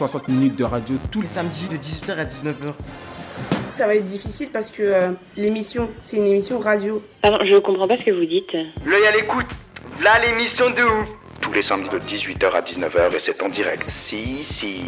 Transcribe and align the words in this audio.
60 0.00 0.28
minutes 0.28 0.56
de 0.56 0.64
radio 0.64 0.96
tous 1.10 1.20
les 1.20 1.28
samedis 1.28 1.68
de 1.68 1.76
18h 1.76 2.12
à 2.12 2.24
19h. 2.24 2.72
Ça 3.76 3.86
va 3.86 3.94
être 3.94 4.06
difficile 4.06 4.48
parce 4.50 4.70
que 4.70 4.82
euh, 4.82 5.10
l'émission, 5.36 5.90
c'est 6.06 6.16
une 6.16 6.26
émission 6.26 6.58
radio. 6.58 7.02
Pardon, 7.20 7.36
je 7.44 7.58
comprends 7.58 7.86
pas 7.86 7.98
ce 7.98 8.06
que 8.06 8.10
vous 8.10 8.24
dites. 8.24 8.56
L'œil 8.86 9.06
à 9.06 9.10
l'écoute. 9.10 9.44
Là, 10.02 10.18
l'émission 10.24 10.70
de 10.70 10.82
ouf. 10.82 11.08
tous 11.42 11.52
les 11.52 11.60
samedis 11.60 11.90
de 11.90 11.98
18h 11.98 12.50
à 12.50 12.62
19h 12.62 13.14
et 13.14 13.18
c'est 13.18 13.42
en 13.42 13.50
direct. 13.50 13.84
Si, 13.90 14.42
si. 14.42 14.84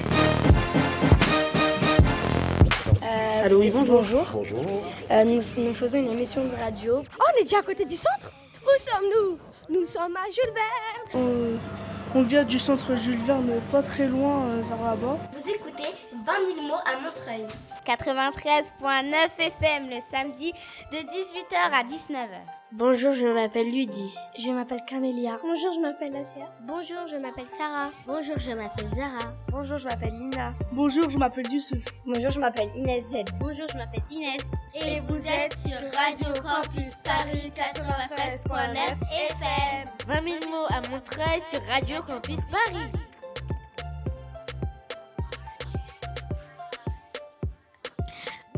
Allô, 3.44 3.58
oui, 3.58 3.70
bonjour. 3.70 4.02
Bonjour. 4.32 4.82
Euh, 5.10 5.24
nous, 5.24 5.42
nous 5.58 5.74
faisons 5.74 5.98
une 5.98 6.08
émission 6.08 6.46
de 6.46 6.54
radio. 6.54 7.00
Oh, 7.02 7.22
on 7.36 7.40
est 7.40 7.44
déjà 7.44 7.58
à 7.58 7.62
côté 7.62 7.84
du 7.84 7.96
centre 7.96 8.32
Où 8.62 8.80
sommes-nous? 8.80 9.38
Nous 9.68 9.84
sommes 9.84 10.16
à 10.16 10.30
Jules 10.30 10.54
Verne 10.54 11.22
On 11.22 11.91
vient 12.20 12.44
du 12.44 12.58
centre 12.58 12.94
Jules 12.94 13.18
Verne, 13.26 13.50
pas 13.70 13.82
très 13.82 14.06
loin 14.06 14.42
euh, 14.42 14.62
vers 14.68 14.90
là-bas. 14.90 15.18
Vous 15.32 15.50
écoutez 15.50 15.88
20 16.26 16.32
000 16.56 16.66
mots 16.66 16.74
à 16.84 17.00
Montreuil. 17.00 17.46
93.9 17.86 19.28
FM 19.38 19.90
le 19.90 20.00
samedi 20.00 20.52
de 20.92 20.98
18h 20.98 21.72
à 21.72 21.82
19h. 21.84 22.62
Bonjour, 22.72 23.12
je 23.12 23.26
m'appelle 23.26 23.70
Ludie. 23.70 24.14
Je 24.38 24.50
m'appelle 24.50 24.82
Camélia. 24.86 25.38
Bonjour, 25.42 25.74
je 25.74 25.80
m'appelle 25.80 26.16
Asia. 26.16 26.50
Bonjour, 26.62 27.06
je 27.06 27.16
m'appelle 27.16 27.48
Sarah. 27.58 27.90
Bonjour, 28.06 28.38
je 28.38 28.52
m'appelle 28.52 28.88
Zara. 28.94 29.32
Bonjour, 29.50 29.78
je 29.78 29.84
m'appelle 29.84 30.14
Lina. 30.14 30.54
Bonjour, 30.72 31.10
je 31.10 31.18
m'appelle 31.18 31.52
Youssouf. 31.52 31.84
Bonjour, 32.06 32.30
je 32.30 32.40
m'appelle 32.40 32.70
Inès 32.74 33.04
Z. 33.04 33.24
Bonjour, 33.38 33.66
je 33.70 33.76
m'appelle 33.76 34.02
Inès. 34.10 34.52
Et 34.74 35.00
vous 35.00 35.26
êtes 35.26 35.58
sur 35.58 35.78
Radio 35.98 36.28
Campus 36.42 36.94
Paris 37.04 37.52
93.9 37.54 38.76
FM. 39.12 39.88
20 40.06 40.40
000 40.40 40.50
mots 40.50 40.66
à 40.70 40.80
Montreuil 40.88 41.42
sur 41.50 41.60
Radio 41.66 42.00
Campus 42.02 42.40
Paris. 42.50 42.90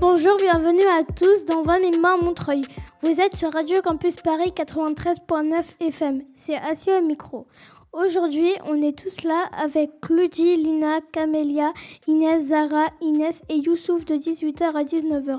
Bonjour, 0.06 0.36
bienvenue 0.36 0.84
à 0.84 1.02
tous 1.02 1.46
dans 1.46 1.62
20 1.62 1.92
000 1.92 1.92
mots 1.98 2.08
à 2.08 2.16
Montreuil. 2.18 2.60
Vous 3.00 3.22
êtes 3.22 3.34
sur 3.36 3.50
Radio 3.50 3.80
Campus 3.80 4.16
Paris 4.16 4.52
93.9 4.54 5.64
FM. 5.80 6.24
C'est 6.36 6.56
assis 6.58 6.90
au 6.92 7.00
micro. 7.00 7.46
Aujourd'hui, 7.90 8.50
on 8.66 8.82
est 8.82 8.96
tous 8.98 9.24
là 9.24 9.46
avec 9.58 10.02
Claudie, 10.02 10.56
Lina, 10.56 11.00
Camélia, 11.10 11.72
Inès, 12.06 12.48
Zara, 12.48 12.88
Inès 13.00 13.40
et 13.48 13.56
Youssouf 13.56 14.04
de 14.04 14.16
18h 14.16 14.74
à 14.74 14.84
19h. 14.84 15.38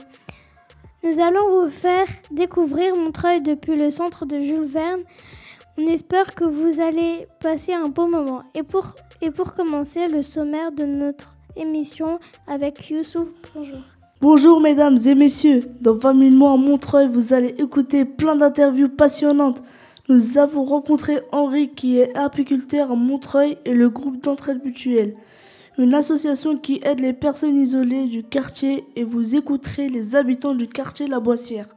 Nous 1.04 1.20
allons 1.20 1.62
vous 1.62 1.70
faire 1.70 2.08
découvrir 2.32 2.96
Montreuil 2.96 3.42
depuis 3.42 3.76
le 3.76 3.92
centre 3.92 4.26
de 4.26 4.40
Jules 4.40 4.64
Verne. 4.64 5.04
On 5.78 5.86
espère 5.86 6.34
que 6.34 6.44
vous 6.44 6.82
allez 6.82 7.28
passer 7.40 7.74
un 7.74 7.90
beau 7.90 8.08
moment. 8.08 8.42
Et 8.56 8.64
pour, 8.64 8.96
et 9.22 9.30
pour 9.30 9.54
commencer, 9.54 10.08
le 10.08 10.24
sommaire 10.24 10.72
de 10.72 10.86
notre 10.86 11.36
émission 11.56 12.20
avec 12.48 12.90
Youssouf. 12.90 13.28
Bonjour. 13.54 13.95
Bonjour 14.28 14.60
mesdames 14.60 14.98
et 15.06 15.14
messieurs, 15.14 15.62
dans 15.82 15.94
20 15.94 16.18
000 16.18 16.36
mois 16.36 16.54
à 16.54 16.58
Montreuil, 16.58 17.08
vous 17.08 17.32
allez 17.32 17.54
écouter 17.60 18.06
plein 18.06 18.36
d'interviews 18.36 18.90
passionnantes. 18.90 19.62
Nous 20.10 20.40
avons 20.40 20.64
rencontré 20.64 21.20
Henri 21.32 21.70
qui 21.70 22.00
est 22.00 22.12
apiculteur 22.16 22.92
à 22.92 22.96
Montreuil 22.96 23.60
et 23.66 23.76
le 23.76 23.88
groupe 23.88 24.24
d'entraide 24.24 24.66
mutuelle, 24.66 25.16
une 25.78 25.94
association 25.94 26.58
qui 26.58 26.82
aide 26.84 27.02
les 27.02 27.14
personnes 27.14 27.56
isolées 27.56 28.08
du 28.08 28.24
quartier 28.24 28.86
et 28.96 29.04
vous 29.04 29.36
écouterez 29.36 29.90
les 29.90 30.16
habitants 30.16 30.56
du 30.56 30.68
quartier 30.68 31.06
La 31.06 31.20
Boissière. 31.20 31.68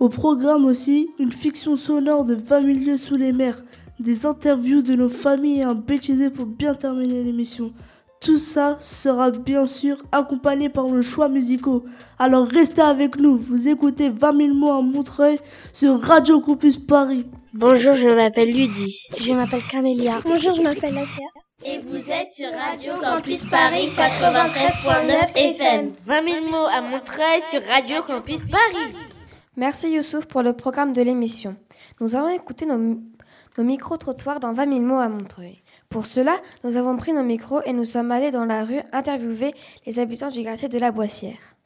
Au 0.00 0.10
programme 0.10 0.66
aussi, 0.66 1.08
une 1.18 1.32
fiction 1.32 1.76
sonore 1.76 2.26
de 2.26 2.34
20 2.34 2.60
000 2.60 2.78
lieux 2.78 2.98
sous 2.98 3.16
les 3.16 3.32
mers, 3.32 3.64
des 4.00 4.26
interviews 4.26 4.82
de 4.82 4.94
nos 4.94 5.08
familles 5.08 5.60
et 5.60 5.64
un 5.64 5.74
bêtisier 5.74 6.28
pour 6.28 6.44
bien 6.44 6.74
terminer 6.74 7.24
l'émission. 7.24 7.72
Tout 8.20 8.38
ça 8.38 8.76
sera 8.80 9.30
bien 9.30 9.64
sûr 9.64 10.02
accompagné 10.10 10.68
par 10.68 10.86
nos 10.88 11.02
choix 11.02 11.28
musicaux. 11.28 11.84
Alors 12.18 12.46
restez 12.48 12.82
avec 12.82 13.16
nous, 13.16 13.38
vous 13.38 13.68
écoutez 13.68 14.08
20 14.08 14.36
000 14.36 14.54
mots 14.54 14.72
à 14.72 14.82
Montreuil 14.82 15.38
sur 15.72 16.00
Radio 16.00 16.40
Campus 16.40 16.78
Paris. 16.78 17.26
Bonjour, 17.54 17.94
je 17.94 18.08
m'appelle 18.08 18.50
Ludie. 18.52 19.02
Je 19.20 19.32
m'appelle 19.32 19.62
Camélia. 19.70 20.20
Bonjour, 20.24 20.56
je 20.56 20.62
m'appelle 20.62 20.98
Asia. 20.98 21.26
Et 21.64 21.78
vous 21.78 22.10
êtes 22.10 22.32
sur 22.32 22.50
Radio 22.52 22.94
Campus 23.00 23.44
Paris 23.44 23.88
93.9 23.96 25.36
FM. 25.36 25.92
20 26.04 26.28
000 26.28 26.50
mots 26.50 26.66
à 26.66 26.80
Montreuil 26.80 27.40
sur 27.48 27.62
Radio 27.62 28.02
Campus 28.02 28.44
Paris. 28.46 28.94
Merci 29.56 29.90
Youssouf 29.92 30.26
pour 30.26 30.42
le 30.42 30.52
programme 30.54 30.92
de 30.92 31.02
l'émission. 31.02 31.56
Nous 32.00 32.16
allons 32.16 32.28
écouter 32.28 32.66
nos, 32.66 32.78
nos 33.58 33.64
micro-trottoirs 33.64 34.40
dans 34.40 34.52
20 34.52 34.72
000 34.72 34.80
mots 34.80 34.98
à 35.00 35.08
Montreuil. 35.08 35.62
Pour 35.90 36.04
cela, 36.04 36.36
nous 36.64 36.76
avons 36.76 36.98
pris 36.98 37.14
nos 37.14 37.22
micros 37.22 37.62
et 37.64 37.72
nous 37.72 37.86
sommes 37.86 38.12
allés 38.12 38.30
dans 38.30 38.44
la 38.44 38.62
rue 38.64 38.82
interviewer 38.92 39.54
les 39.86 39.98
habitants 39.98 40.30
du 40.30 40.42
quartier 40.42 40.68
de 40.68 40.78
la 40.78 40.90
Boissière. 40.90 41.56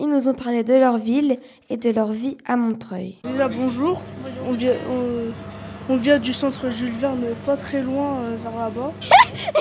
Ils 0.00 0.08
nous 0.08 0.28
ont 0.28 0.34
parlé 0.34 0.64
de 0.64 0.74
leur 0.74 0.98
ville 0.98 1.38
et 1.70 1.76
de 1.76 1.90
leur 1.90 2.10
vie 2.10 2.36
à 2.46 2.56
Montreuil. 2.56 3.18
Déjà 3.22 3.46
bonjour, 3.46 4.02
on 4.44 4.52
vient, 4.54 4.72
on, 4.90 5.92
on 5.92 5.96
vient 5.96 6.18
du 6.18 6.32
centre 6.32 6.68
Jules 6.68 6.94
Verne, 6.94 7.24
pas 7.46 7.56
très 7.56 7.80
loin 7.80 8.22
euh, 8.22 8.36
vers 8.42 8.56
là-bas. 8.56 8.92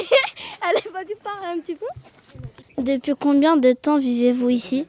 Allez, 0.61 0.91
vas-y, 0.91 1.15
parle 1.23 1.45
un 1.55 1.59
petit 1.59 1.75
peu. 1.75 1.85
Depuis 2.81 3.13
combien 3.19 3.57
de 3.57 3.73
temps 3.73 3.99
vivez-vous 3.99 4.49
ici? 4.49 4.87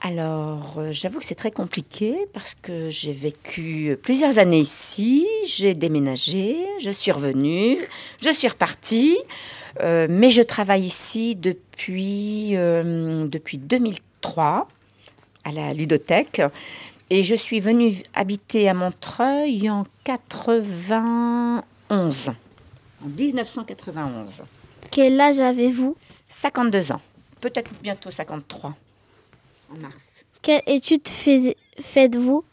Alors, 0.00 0.76
euh, 0.78 0.92
j'avoue 0.92 1.18
que 1.18 1.24
c'est 1.24 1.34
très 1.34 1.50
compliqué 1.50 2.28
parce 2.32 2.54
que 2.54 2.88
j'ai 2.88 3.12
vécu 3.12 3.98
plusieurs 4.00 4.38
années 4.38 4.60
ici, 4.60 5.26
j'ai 5.44 5.74
déménagé, 5.74 6.56
je 6.78 6.90
suis 6.90 7.10
revenue, 7.10 7.78
je 8.22 8.30
suis 8.30 8.46
repartie, 8.46 9.18
euh, 9.80 10.06
mais 10.08 10.30
je 10.30 10.42
travaille 10.42 10.84
ici 10.84 11.34
depuis, 11.34 12.56
euh, 12.56 13.26
depuis 13.26 13.58
2003 13.58 14.68
à 15.44 15.52
la 15.52 15.74
ludothèque 15.74 16.42
et 17.10 17.24
je 17.24 17.34
suis 17.34 17.58
venue 17.58 17.96
habiter 18.14 18.68
à 18.68 18.74
Montreuil 18.74 19.68
en 19.68 19.84
91, 20.04 21.62
en 21.90 23.08
1991. 23.08 24.44
Quel 24.92 25.20
âge 25.20 25.40
avez-vous? 25.40 25.96
52 26.28 26.92
ans, 26.92 27.00
peut-être 27.40 27.72
bientôt 27.82 28.12
53 28.12 28.76
en 29.70 29.80
mars. 29.80 30.24
Quelle 30.42 30.62
étude 30.66 31.06
faites-vous? 31.80 32.44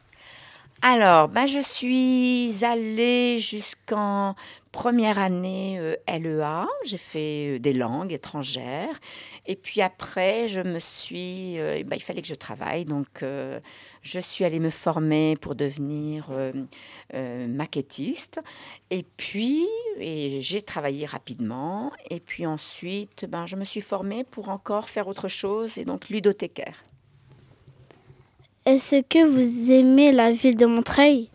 Alors, 0.81 1.30
bah, 1.30 1.48
je 1.48 1.59
suis 1.59 2.64
allée 2.64 3.40
jusqu'en 3.40 4.36
première 4.72 5.18
année 5.18 5.80
euh, 5.80 5.96
LEA. 6.08 6.68
J'ai 6.84 6.98
fait 6.98 7.56
euh, 7.56 7.59
des 7.59 7.74
langues 7.74 8.12
étrangères. 8.12 9.00
Et 9.48 9.56
puis 9.56 9.81
après, 9.81 10.48
je 10.48 10.59
me 10.59 10.80
suis. 10.80 11.58
euh, 11.58 11.81
bah, 11.86 11.96
il 11.96 12.02
fallait 12.03 12.22
que 12.22 12.28
je 12.28 12.36
travaille. 12.36 12.86
Donc, 12.86 13.24
euh, 13.24 13.59
je 14.03 14.20
suis 14.20 14.44
allée 14.44 14.59
me 14.59 14.70
former 14.70 15.38
pour 15.38 15.56
devenir 15.56 16.30
maquettiste. 17.14 18.40
Et 18.92 19.06
puis, 19.18 19.66
et 19.97 20.42
j'ai 20.42 20.62
travaillé 20.62 21.06
rapidement. 21.06 21.92
Et 22.12 22.20
puis 22.20 22.46
ensuite, 22.46 23.26
ben, 23.28 23.46
je 23.47 23.56
me 23.56 23.64
suis 23.64 23.82
formée 23.82 24.23
pour 24.23 24.50
encore 24.50 24.90
faire 24.90 25.08
autre 25.08 25.29
chose. 25.29 25.78
Et 25.78 25.85
donc, 25.85 26.09
ludothécaire. 26.09 26.84
Est-ce 28.66 29.03
que 29.03 29.23
vous 29.23 29.72
aimez 29.72 30.12
la 30.12 30.32
ville 30.32 30.58
de 30.58 30.66
Montreuil? 30.66 31.29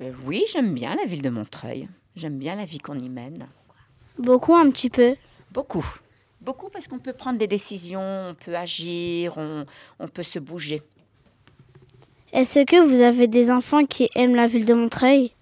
Euh, 0.00 0.12
oui, 0.24 0.44
j'aime 0.52 0.74
bien 0.74 0.94
la 0.94 1.06
ville 1.06 1.22
de 1.22 1.28
Montreuil. 1.28 1.88
J'aime 2.14 2.38
bien 2.38 2.54
la 2.54 2.64
vie 2.64 2.78
qu'on 2.78 2.98
y 2.98 3.08
mène. 3.08 3.48
Beaucoup, 4.16 4.54
un 4.54 4.70
petit 4.70 4.88
peu. 4.88 5.16
Beaucoup. 5.50 5.84
Beaucoup 6.40 6.68
parce 6.68 6.86
qu'on 6.86 7.00
peut 7.00 7.14
prendre 7.14 7.38
des 7.38 7.48
décisions, 7.48 8.00
on 8.00 8.34
peut 8.34 8.56
agir, 8.56 9.38
on, 9.38 9.66
on 9.98 10.06
peut 10.06 10.22
se 10.22 10.38
bouger. 10.38 10.82
Est-ce 12.32 12.64
que 12.64 12.80
vous 12.80 13.02
avez 13.02 13.26
des 13.26 13.50
enfants 13.50 13.84
qui 13.84 14.08
aiment 14.14 14.36
la 14.36 14.46
ville 14.46 14.64
de 14.64 14.74
Montreuil? 14.74 15.32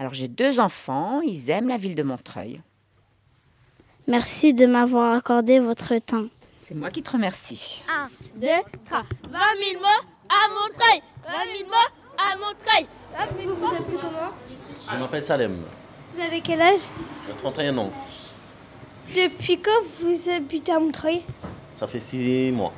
Alors 0.00 0.12
j'ai 0.12 0.28
deux 0.28 0.58
enfants, 0.58 1.20
ils 1.20 1.50
aiment 1.50 1.68
la 1.68 1.76
ville 1.76 1.94
de 1.94 2.02
Montreuil. 2.02 2.60
Merci 4.08 4.52
de 4.54 4.66
m'avoir 4.66 5.14
accordé 5.14 5.60
votre 5.60 5.96
temps. 5.98 6.26
C'est 6.58 6.74
moi 6.74 6.90
qui 6.90 7.02
te 7.02 7.12
remercie. 7.12 7.80
1, 7.88 8.08
2, 8.40 8.46
3. 8.86 9.02
20 9.30 9.38
000 9.72 9.80
mots 9.80 10.08
à 10.28 10.48
Montreuil. 10.48 11.02
20 11.26 11.32
000 11.58 11.68
mots 11.68 11.90
à 12.18 12.36
Montreuil. 12.36 12.86
Vous 13.46 13.54
vous 13.54 13.66
appelez 13.66 13.98
comment 14.00 14.32
Je 14.90 14.96
m'appelle 14.96 15.22
Salem, 15.22 15.56
Vous 16.14 16.20
avez 16.20 16.40
quel 16.40 16.60
âge 16.60 16.80
j'ai 17.26 17.34
31 17.36 17.78
ans. 17.78 17.90
Depuis 19.08 19.58
quand 19.58 19.70
vous 20.00 20.30
habitez 20.30 20.72
à 20.72 20.80
Montreuil 20.80 21.22
Ça 21.74 21.86
fait 21.86 22.00
six 22.00 22.50
mois. 22.52 22.72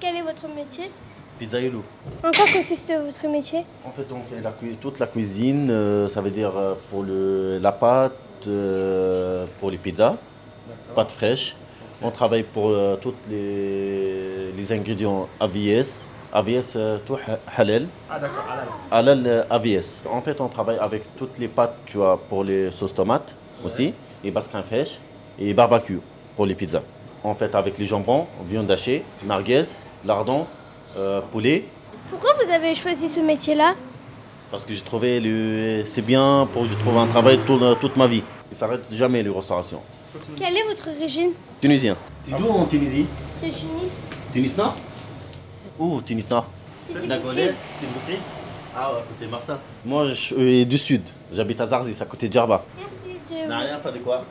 Quel 0.00 0.16
est 0.16 0.22
votre 0.22 0.48
métier 0.48 0.90
Pizzaïolo. 1.38 1.82
En 2.22 2.30
quoi 2.30 2.46
consiste 2.46 2.92
votre 3.04 3.26
métier 3.26 3.64
En 3.84 3.90
fait, 3.90 4.06
on 4.12 4.22
fait 4.22 4.40
la, 4.40 4.52
toute 4.80 5.00
la 5.00 5.06
cuisine, 5.06 5.68
euh, 5.68 6.08
ça 6.08 6.20
veut 6.20 6.30
dire 6.30 6.56
euh, 6.56 6.74
pour 6.90 7.02
le, 7.02 7.58
la 7.58 7.72
pâte, 7.72 8.12
euh, 8.46 9.44
pour 9.58 9.70
les 9.70 9.78
pizzas, 9.78 10.16
pâte 10.94 11.10
fraîche. 11.10 11.56
On 12.02 12.10
travaille 12.10 12.42
pour 12.42 12.72
tous 13.00 13.14
les, 13.30 14.52
les, 14.52 14.72
ingrédients 14.72 15.26
AVS. 15.40 16.06
AVS, 16.34 16.76
tout 17.06 17.16
halal. 17.56 17.86
Ah 18.10 18.18
d'accord, 18.18 18.44
halal. 18.90 19.18
Halal 19.24 19.46
AVS. 19.48 20.02
En 20.10 20.20
fait, 20.20 20.40
on 20.40 20.48
travaille 20.48 20.78
avec 20.78 21.02
toutes 21.16 21.38
les 21.38 21.46
pâtes, 21.46 21.76
tu 21.86 21.98
vois, 21.98 22.20
pour 22.28 22.42
les 22.42 22.72
sauces 22.72 22.92
tomates 22.92 23.36
aussi, 23.64 23.94
et 24.24 24.32
basquin 24.32 24.62
fraîche, 24.64 24.98
et 25.38 25.54
barbecue 25.54 26.00
pour 26.34 26.44
les 26.44 26.56
pizzas. 26.56 26.82
En 27.22 27.36
fait, 27.36 27.54
avec 27.54 27.78
les 27.78 27.86
jambons, 27.86 28.26
viande 28.46 28.68
hachée, 28.70 29.04
merguez, 29.24 29.62
lardon, 30.04 30.46
euh, 30.96 31.20
poulet. 31.32 31.66
Pourquoi 32.10 32.32
vous 32.34 32.50
avez 32.52 32.74
choisi 32.74 33.08
ce 33.08 33.20
métier-là? 33.20 33.74
Parce 34.50 34.64
que 34.64 34.72
j'ai 34.74 34.82
trouvé 34.82 35.20
le... 35.20 35.84
c'est 35.86 36.02
bien 36.02 36.48
pour 36.52 36.62
que 36.62 36.68
je 36.68 36.74
trouve 36.74 36.98
un 36.98 37.06
travail 37.06 37.38
toute 37.46 37.96
ma 37.96 38.06
vie. 38.06 38.22
Il 38.50 38.56
s'arrête 38.56 38.84
jamais 38.92 39.22
les 39.22 39.30
restaurations. 39.30 39.80
Quelle 40.36 40.56
est 40.56 40.66
votre 40.68 40.88
origine? 40.96 41.30
Tunisien. 41.60 41.96
C'est 42.24 42.36
d'où 42.36 42.48
en 42.48 42.64
Tunisie? 42.66 43.06
C'est 43.40 43.50
Tunis. 43.50 43.98
Tunis 44.32 44.56
Nord 44.56 44.74
Où 45.78 46.00
Tunis 46.02 46.28
Nord 46.30 46.46
C'est 46.80 46.98
C'est 46.98 47.06
Bruxelles 47.06 47.54
Ah 48.76 48.92
ouais, 48.92 48.98
à 48.98 49.02
côté 49.02 49.26
de 49.26 49.30
Marseille. 49.30 49.56
Moi 49.84 50.06
je 50.08 50.12
suis 50.14 50.66
du 50.66 50.78
sud. 50.78 51.02
J'habite 51.32 51.60
à 51.60 51.66
Zarzis, 51.66 52.00
à 52.00 52.04
côté 52.06 52.28
de 52.28 52.32
Djerba. 52.32 52.64
Merci. 52.78 53.46
Non, 53.48 53.58
rien, 53.58 53.78
pas 53.78 53.90
de 53.90 53.98
quoi 53.98 54.24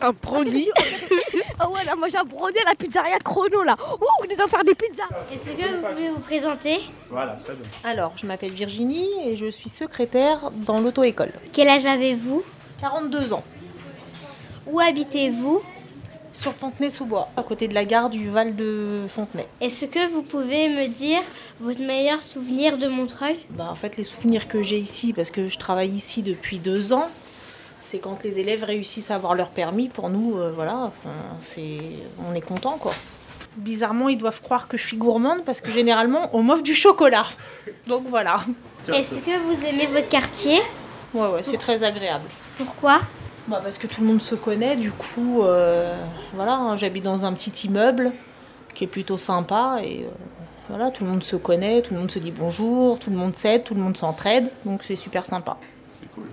Un 0.00 0.12
produit 0.12 0.68
Ah 1.58 1.70
ouais, 1.70 1.84
là, 1.84 1.94
moi 1.94 2.08
j'ai 2.08 2.16
un 2.18 2.24
produit 2.24 2.58
à 2.60 2.70
la 2.70 2.74
pizzeria 2.74 3.18
Chrono 3.20 3.62
là. 3.62 3.76
Ouh, 4.00 4.04
on 4.20 4.24
est 4.24 4.42
en 4.42 4.48
faire 4.48 4.64
des 4.64 4.74
pizzas. 4.74 5.04
Est-ce 5.32 5.50
que 5.50 5.76
vous 5.76 5.86
pouvez 5.86 6.08
vous 6.10 6.18
présenter? 6.20 6.80
Voilà, 7.10 7.34
très 7.44 7.54
bien. 7.54 7.66
Alors, 7.84 8.12
je 8.16 8.26
m'appelle 8.26 8.52
Virginie 8.52 9.08
et 9.24 9.36
je 9.36 9.46
suis 9.50 9.70
secrétaire 9.70 10.50
dans 10.66 10.80
l'auto-école. 10.80 11.32
Quel 11.52 11.68
âge 11.68 11.86
avez-vous? 11.86 12.42
42 12.80 13.32
ans. 13.32 13.44
Où 14.66 14.80
habitez-vous? 14.80 15.62
Sur 16.34 16.52
Fontenay-sous-Bois, 16.52 17.28
à 17.36 17.44
côté 17.44 17.68
de 17.68 17.74
la 17.74 17.84
gare 17.84 18.10
du 18.10 18.28
Val 18.28 18.56
de 18.56 19.04
Fontenay. 19.08 19.46
Est-ce 19.60 19.86
que 19.86 20.10
vous 20.12 20.22
pouvez 20.22 20.68
me 20.68 20.88
dire 20.88 21.20
votre 21.60 21.80
meilleur 21.80 22.22
souvenir 22.24 22.76
de 22.76 22.88
Montreuil? 22.88 23.38
Bah, 23.50 23.68
En 23.70 23.76
fait, 23.76 23.96
les 23.96 24.02
souvenirs 24.02 24.48
que 24.48 24.60
j'ai 24.62 24.78
ici, 24.78 25.12
parce 25.12 25.30
que 25.30 25.48
je 25.48 25.58
travaille 25.58 25.90
ici 25.90 26.22
depuis 26.22 26.58
deux 26.58 26.92
ans, 26.92 27.08
c'est 27.78 28.00
quand 28.00 28.24
les 28.24 28.40
élèves 28.40 28.64
réussissent 28.64 29.12
à 29.12 29.14
avoir 29.14 29.36
leur 29.36 29.50
permis. 29.50 29.88
Pour 29.88 30.10
nous, 30.10 30.36
euh, 30.36 30.50
voilà, 30.52 30.90
c'est, 31.42 31.78
on 32.28 32.34
est 32.34 32.40
content 32.40 32.78
quoi. 32.78 32.92
Bizarrement, 33.56 34.08
ils 34.08 34.18
doivent 34.18 34.40
croire 34.40 34.66
que 34.66 34.76
je 34.76 34.84
suis 34.84 34.96
gourmande 34.96 35.44
parce 35.44 35.60
que 35.60 35.70
généralement, 35.70 36.30
on 36.32 36.42
m'offre 36.42 36.64
du 36.64 36.74
chocolat. 36.74 37.26
Donc 37.86 38.02
voilà. 38.08 38.44
Est-ce 38.92 39.16
que 39.20 39.38
vous 39.38 39.64
aimez 39.64 39.86
votre 39.86 40.08
quartier? 40.08 40.60
Ouais, 41.14 41.28
ouais, 41.28 41.42
c'est 41.44 41.58
très 41.58 41.84
agréable. 41.84 42.24
Pourquoi? 42.58 43.00
Bah 43.48 43.60
Parce 43.62 43.78
que 43.78 43.86
tout 43.86 44.00
le 44.00 44.06
monde 44.06 44.22
se 44.22 44.34
connaît, 44.34 44.76
du 44.76 44.90
coup, 44.90 45.42
euh, 45.42 45.96
voilà, 46.34 46.54
hein, 46.54 46.76
j'habite 46.76 47.04
dans 47.04 47.24
un 47.24 47.32
petit 47.32 47.66
immeuble 47.66 48.12
qui 48.74 48.84
est 48.84 48.88
plutôt 48.88 49.18
sympa 49.18 49.78
et 49.82 50.04
euh, 50.04 50.08
voilà, 50.68 50.90
tout 50.90 51.04
le 51.04 51.10
monde 51.10 51.22
se 51.22 51.36
connaît, 51.36 51.82
tout 51.82 51.94
le 51.94 52.00
monde 52.00 52.10
se 52.10 52.18
dit 52.18 52.32
bonjour, 52.32 52.98
tout 52.98 53.10
le 53.10 53.16
monde 53.16 53.36
s'aide, 53.36 53.64
tout 53.64 53.74
le 53.74 53.80
monde 53.80 53.96
s'entraide, 53.96 54.50
donc 54.64 54.82
c'est 54.82 54.96
super 54.96 55.26
sympa. 55.26 55.56
C'est 55.90 56.10
cool. 56.12 56.24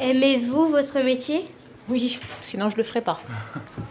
Aimez-vous 0.00 0.66
votre 0.68 1.00
métier? 1.00 1.44
Oui, 1.88 2.18
sinon 2.42 2.70
je 2.70 2.76
le 2.76 2.82
ferais 2.82 3.02
pas. 3.02 3.20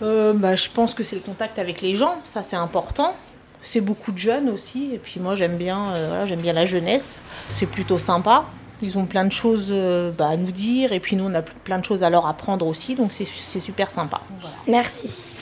Euh, 0.02 0.34
bah, 0.34 0.56
je 0.56 0.70
pense 0.70 0.94
que 0.94 1.04
c'est 1.04 1.16
le 1.16 1.22
contact 1.22 1.60
avec 1.60 1.82
les 1.82 1.96
gens, 1.96 2.16
ça 2.26 2.44
c'est 2.44 2.58
important. 2.58 3.16
C'est 3.62 3.80
beaucoup 3.80 4.12
de 4.12 4.18
jeunes 4.18 4.50
aussi, 4.50 4.90
et 4.94 4.98
puis 4.98 5.22
moi 5.22 5.36
j'aime 5.36 5.56
bien, 5.56 5.94
euh, 5.94 6.08
voilà, 6.10 6.26
j'aime 6.26 6.42
bien 6.42 6.52
la 6.52 6.66
jeunesse. 6.66 7.22
C'est 7.48 7.68
plutôt 7.68 7.98
sympa. 7.98 8.44
Ils 8.84 8.98
ont 8.98 9.06
plein 9.06 9.26
de 9.26 9.32
choses 9.32 9.70
euh, 9.72 10.12
bah, 10.12 10.28
à 10.30 10.38
nous 10.38 10.52
dire, 10.52 10.92
et 10.92 11.00
puis 11.00 11.16
nous 11.16 11.24
on 11.24 11.34
a 11.34 11.42
plein 11.42 11.80
de 11.80 11.86
choses 11.86 12.04
à 12.04 12.10
leur 12.10 12.28
apprendre 12.28 12.68
aussi, 12.68 12.96
donc 12.96 13.14
c'est 13.14 13.60
super 13.60 13.90
sympa. 13.90 14.22
Voilà. 14.40 14.56
Merci. 14.68 15.40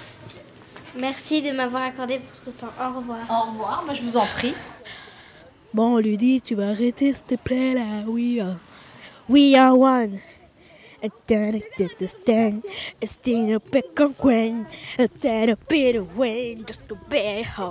Merci 1.00 1.42
de 1.42 1.52
m'avoir 1.52 1.84
accordé 1.84 2.20
pour 2.20 2.36
ce 2.36 2.50
temps. 2.52 2.72
Au 2.80 2.98
revoir. 2.98 3.20
Au 3.30 3.52
revoir, 3.52 3.84
moi 3.86 3.96
je 3.96 4.02
vous 4.04 4.16
en 4.16 4.26
prie. 4.26 4.54
Bon, 5.74 5.98
Ludie, 5.98 6.42
tu 6.42 6.54
vas 6.54 6.70
arrêter 6.70 7.14
s'il 7.14 7.24
te 7.24 7.36
plaît 7.36 7.74
là, 7.74 8.04
oui. 8.06 8.42
We 9.28 9.56
are 9.56 9.78
one. 9.80 10.20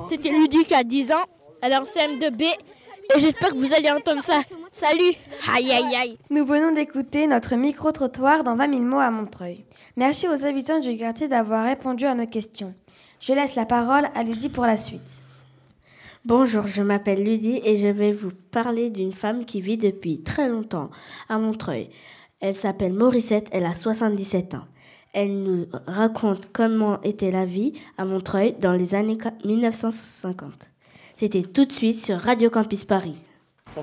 C'était 0.09 0.31
Ludie 0.31 0.65
qui 0.65 0.75
a 0.75 0.83
10 0.83 1.13
ans, 1.13 1.27
elle 1.63 1.73
est 1.73 1.77
en 1.77 1.85
CM2B 1.85 2.47
et 3.15 3.21
j'espère 3.21 3.51
que 3.51 3.57
vous 3.57 3.73
allez 3.73 3.91
entendre 3.91 4.23
ça. 4.23 4.43
Salut 4.73 5.15
Aïe 5.53 5.71
aïe 5.71 5.97
aïe 5.97 6.19
Nous 6.31 6.45
venons 6.45 6.73
d'écouter 6.75 7.27
notre 7.27 7.57
micro-trottoir 7.57 8.45
dans 8.45 8.57
20 8.57 8.71
000 8.71 8.83
mots 8.83 8.99
à 8.99 9.11
Montreuil. 9.11 9.65
Merci 9.97 10.29
aux 10.29 10.45
habitants 10.45 10.81
du 10.81 10.97
quartier 10.97 11.29
d'avoir 11.29 11.65
répondu 11.65 12.07
à 12.07 12.15
nos 12.15 12.27
questions. 12.27 12.75
Je 13.21 13.33
laisse 13.33 13.55
la 13.57 13.67
parole 13.67 14.09
à 14.15 14.23
Ludie 14.23 14.49
pour 14.49 14.65
la 14.65 14.77
suite. 14.77 15.23
Bonjour, 16.25 16.67
je 16.67 16.83
m'appelle 16.83 17.25
Ludie 17.25 17.61
et 17.65 17.77
je 17.77 17.89
vais 17.89 18.12
vous 18.12 18.33
parler 18.51 18.91
d'une 18.91 19.12
femme 19.12 19.45
qui 19.45 19.61
vit 19.61 19.79
depuis 19.79 20.23
très 20.23 20.49
longtemps 20.49 20.91
à 21.29 21.39
Montreuil. 21.39 21.91
Elle 22.41 22.57
s'appelle 22.57 22.93
Morissette, 22.93 23.49
elle 23.53 23.67
a 23.67 23.75
77 23.75 24.55
ans. 24.55 24.67
Elle 25.12 25.43
nous 25.43 25.67
raconte 25.87 26.49
comment 26.53 27.01
était 27.03 27.33
la 27.33 27.45
vie 27.45 27.73
à 27.99 28.05
Montreuil 28.05 28.55
dans 28.61 28.73
les 28.73 28.95
années 28.95 29.19
1950. 29.45 30.70
C'était 31.21 31.43
tout 31.43 31.67
de 31.67 31.73
suite 31.73 32.01
sur 32.01 32.19
Radio 32.19 32.49
Campus 32.49 32.87
Paris. 32.87 33.15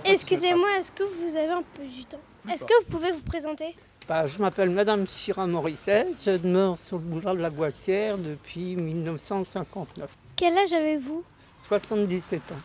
Excusez-moi, 0.06 0.70
est-ce 0.80 0.92
que 0.92 1.04
vous 1.04 1.36
avez 1.36 1.52
un 1.52 1.62
peu 1.76 1.84
du 1.84 2.04
temps 2.04 2.18
Est-ce 2.52 2.66
que 2.66 2.74
vous 2.80 2.90
pouvez 2.90 3.12
vous 3.12 3.22
présenter 3.22 3.76
bah, 4.10 4.26
Je 4.26 4.40
m'appelle 4.40 4.72
Madame 4.72 5.06
Syrah 5.06 5.46
Morissette, 5.46 6.16
je 6.26 6.32
demeure 6.32 6.80
sur 6.88 6.98
le 6.98 7.04
boulevard 7.04 7.36
de 7.36 7.42
la 7.42 7.52
Boissière 7.52 8.18
depuis 8.18 8.76
1959. 8.76 10.10
Quel 10.36 10.58
âge 10.58 10.74
avez-vous 10.74 11.24
77 11.68 12.42
ans. 12.54 12.56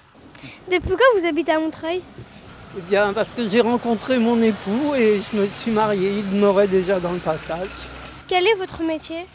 Depuis 0.71 0.93
quand 0.93 1.21
vous 1.21 1.27
habitez 1.27 1.53
à 1.53 1.61
Montreuil 1.61 2.01
eh 2.79 2.81
bien, 2.89 3.13
parce 3.13 3.31
que 3.31 3.47
j'ai 3.47 3.61
rencontré 3.61 4.19
mon 4.19 4.41
époux 4.41 4.95
et 4.97 5.21
je 5.21 5.37
me 5.37 5.47
suis 5.61 5.71
mariée. 5.71 6.21
Il 6.21 6.31
demeurait 6.31 6.67
déjà 6.67 6.99
dans 6.99 7.13
le 7.13 7.19
passage. 7.19 7.69
Quel 8.27 8.47
est 8.47 8.55
votre 8.55 8.83
métier 8.83 9.27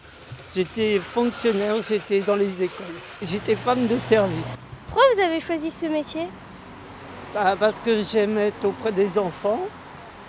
J'étais 0.56 0.98
fonctionnaire, 0.98 1.75
j'étais 1.88 2.22
dans 2.22 2.36
les 2.36 2.50
écoles. 2.53 2.88
J'étais 3.22 3.56
femme 3.56 3.86
de 3.86 3.98
service. 4.10 4.48
Pourquoi 4.98 5.13
vous 5.13 5.22
avez 5.22 5.39
choisi 5.39 5.70
ce 5.70 5.86
métier? 5.86 6.24
Bah, 7.32 7.56
Parce 7.60 7.80
que 7.86 8.01
j'aimais 8.01 8.48
être 8.48 8.66
auprès 8.66 8.92
des 8.92 9.20
enfants. 9.20 9.60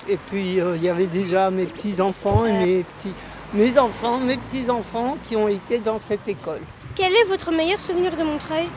Et 0.06 0.18
puis, 0.18 0.60
euh, 0.60 0.76
il 0.76 0.82
y 0.82 0.90
avait 0.90 1.06
déjà 1.06 1.50
mes 1.50 1.64
petits-enfants 1.64 2.44
et 2.44 2.52
mes 2.52 2.82
petits... 2.82 3.14
Mes 3.54 3.78
enfants, 3.78 4.18
mes 4.18 4.36
petits-enfants 4.36 5.16
qui 5.24 5.36
ont 5.36 5.48
été 5.48 5.78
dans 5.78 5.98
cette 6.06 6.28
école. 6.28 6.60
Quel 6.94 7.14
est 7.14 7.24
votre 7.24 7.50
meilleur 7.50 7.80
souvenir 7.80 8.14
de 8.14 8.22
Montreuil? 8.22 8.68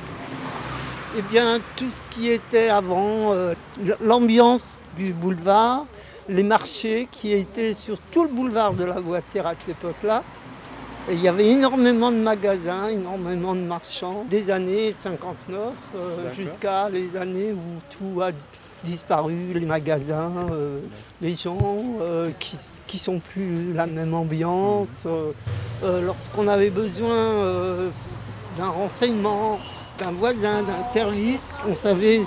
Eh 1.17 1.21
bien, 1.23 1.59
tout 1.75 1.89
ce 2.03 2.07
qui 2.07 2.29
était 2.29 2.69
avant, 2.69 3.33
euh, 3.33 3.53
l'ambiance 3.99 4.61
du 4.95 5.11
boulevard, 5.11 5.87
les 6.29 6.43
marchés 6.43 7.09
qui 7.11 7.33
étaient 7.33 7.73
sur 7.73 7.99
tout 8.13 8.23
le 8.23 8.29
boulevard 8.29 8.75
de 8.75 8.85
la 8.85 9.01
Boissière 9.01 9.45
à 9.45 9.55
cette 9.59 9.75
époque-là. 9.75 10.23
Et 11.09 11.13
il 11.15 11.21
y 11.21 11.27
avait 11.27 11.47
énormément 11.47 12.11
de 12.11 12.17
magasins, 12.17 12.87
énormément 12.89 13.55
de 13.55 13.61
marchands, 13.61 14.23
des 14.29 14.51
années 14.51 14.91
59 14.93 15.73
euh, 15.95 16.33
jusqu'à 16.33 16.89
les 16.89 17.17
années 17.17 17.51
où 17.53 17.79
tout 17.89 18.21
a 18.21 18.29
disparu, 18.83 19.53
les 19.53 19.65
magasins, 19.65 20.31
euh, 20.51 20.79
les 21.19 21.33
gens 21.33 21.57
qui, 22.39 22.57
qui 22.85 22.97
sont 22.99 23.19
plus 23.19 23.73
la 23.73 23.87
même 23.87 24.13
ambiance. 24.13 25.07
Lorsqu'on 25.83 26.47
avait 26.47 26.69
besoin 26.69 27.89
d'un 28.57 28.69
renseignement, 28.69 29.59
d'un 29.97 30.11
voisin, 30.11 30.61
d'un 30.63 30.87
service, 30.91 31.57
on 31.67 31.75
savait, 31.75 32.21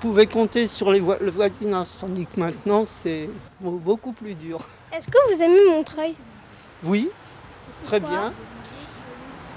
pouvait 0.00 0.26
compter 0.26 0.66
sur 0.66 0.90
les 0.90 0.98
le 0.98 1.30
voisinage, 1.30 1.88
tandis 2.00 2.26
que 2.26 2.40
maintenant 2.40 2.86
c'est 3.02 3.28
beaucoup 3.60 4.12
plus 4.12 4.34
dur. 4.34 4.60
Est-ce 4.92 5.08
que 5.08 5.32
vous 5.32 5.40
aimez 5.42 5.70
Montreuil? 5.70 6.14
Oui, 6.82 7.10
très 7.84 8.00
bien. 8.00 8.32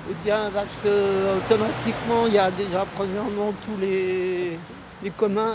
Eh 0.10 0.13
bien, 0.24 0.50
parce 0.53 0.67
que 0.84 1.38
automatiquement, 1.38 2.27
il 2.27 2.34
y 2.34 2.38
a 2.38 2.51
déjà 2.51 2.86
premièrement 2.96 3.53
tous 3.65 3.79
les, 3.79 4.60
les 5.01 5.10
communs, 5.12 5.53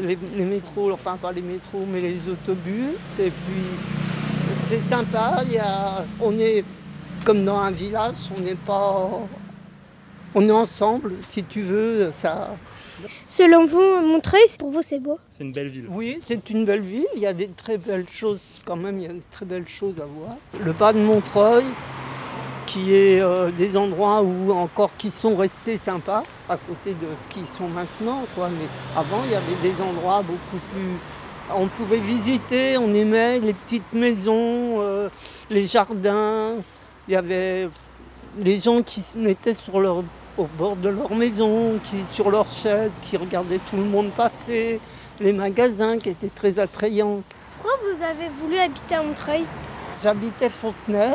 les, 0.00 0.16
métros, 0.44 0.92
enfin 0.92 1.16
pas 1.16 1.32
les 1.32 1.42
métros, 1.42 1.84
mais 1.86 2.00
les 2.00 2.28
autobus. 2.28 2.94
Et 3.18 3.30
puis, 3.30 3.64
c'est 4.66 4.82
sympa. 4.82 5.42
Il 5.46 5.54
y 5.54 5.58
a, 5.58 6.04
on 6.20 6.38
est 6.38 6.64
comme 7.24 7.44
dans 7.44 7.58
un 7.58 7.72
village, 7.72 8.30
on 8.36 8.40
n'est 8.40 8.54
pas 8.54 9.10
on 10.36 10.46
est 10.46 10.52
ensemble, 10.52 11.12
si 11.26 11.42
tu 11.44 11.62
veux, 11.62 12.12
ça. 12.20 12.50
Selon 13.26 13.66
vous, 13.66 13.80
Montreuil, 13.80 14.42
pour 14.58 14.70
vous, 14.70 14.82
c'est 14.82 14.98
beau? 14.98 15.18
C'est 15.30 15.44
une 15.44 15.52
belle 15.52 15.68
ville. 15.68 15.86
Oui, 15.90 16.20
c'est 16.26 16.50
une 16.50 16.64
belle 16.64 16.80
ville. 16.80 17.06
Il 17.14 17.20
y 17.20 17.26
a 17.26 17.32
des 17.32 17.48
très 17.48 17.78
belles 17.78 18.06
choses, 18.10 18.40
quand 18.64 18.76
même, 18.76 18.98
il 18.98 19.04
y 19.04 19.08
a 19.08 19.12
des 19.12 19.22
très 19.30 19.46
belles 19.46 19.68
choses 19.68 20.00
à 20.00 20.06
voir. 20.06 20.36
Le 20.62 20.72
bas 20.72 20.92
de 20.92 20.98
Montreuil, 20.98 21.64
qui 22.66 22.92
est 22.94 23.20
euh, 23.20 23.50
des 23.50 23.76
endroits 23.76 24.22
où 24.22 24.52
encore 24.52 24.96
qui 24.96 25.10
sont 25.10 25.36
restés 25.36 25.78
sympas 25.82 26.24
à 26.48 26.56
côté 26.56 26.90
de 26.90 27.06
ce 27.22 27.28
qu'ils 27.28 27.46
sont 27.56 27.68
maintenant. 27.68 28.24
Quoi. 28.34 28.48
Mais 28.48 28.66
avant, 28.96 29.22
il 29.24 29.32
y 29.32 29.34
avait 29.34 29.62
des 29.62 29.80
endroits 29.82 30.22
beaucoup 30.22 30.64
plus. 30.72 30.98
On 31.54 31.68
pouvait 31.68 32.00
visiter, 32.00 32.76
on 32.76 32.92
aimait 32.92 33.38
les 33.38 33.52
petites 33.52 33.92
maisons, 33.92 34.80
euh, 34.80 35.08
les 35.48 35.66
jardins. 35.66 36.54
Il 37.06 37.12
y 37.14 37.16
avait 37.16 37.68
les 38.38 38.58
gens 38.58 38.82
qui 38.82 39.00
se 39.00 39.16
mettaient 39.16 39.54
sur 39.54 39.78
leur, 39.78 40.02
au 40.38 40.44
bord 40.58 40.76
de 40.76 40.88
leur 40.88 41.14
maison, 41.14 41.78
qui, 41.84 41.96
sur 42.12 42.30
leurs 42.30 42.50
chaises, 42.50 42.92
qui 43.02 43.16
regardaient 43.16 43.60
tout 43.70 43.76
le 43.76 43.84
monde 43.84 44.10
passer, 44.10 44.80
les 45.20 45.32
magasins 45.32 45.98
qui 45.98 46.10
étaient 46.10 46.28
très 46.28 46.58
attrayants. 46.58 47.22
Pourquoi 47.56 47.78
vous 47.82 48.02
avez 48.02 48.28
voulu 48.28 48.58
habiter 48.58 48.94
à 48.96 49.02
Montreuil? 49.02 49.44
J'habitais 50.02 50.50
Fontenay, 50.50 51.14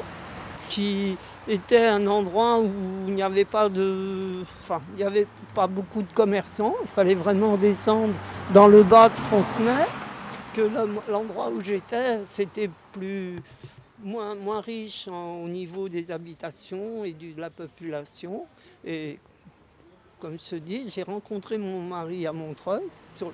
qui 0.69 1.15
était 1.47 1.85
un 1.85 2.07
endroit 2.07 2.59
où 2.59 2.69
il 3.07 3.13
n'y 3.13 3.21
avait 3.21 3.45
pas 3.45 3.69
de. 3.69 4.43
Enfin, 4.63 4.79
il 4.93 4.97
n'y 4.97 5.03
avait 5.03 5.27
pas 5.53 5.67
beaucoup 5.67 6.01
de 6.01 6.11
commerçants. 6.13 6.75
Il 6.81 6.87
fallait 6.87 7.15
vraiment 7.15 7.57
descendre 7.57 8.13
dans 8.53 8.67
le 8.67 8.81
bas 8.83 9.09
de 9.09 9.13
Fontenay. 9.29 9.85
Que 10.55 10.67
l'endroit 11.09 11.49
où 11.49 11.61
j'étais, 11.61 12.19
c'était 12.31 12.69
plus. 12.91 13.35
Moins, 14.03 14.33
moins 14.33 14.61
riche 14.61 15.07
en- 15.07 15.43
au 15.43 15.47
niveau 15.47 15.87
des 15.87 16.09
habitations 16.09 17.05
et 17.05 17.13
de 17.13 17.39
la 17.39 17.51
population. 17.51 18.45
Et 18.85 19.19
comme 20.19 20.37
je 20.39 20.49
te 20.51 20.55
dis, 20.55 20.85
j'ai 20.89 21.03
rencontré 21.03 21.57
mon 21.57 21.81
mari 21.81 22.25
à 22.27 22.31
Montreuil. 22.33 22.83
sur- 23.15 23.31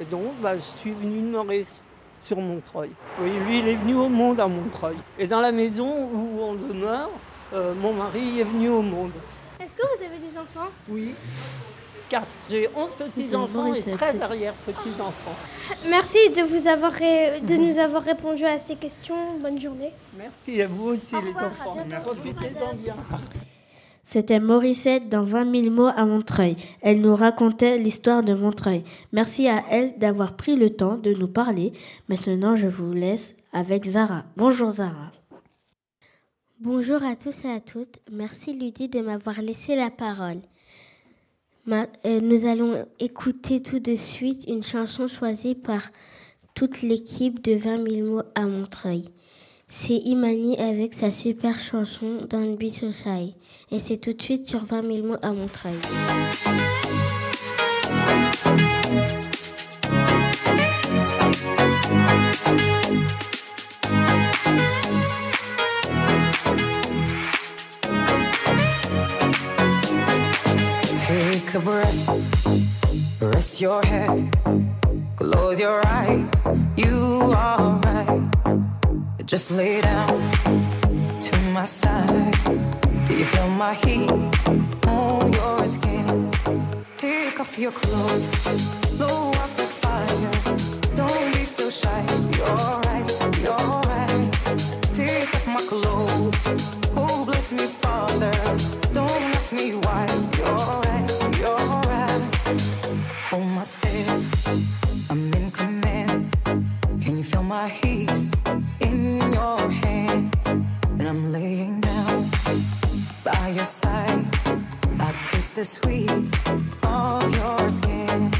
et 0.00 0.04
donc, 0.04 0.32
bah, 0.40 0.54
je 0.56 0.60
suis 0.60 0.92
venue 0.92 1.20
de 1.20 1.26
Maurice 1.30 1.66
sur 2.22 2.36
Montreuil. 2.38 2.90
Oui, 3.20 3.30
lui, 3.46 3.58
il 3.60 3.68
est 3.68 3.74
venu 3.74 3.94
au 3.94 4.08
monde 4.08 4.38
à 4.40 4.46
Montreuil. 4.46 4.96
Et 5.18 5.26
dans 5.26 5.40
la 5.40 5.50
maison 5.52 6.08
où 6.12 6.40
on 6.40 6.54
demeure, 6.54 7.10
euh, 7.52 7.74
mon 7.74 7.92
mari 7.92 8.40
est 8.40 8.44
venu 8.44 8.68
au 8.68 8.82
monde. 8.82 9.12
Est-ce 9.60 9.74
que 9.76 9.82
vous 9.82 10.04
avez 10.04 10.18
des 10.18 10.38
enfants? 10.38 10.68
Oui. 10.88 11.14
Quatre. 12.08 12.26
J'ai 12.48 12.68
11 12.74 12.90
petits-enfants 12.96 13.74
et 13.74 13.82
13 13.82 14.22
arrière-petits-enfants. 14.22 15.34
Merci 15.90 16.30
de, 16.30 16.42
vous 16.42 16.66
avoir 16.68 16.92
ré- 16.92 17.40
de 17.42 17.56
nous 17.56 17.78
avoir 17.78 18.02
répondu 18.02 18.44
à 18.44 18.58
ces 18.58 18.76
questions. 18.76 19.36
Bonne 19.42 19.60
journée. 19.60 19.92
Merci 20.16 20.62
à 20.62 20.66
vous 20.68 20.90
aussi, 20.90 21.14
Au 21.16 21.20
les 21.20 21.32
enfants. 21.32 21.76
Profitez-en 22.04 22.74
bien. 22.76 22.94
C'était 24.10 24.40
Morissette 24.40 25.10
dans 25.10 25.22
20 25.22 25.64
000 25.64 25.70
mots 25.70 25.92
à 25.94 26.06
Montreuil. 26.06 26.56
Elle 26.80 27.02
nous 27.02 27.14
racontait 27.14 27.76
l'histoire 27.76 28.22
de 28.22 28.32
Montreuil. 28.32 28.82
Merci 29.12 29.48
à 29.48 29.62
elle 29.68 29.98
d'avoir 29.98 30.34
pris 30.34 30.56
le 30.56 30.70
temps 30.70 30.96
de 30.96 31.12
nous 31.12 31.28
parler. 31.28 31.74
Maintenant, 32.08 32.56
je 32.56 32.68
vous 32.68 32.90
laisse 32.94 33.36
avec 33.52 33.84
Zara. 33.84 34.24
Bonjour 34.34 34.70
Zara. 34.70 35.12
Bonjour 36.58 37.02
à 37.02 37.16
tous 37.16 37.44
et 37.44 37.50
à 37.50 37.60
toutes. 37.60 37.98
Merci 38.10 38.58
Ludie 38.58 38.88
de 38.88 39.00
m'avoir 39.00 39.42
laissé 39.42 39.76
la 39.76 39.90
parole. 39.90 40.38
Euh, 41.70 42.20
nous 42.22 42.46
allons 42.46 42.86
écouter 43.00 43.60
tout 43.60 43.78
de 43.78 43.94
suite 43.94 44.46
une 44.48 44.62
chanson 44.62 45.06
choisie 45.06 45.54
par 45.54 45.82
toute 46.54 46.80
l'équipe 46.80 47.44
de 47.44 47.56
20 47.56 47.86
000 47.86 48.06
mots 48.08 48.22
à 48.34 48.46
Montreuil. 48.46 49.04
C'est 49.70 49.96
Imani 49.96 50.56
avec 50.58 50.94
sa 50.94 51.10
super 51.10 51.60
chanson 51.60 52.26
Don't 52.28 52.56
Be 52.56 52.70
So. 52.70 52.86
Et 53.70 53.78
c'est 53.78 53.98
tout 53.98 54.14
de 54.14 54.22
suite 54.22 54.46
sur 54.46 54.64
20 54.64 54.82
000 54.82 55.06
mots 55.06 55.16
à 55.20 55.32
Montreuil. 55.32 55.74
Take 70.96 71.54
a 71.54 71.60
breath, 71.60 73.20
rest 73.20 73.60
your 73.60 73.82
head, 73.84 74.30
close 75.16 75.60
your 75.60 75.80
eyes. 75.86 76.26
You 76.76 77.32
are 77.36 77.78
right. 77.84 78.67
Just 79.28 79.50
lay 79.50 79.78
down 79.82 80.08
to 81.20 81.38
my 81.52 81.66
side. 81.66 82.32
Do 83.06 83.14
you 83.14 83.26
feel 83.26 83.50
my 83.50 83.74
heat 83.74 84.10
on 84.86 85.32
your 85.34 85.68
skin? 85.68 86.30
Take 86.96 87.38
off 87.38 87.58
your 87.58 87.72
clothes, 87.72 88.24
blow 88.96 89.28
up 89.28 89.54
the 89.58 89.68
fire. 89.82 90.32
Don't 90.96 91.34
be 91.34 91.44
so 91.44 91.68
shy. 91.68 92.06
You're 92.38 92.80
right, 92.88 93.06
you're 93.44 93.80
right. 93.92 94.94
Take 94.94 95.34
off 95.34 95.46
my 95.46 95.62
clothes. 95.72 96.34
Oh, 96.96 97.26
bless 97.26 97.52
me, 97.52 97.66
Father. 97.66 98.32
Don't 98.94 99.22
ask 99.36 99.52
me 99.52 99.72
why. 99.72 100.06
You're 100.38 100.80
right, 100.86 101.06
you're 101.38 101.66
right. 101.92 102.60
Hold 103.28 103.46
my 103.46 103.62
step. 103.62 104.37
The 115.58 115.64
sweet 115.64 116.08
of 116.86 117.34
your 117.34 117.68
skin. 117.68 118.30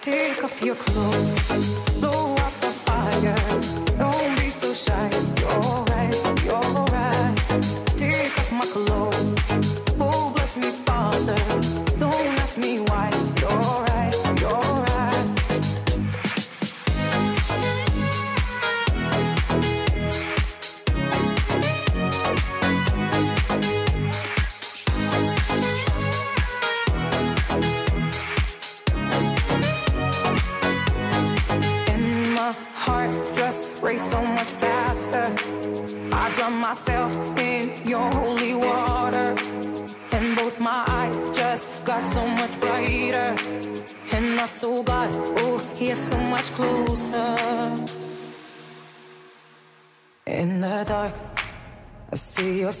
Take 0.00 0.44
off 0.44 0.62
your 0.62 0.76
clothes, 0.76 1.41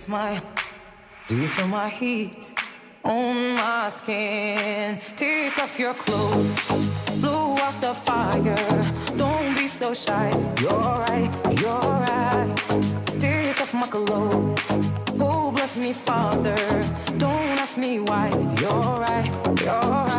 smile. 0.02 0.42
Do 1.28 1.36
you 1.36 1.46
feel 1.46 1.68
my 1.68 1.88
heat 1.88 2.52
on 3.04 3.54
my 3.54 3.88
skin? 3.88 4.98
Take 5.14 5.56
off 5.62 5.78
your 5.78 5.94
clothes, 5.94 6.66
blow 7.20 7.54
out 7.64 7.76
the 7.80 7.94
fire. 7.94 8.66
Don't 9.16 9.56
be 9.56 9.68
so 9.68 9.94
shy. 9.94 10.28
You're 10.60 10.94
right, 11.06 11.30
you're 11.62 11.92
right. 12.08 12.52
Take 13.20 13.60
off 13.62 13.72
my 13.74 13.86
clothes. 13.86 14.60
Oh, 15.20 15.52
bless 15.52 15.78
me, 15.78 15.92
Father. 15.92 16.56
Don't 17.22 17.58
ask 17.62 17.78
me 17.78 18.00
why. 18.00 18.26
You're 18.60 18.94
right, 19.06 19.30
you're 19.64 19.80
right. 19.80 20.11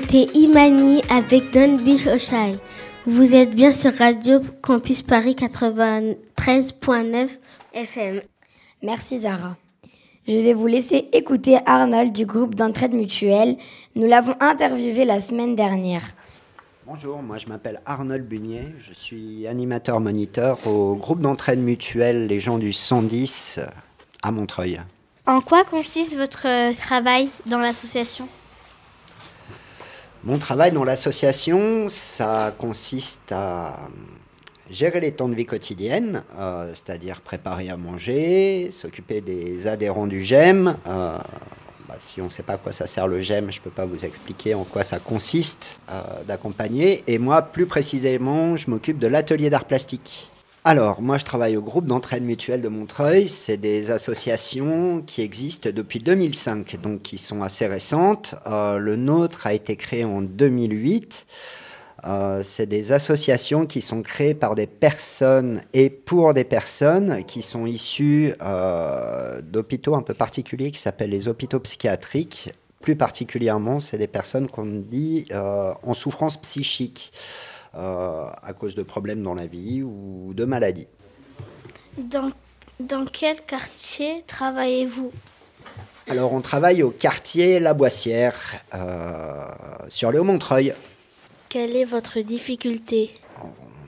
C'était 0.00 0.30
Imani 0.38 1.02
avec 1.10 1.50
Don 1.52 1.74
Bichochai. 1.74 2.56
Vous 3.04 3.34
êtes 3.34 3.50
bien 3.50 3.72
sur 3.72 3.92
Radio 3.92 4.38
Campus 4.62 5.02
Paris 5.02 5.34
93.9 5.36 7.28
FM. 7.74 8.20
Merci 8.80 9.18
Zara. 9.18 9.56
Je 10.28 10.34
vais 10.34 10.54
vous 10.54 10.68
laisser 10.68 11.08
écouter 11.12 11.58
Arnold 11.66 12.12
du 12.12 12.26
groupe 12.26 12.54
d'entraide 12.54 12.94
mutuelle. 12.94 13.56
Nous 13.96 14.06
l'avons 14.06 14.36
interviewé 14.38 15.04
la 15.04 15.18
semaine 15.18 15.56
dernière. 15.56 16.04
Bonjour, 16.86 17.20
moi 17.20 17.38
je 17.38 17.48
m'appelle 17.48 17.80
Arnold 17.84 18.24
Bunier, 18.24 18.66
je 18.78 18.94
suis 18.94 19.48
animateur 19.48 19.98
moniteur 19.98 20.64
au 20.64 20.94
groupe 20.94 21.20
d'entraide 21.20 21.58
mutuelle 21.58 22.28
Les 22.28 22.38
gens 22.38 22.58
du 22.58 22.72
110 22.72 23.58
à 24.22 24.30
Montreuil. 24.30 24.80
En 25.26 25.40
quoi 25.40 25.64
consiste 25.64 26.16
votre 26.16 26.46
euh, 26.46 26.72
travail 26.72 27.30
dans 27.46 27.58
l'association? 27.58 28.28
Mon 30.24 30.38
travail 30.38 30.72
dans 30.72 30.82
l'association, 30.82 31.88
ça 31.88 32.52
consiste 32.58 33.30
à 33.30 33.88
gérer 34.68 34.98
les 34.98 35.12
temps 35.12 35.28
de 35.28 35.34
vie 35.34 35.46
quotidienne, 35.46 36.22
euh, 36.36 36.72
c'est-à-dire 36.74 37.20
préparer 37.20 37.70
à 37.70 37.76
manger, 37.76 38.70
s'occuper 38.72 39.20
des 39.20 39.68
adhérents 39.68 40.08
du 40.08 40.24
GEM. 40.24 40.76
Euh, 40.88 41.16
bah, 41.88 41.94
si 42.00 42.20
on 42.20 42.24
ne 42.24 42.28
sait 42.30 42.42
pas 42.42 42.54
à 42.54 42.58
quoi 42.58 42.72
ça 42.72 42.88
sert 42.88 43.06
le 43.06 43.20
GEM, 43.20 43.52
je 43.52 43.58
ne 43.58 43.62
peux 43.62 43.70
pas 43.70 43.84
vous 43.84 44.04
expliquer 44.04 44.54
en 44.54 44.64
quoi 44.64 44.82
ça 44.82 44.98
consiste 44.98 45.78
euh, 45.88 46.02
d'accompagner. 46.26 47.04
Et 47.06 47.18
moi, 47.18 47.40
plus 47.40 47.66
précisément, 47.66 48.56
je 48.56 48.68
m'occupe 48.68 48.98
de 48.98 49.06
l'atelier 49.06 49.50
d'art 49.50 49.66
plastique. 49.66 50.30
Alors, 50.70 51.00
moi, 51.00 51.16
je 51.16 51.24
travaille 51.24 51.56
au 51.56 51.62
groupe 51.62 51.86
d'entraide 51.86 52.22
mutuelle 52.22 52.60
de 52.60 52.68
Montreuil. 52.68 53.30
C'est 53.30 53.56
des 53.56 53.90
associations 53.90 55.00
qui 55.00 55.22
existent 55.22 55.70
depuis 55.74 55.98
2005, 55.98 56.76
donc 56.82 57.00
qui 57.00 57.16
sont 57.16 57.42
assez 57.42 57.66
récentes. 57.66 58.34
le 58.44 58.94
nôtre 58.96 59.46
a 59.46 59.54
été 59.54 59.76
créé 59.76 60.04
en 60.04 60.20
2008. 60.20 61.24
Euh, 62.04 62.42
c'est 62.44 62.66
des 62.66 62.92
associations 62.92 63.64
qui 63.64 63.80
sont 63.80 64.02
créées 64.02 64.34
par 64.34 64.54
des 64.54 64.66
personnes 64.66 65.62
et 65.72 65.88
pour 65.88 66.34
des 66.34 66.44
personnes 66.44 67.24
qui 67.24 67.40
sont 67.40 67.64
issues 67.64 68.34
euh, 68.42 69.40
d'hôpitaux 69.40 69.94
un 69.94 70.02
peu 70.02 70.12
particuliers 70.12 70.70
qui 70.70 70.80
s'appellent 70.80 71.08
les 71.08 71.28
hôpitaux 71.28 71.60
psychiatriques. 71.60 72.52
Plus 72.82 72.94
particulièrement, 72.94 73.80
c'est 73.80 73.96
des 73.96 74.06
personnes 74.06 74.48
qu'on 74.48 74.66
dit 74.66 75.28
euh, 75.32 75.72
en 75.82 75.94
souffrance 75.94 76.36
psychique 76.36 77.10
à 77.78 78.52
cause 78.58 78.74
de 78.74 78.82
problèmes 78.82 79.22
dans 79.22 79.34
la 79.34 79.46
vie 79.46 79.82
ou 79.82 80.32
de 80.34 80.44
maladies. 80.44 80.88
Dans, 81.96 82.30
dans 82.80 83.04
quel 83.04 83.40
quartier 83.42 84.22
travaillez-vous? 84.26 85.12
Alors, 86.10 86.32
on 86.32 86.40
travaille 86.40 86.82
au 86.82 86.90
quartier 86.90 87.58
La 87.58 87.74
Boissière, 87.74 88.34
sur 89.88 90.10
le 90.10 90.20
Haut-Montreuil. 90.20 90.72
Quelle 91.48 91.76
est 91.76 91.84
votre 91.84 92.20
difficulté? 92.20 93.10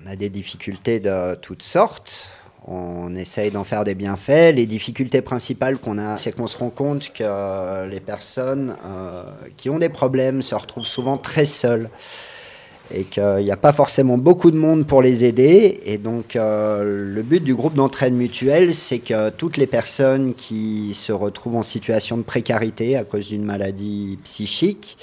On 0.02 0.06
a 0.06 0.16
des 0.16 0.28
difficultés 0.30 1.00
de 1.00 1.35
toutes 1.35 1.62
sortes. 1.62 2.30
On 2.66 3.14
essaye 3.16 3.50
d'en 3.50 3.64
faire 3.64 3.85
des 3.85 3.94
bienfaits. 3.94 4.54
Les 4.54 4.66
difficultés 4.66 5.23
principales 5.23 5.78
qu'on 5.78 5.99
a, 5.99 6.16
c'est 6.16 6.32
qu'on 6.32 6.47
se 6.47 6.59
rend 6.59 6.70
compte 6.70 7.12
que 7.12 7.87
les 7.87 8.00
personnes 8.00 8.76
euh, 8.85 9.25
qui 9.56 9.70
ont 9.70 9.78
des 9.78 9.88
problèmes 9.88 10.42
se 10.42 10.54
retrouvent 10.54 10.87
souvent 10.87 11.16
très 11.16 11.47
seules 11.47 11.88
et 12.94 13.04
qu'il 13.04 13.44
n'y 13.44 13.50
a 13.50 13.56
pas 13.56 13.73
forcément 13.73 14.18
beaucoup 14.18 14.50
de 14.50 14.56
monde 14.56 14.87
pour 14.87 15.02
les 15.02 15.25
aider. 15.25 15.80
Et 15.85 15.99
donc 15.99 16.37
euh, 16.37 17.14
le 17.14 17.23
but 17.23 17.42
du 17.42 17.54
groupe 17.54 17.75
d'entraide 17.75 18.14
mutuelle, 18.14 18.75
c'est 18.75 18.99
que 18.99 19.30
toutes 19.30 19.56
les 19.56 19.66
personnes 19.66 20.35
qui 20.35 20.94
se 20.94 21.12
retrouvent 21.12 21.56
en 21.56 21.62
situation 21.62 22.16
de 22.16 22.23
précarité 22.23 22.97
à 22.97 23.04
cause 23.04 23.28
d'une 23.28 23.44
maladie 23.44 24.18
psychique, 24.25 24.97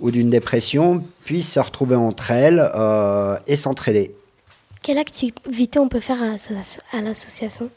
ou 0.00 0.10
d'une 0.10 0.30
dépression 0.30 1.02
puissent 1.24 1.52
se 1.52 1.60
retrouver 1.60 1.96
entre 1.96 2.30
elles 2.30 2.70
euh, 2.74 3.36
et 3.46 3.56
s'entraider. 3.56 4.14
Quelle 4.82 4.98
activité 4.98 5.78
on 5.78 5.88
peut 5.88 6.00
faire 6.00 6.22
à 6.22 7.00
l'association? 7.00 7.70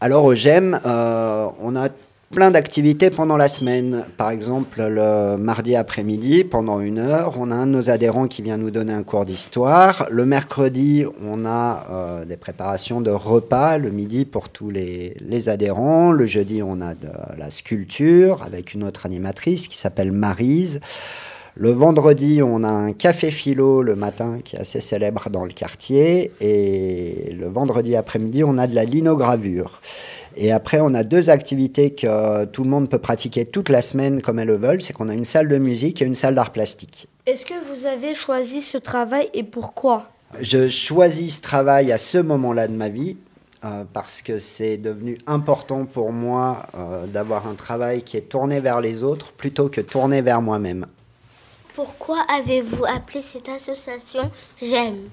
Alors 0.00 0.24
au 0.24 0.34
GEM, 0.34 0.80
euh, 0.84 1.48
on 1.60 1.76
a 1.76 1.88
plein 2.34 2.50
d'activités 2.50 3.10
pendant 3.10 3.36
la 3.36 3.46
semaine. 3.46 4.04
Par 4.16 4.30
exemple, 4.30 4.82
le 4.82 5.36
mardi 5.36 5.76
après-midi, 5.76 6.42
pendant 6.42 6.80
une 6.80 6.98
heure, 6.98 7.36
on 7.38 7.52
a 7.52 7.54
un 7.54 7.66
de 7.66 7.72
nos 7.72 7.90
adhérents 7.90 8.26
qui 8.26 8.42
vient 8.42 8.56
nous 8.56 8.72
donner 8.72 8.92
un 8.92 9.04
cours 9.04 9.24
d'histoire. 9.24 10.08
Le 10.10 10.26
mercredi, 10.26 11.04
on 11.24 11.46
a 11.46 11.86
euh, 11.90 12.24
des 12.24 12.36
préparations 12.36 13.00
de 13.00 13.10
repas 13.10 13.78
le 13.78 13.90
midi 13.90 14.24
pour 14.24 14.48
tous 14.48 14.68
les, 14.68 15.16
les, 15.20 15.48
adhérents. 15.48 16.10
Le 16.10 16.26
jeudi, 16.26 16.60
on 16.62 16.80
a 16.80 16.94
de 16.94 17.08
la 17.38 17.50
sculpture 17.52 18.42
avec 18.42 18.74
une 18.74 18.82
autre 18.82 19.06
animatrice 19.06 19.68
qui 19.68 19.78
s'appelle 19.78 20.10
Marise. 20.10 20.80
Le 21.56 21.70
vendredi, 21.70 22.40
on 22.42 22.64
a 22.64 22.68
un 22.68 22.92
café 22.92 23.30
philo 23.30 23.80
le 23.80 23.94
matin 23.94 24.40
qui 24.44 24.56
est 24.56 24.58
assez 24.58 24.80
célèbre 24.80 25.30
dans 25.30 25.44
le 25.44 25.52
quartier. 25.52 26.32
Et 26.40 27.32
le 27.32 27.46
vendredi 27.46 27.94
après-midi, 27.94 28.42
on 28.42 28.58
a 28.58 28.66
de 28.66 28.74
la 28.74 28.84
linogravure. 28.84 29.80
Et 30.36 30.52
après, 30.52 30.80
on 30.80 30.94
a 30.94 31.02
deux 31.02 31.30
activités 31.30 31.94
que 31.94 32.44
tout 32.46 32.64
le 32.64 32.70
monde 32.70 32.88
peut 32.88 32.98
pratiquer 32.98 33.44
toute 33.44 33.68
la 33.68 33.82
semaine 33.82 34.20
comme 34.20 34.38
elles 34.38 34.48
le 34.48 34.56
veulent. 34.56 34.82
C'est 34.82 34.92
qu'on 34.92 35.08
a 35.08 35.14
une 35.14 35.24
salle 35.24 35.48
de 35.48 35.58
musique 35.58 36.02
et 36.02 36.04
une 36.04 36.14
salle 36.14 36.34
d'art 36.34 36.52
plastique. 36.52 37.08
Est-ce 37.26 37.46
que 37.46 37.54
vous 37.72 37.86
avez 37.86 38.14
choisi 38.14 38.62
ce 38.62 38.78
travail 38.78 39.28
et 39.32 39.42
pourquoi? 39.42 40.10
Je 40.40 40.68
choisis 40.68 41.36
ce 41.36 41.42
travail 41.42 41.92
à 41.92 41.98
ce 41.98 42.18
moment-là 42.18 42.68
de 42.68 42.74
ma 42.74 42.88
vie 42.88 43.16
euh, 43.64 43.84
parce 43.92 44.20
que 44.20 44.38
c'est 44.38 44.76
devenu 44.76 45.18
important 45.26 45.86
pour 45.86 46.12
moi 46.12 46.66
euh, 46.76 47.06
d'avoir 47.06 47.46
un 47.46 47.54
travail 47.54 48.02
qui 48.02 48.16
est 48.16 48.28
tourné 48.28 48.60
vers 48.60 48.80
les 48.80 49.02
autres 49.02 49.32
plutôt 49.32 49.68
que 49.68 49.80
tourné 49.80 50.20
vers 50.20 50.42
moi-même. 50.42 50.86
Pourquoi 51.74 52.18
avez-vous 52.30 52.84
appelé 52.84 53.22
cette 53.22 53.48
association 53.48 54.30
J'aime? 54.60 55.08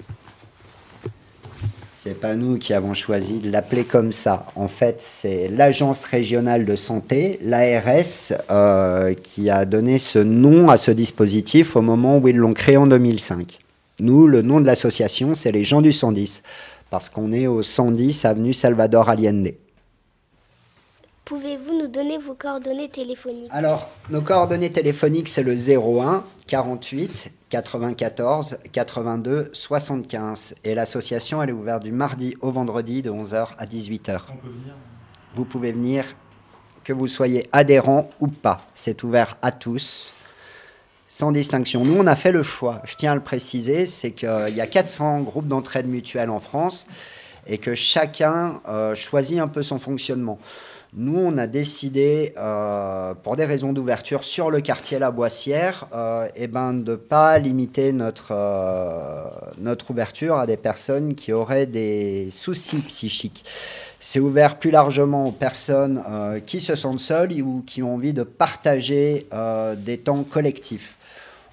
C'est 2.03 2.19
pas 2.19 2.33
nous 2.33 2.57
qui 2.57 2.73
avons 2.73 2.95
choisi 2.95 3.37
de 3.37 3.51
l'appeler 3.51 3.83
comme 3.83 4.11
ça. 4.11 4.47
En 4.55 4.67
fait, 4.67 4.95
c'est 5.01 5.49
l'Agence 5.49 6.03
régionale 6.03 6.65
de 6.65 6.75
santé, 6.75 7.37
l'ARS, 7.43 8.33
euh, 8.49 9.13
qui 9.13 9.51
a 9.51 9.65
donné 9.65 9.99
ce 9.99 10.17
nom 10.17 10.69
à 10.71 10.77
ce 10.77 10.89
dispositif 10.89 11.75
au 11.75 11.81
moment 11.81 12.17
où 12.17 12.27
ils 12.27 12.37
l'ont 12.37 12.55
créé 12.55 12.75
en 12.75 12.87
2005. 12.87 13.59
Nous, 13.99 14.25
le 14.25 14.41
nom 14.41 14.59
de 14.59 14.65
l'association, 14.65 15.35
c'est 15.35 15.51
les 15.51 15.63
gens 15.63 15.83
du 15.83 15.93
110, 15.93 16.41
parce 16.89 17.07
qu'on 17.07 17.31
est 17.33 17.45
au 17.45 17.61
110 17.61 18.25
avenue 18.25 18.53
Salvador 18.53 19.07
Allende. 19.07 19.51
Pouvez-vous 21.25 21.77
nous 21.77 21.87
donner 21.87 22.17
vos 22.17 22.33
coordonnées 22.33 22.89
téléphoniques 22.89 23.51
Alors, 23.51 23.89
nos 24.09 24.21
coordonnées 24.21 24.71
téléphoniques, 24.71 25.29
c'est 25.29 25.43
le 25.43 25.53
01 25.53 26.23
48 26.47 27.31
94 27.49 28.57
82 28.71 29.49
75. 29.53 30.55
Et 30.63 30.73
l'association, 30.73 31.41
elle 31.41 31.49
est 31.49 31.53
ouverte 31.53 31.83
du 31.83 31.91
mardi 31.91 32.35
au 32.41 32.51
vendredi 32.51 33.01
de 33.01 33.11
11h 33.11 33.49
à 33.57 33.65
18h. 33.65 34.21
On 34.29 34.35
peut 34.35 34.49
venir 34.49 34.73
Vous 35.35 35.45
pouvez 35.45 35.71
venir, 35.71 36.05
que 36.83 36.91
vous 36.91 37.07
soyez 37.07 37.47
adhérent 37.51 38.09
ou 38.19 38.27
pas. 38.27 38.65
C'est 38.73 39.03
ouvert 39.03 39.37
à 39.41 39.51
tous, 39.51 40.13
sans 41.07 41.31
distinction. 41.31 41.85
Nous, 41.85 41.95
on 41.97 42.07
a 42.07 42.15
fait 42.15 42.31
le 42.31 42.43
choix, 42.43 42.81
je 42.85 42.95
tiens 42.95 43.11
à 43.11 43.15
le 43.15 43.21
préciser, 43.21 43.85
c'est 43.85 44.11
qu'il 44.11 44.55
y 44.55 44.61
a 44.61 44.67
400 44.67 45.21
groupes 45.21 45.47
d'entraide 45.47 45.87
mutuelle 45.87 46.31
en 46.31 46.39
France 46.39 46.87
et 47.47 47.57
que 47.57 47.75
chacun 47.75 48.61
euh, 48.67 48.95
choisit 48.95 49.39
un 49.39 49.47
peu 49.47 49.63
son 49.63 49.79
fonctionnement. 49.79 50.39
Nous, 50.93 51.17
on 51.17 51.37
a 51.37 51.47
décidé, 51.47 52.33
euh, 52.37 53.13
pour 53.13 53.37
des 53.37 53.45
raisons 53.45 53.71
d'ouverture 53.71 54.25
sur 54.25 54.51
le 54.51 54.59
quartier 54.59 54.99
La 54.99 55.09
Boissière, 55.09 55.87
euh, 55.95 56.27
eh 56.35 56.47
ben, 56.47 56.73
de 56.73 56.91
ne 56.91 56.95
pas 56.97 57.37
limiter 57.37 57.93
notre, 57.93 58.31
euh, 58.31 59.23
notre 59.57 59.91
ouverture 59.91 60.35
à 60.35 60.45
des 60.45 60.57
personnes 60.57 61.15
qui 61.15 61.31
auraient 61.31 61.65
des 61.65 62.27
soucis 62.29 62.81
psychiques. 62.81 63.45
C'est 64.01 64.19
ouvert 64.19 64.59
plus 64.59 64.69
largement 64.69 65.27
aux 65.27 65.31
personnes 65.31 66.03
qui 66.45 66.59
se 66.59 66.75
sentent 66.75 66.99
seules 66.99 67.41
ou 67.41 67.63
qui 67.65 67.83
ont 67.83 67.93
envie 67.93 68.13
de 68.13 68.23
partager 68.23 69.27
des 69.77 69.99
temps 69.99 70.23
collectifs. 70.23 70.97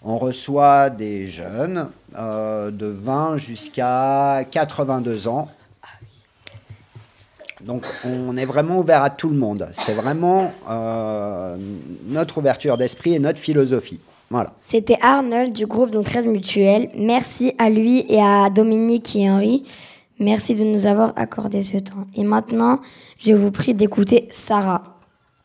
On 0.03 0.17
reçoit 0.17 0.89
des 0.89 1.27
jeunes 1.27 1.91
de 2.17 2.87
20 2.87 3.37
jusqu'à 3.37 4.47
82 4.51 5.29
ans 5.29 5.51
donc 7.65 7.87
on 8.05 8.37
est 8.37 8.45
vraiment 8.45 8.79
ouvert 8.79 9.03
à 9.03 9.11
tout 9.11 9.29
le 9.29 9.37
monde. 9.37 9.69
C'est 9.73 9.95
vraiment 9.95 10.53
euh, 10.69 11.57
notre 12.07 12.39
ouverture 12.39 12.77
d'esprit 12.77 13.15
et 13.15 13.19
notre 13.19 13.39
philosophie. 13.39 14.01
Voilà. 14.31 14.53
C'était 14.63 14.99
Arnold 15.01 15.55
du 15.55 15.67
groupe 15.67 15.91
d'entraide 15.91 16.27
mutuelle. 16.27 16.91
Merci 16.95 17.55
à 17.59 17.71
lui 17.71 18.05
et 18.09 18.21
à 18.21 18.51
Dominique 18.51 19.17
et 19.17 19.31
Henri. 19.31 19.65
Merci 20.19 20.55
de 20.55 20.65
nous 20.65 20.87
avoir 20.87 21.13
accordé 21.17 21.63
ce 21.63 21.79
temps. 21.79 22.07
Et 22.15 22.25
maintenant, 22.25 22.81
je 23.19 23.33
vous 23.33 23.51
prie 23.51 23.75
d'écouter 23.75 24.29
Sarah. 24.31 24.98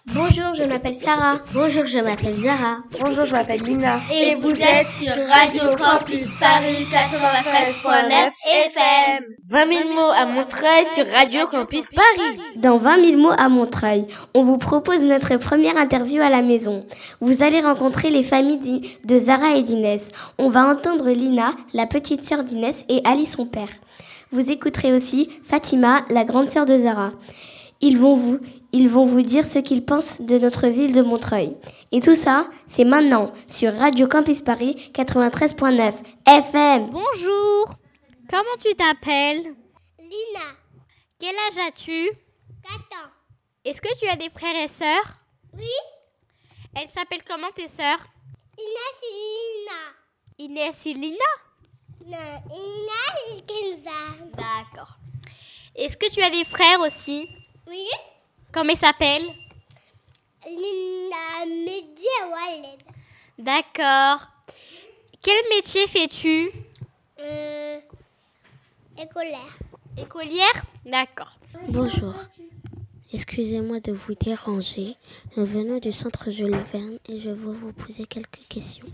Bonjour, 0.07 0.53
je 0.53 0.63
m'appelle 0.63 0.97
Sarah. 0.97 1.39
Bonjour, 1.53 1.85
je 1.85 1.97
m'appelle 1.99 2.37
Zara. 2.41 2.79
Bonjour, 2.99 3.23
je 3.23 3.31
m'appelle 3.31 3.61
Lina. 3.63 4.01
Et 4.13 4.35
vous 4.35 4.51
êtes 4.51 4.89
sur 4.89 5.13
Radio 5.27 5.61
Campus 5.77 6.27
Paris 6.37 6.85
93.9 6.91 8.31
FM. 8.45 9.23
20 9.47 9.73
000 9.73 9.93
mots 9.93 10.11
à 10.13 10.25
Montreuil 10.25 10.85
sur 10.93 11.07
Radio 11.07 11.47
Campus 11.47 11.85
Paris. 11.95 12.37
Dans 12.57 12.77
20 12.77 13.11
000 13.11 13.17
mots 13.21 13.31
à 13.37 13.47
Montreuil, 13.47 14.05
on 14.33 14.43
vous 14.43 14.57
propose 14.57 15.03
notre 15.03 15.37
première 15.37 15.77
interview 15.77 16.21
à 16.21 16.29
la 16.29 16.41
maison. 16.41 16.85
Vous 17.21 17.41
allez 17.41 17.61
rencontrer 17.61 18.09
les 18.09 18.23
familles 18.23 18.97
de 19.05 19.17
Zara 19.17 19.55
et 19.55 19.63
d'Inès. 19.63 20.09
On 20.37 20.49
va 20.49 20.65
entendre 20.65 21.09
Lina, 21.11 21.53
la 21.73 21.87
petite 21.87 22.25
sœur 22.25 22.43
d'Inès, 22.43 22.83
et 22.89 23.01
Ali, 23.05 23.25
son 23.25 23.45
père. 23.45 23.69
Vous 24.33 24.51
écouterez 24.51 24.91
aussi 24.91 25.29
Fatima, 25.47 26.03
la 26.09 26.25
grande 26.25 26.49
sœur 26.51 26.65
de 26.65 26.77
Zara. 26.77 27.11
Ils 27.85 27.99
vont 27.99 28.15
vous, 28.15 28.39
ils 28.71 28.87
vont 28.87 29.05
vous 29.05 29.21
dire 29.23 29.45
ce 29.45 29.59
qu'ils 29.59 29.83
pensent 29.83 30.21
de 30.21 30.37
notre 30.37 30.67
ville 30.67 30.93
de 30.93 31.01
Montreuil. 31.01 31.57
Et 31.91 31.99
tout 31.99 32.15
ça, 32.15 32.49
c'est 32.65 32.85
maintenant 32.85 33.33
sur 33.45 33.73
Radio 33.73 34.07
Campus 34.07 34.41
Paris 34.41 34.89
93.9 34.93 35.93
FM. 36.25 36.89
Bonjour. 36.91 37.75
Comment 38.29 38.57
tu 38.63 38.73
t'appelles? 38.73 39.53
Lina. 39.99 40.47
Quel 41.19 41.35
âge 41.35 41.67
as-tu? 41.67 42.09
4 42.63 42.73
ans. 42.73 43.11
Est-ce 43.65 43.81
que 43.81 43.99
tu 43.99 44.07
as 44.07 44.15
des 44.15 44.29
frères 44.29 44.63
et 44.63 44.69
sœurs? 44.69 45.17
Oui. 45.53 45.65
Elles 46.77 46.87
s'appellent 46.87 47.25
comment 47.27 47.51
tes 47.53 47.67
sœurs? 47.67 47.99
Inès 48.57 48.95
et 49.03 50.47
Lina. 50.47 50.55
Inès 50.63 50.85
et 50.85 50.93
Lina? 50.93 51.17
Non, 52.07 52.55
Inès 52.55 53.37
et 53.37 53.41
Kenza. 53.41 53.91
D'accord. 54.31 54.95
Est-ce 55.75 55.97
que 55.97 56.09
tu 56.13 56.21
as 56.21 56.29
des 56.29 56.45
frères 56.45 56.79
aussi? 56.79 57.27
Oui. 57.67 57.87
Comment 58.51 58.71
ils 58.71 58.77
s'appellent 58.77 59.29
Lina, 60.45 61.45
Mehdi 61.47 62.05
Waled. 62.31 62.79
D'accord. 63.39 64.27
Quel 65.21 65.41
métier 65.55 65.87
fais-tu 65.87 66.51
Euh, 67.19 67.79
écolaire. 68.97 69.57
Écolière 69.97 70.63
D'accord. 70.85 71.37
Bonjour. 71.69 72.13
Excusez-moi 73.13 73.79
de 73.79 73.91
vous 73.93 74.15
déranger. 74.15 74.95
Nous 75.37 75.45
venons 75.45 75.79
du 75.79 75.91
centre 75.93 76.29
Jules 76.31 76.57
Verne 76.73 76.97
et 77.07 77.21
je 77.21 77.29
veux 77.29 77.53
vous 77.53 77.71
poser 77.71 78.05
quelques 78.05 78.41
questions. 78.49 78.87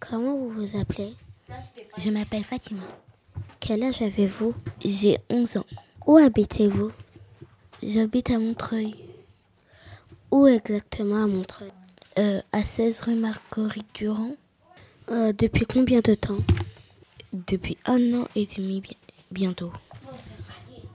Comment 0.00 0.34
vous 0.36 0.48
vous 0.50 0.76
appelez 0.78 1.14
Je 1.98 2.10
m'appelle 2.10 2.44
Fatima. 2.44 2.82
Quel 3.60 3.82
âge 3.84 4.02
avez-vous? 4.02 4.54
J'ai 4.84 5.18
11 5.30 5.58
ans. 5.58 5.66
Où 6.06 6.16
habitez-vous? 6.16 6.90
J'habite 7.82 8.30
à 8.30 8.38
Montreuil. 8.38 8.94
Où 10.30 10.46
exactement 10.46 11.24
à 11.24 11.26
Montreuil? 11.26 11.70
Euh, 12.18 12.40
à 12.52 12.62
16 12.62 13.00
rue 13.02 13.14
Marguerite 13.14 13.86
Durand. 13.94 14.32
Euh, 15.10 15.32
Depuis 15.32 15.66
combien 15.66 16.00
de 16.00 16.14
temps? 16.14 16.38
Depuis 17.32 17.76
un 17.84 18.14
an 18.14 18.26
et 18.34 18.46
demi 18.46 18.80
bi- 18.80 18.96
bientôt. 19.30 19.72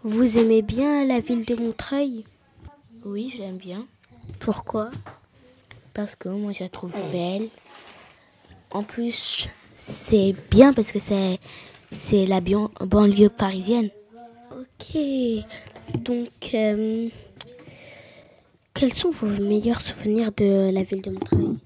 Vous 0.03 0.37
aimez 0.37 0.61
bien 0.61 1.05
la 1.05 1.19
ville 1.19 1.45
de 1.45 1.55
Montreuil? 1.55 2.25
Oui, 3.05 3.31
je 3.33 3.41
l'aime 3.41 3.57
bien. 3.57 3.85
Pourquoi? 4.39 4.91
Parce 5.93 6.15
que 6.15 6.29
moi, 6.29 6.51
je 6.51 6.63
la 6.63 6.69
trouve 6.69 6.93
belle. 7.11 7.47
En 8.71 8.83
plus, 8.83 9.47
c'est 9.75 10.35
bien 10.51 10.73
parce 10.73 10.91
que 10.91 10.99
c'est, 10.99 11.39
la 12.25 12.41
banlieue 12.41 13.29
parisienne. 13.29 13.89
Ok. 14.51 14.97
Donc, 15.99 16.29
euh, 16.53 17.09
quels 18.73 18.93
sont 18.93 19.11
vos 19.11 19.27
meilleurs 19.41 19.81
souvenirs 19.81 20.31
de 20.35 20.71
la 20.71 20.83
ville 20.83 21.01
de 21.01 21.11
Montreuil? 21.11 21.57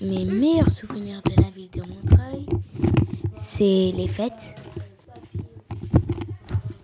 Mes 0.00 0.24
meilleurs 0.24 0.70
souvenirs 0.70 1.22
de 1.22 1.42
la 1.42 1.50
ville 1.50 1.70
de 1.70 1.82
Montreuil, 1.82 2.46
c'est 3.52 3.92
les 3.94 4.08
fêtes. 4.08 4.54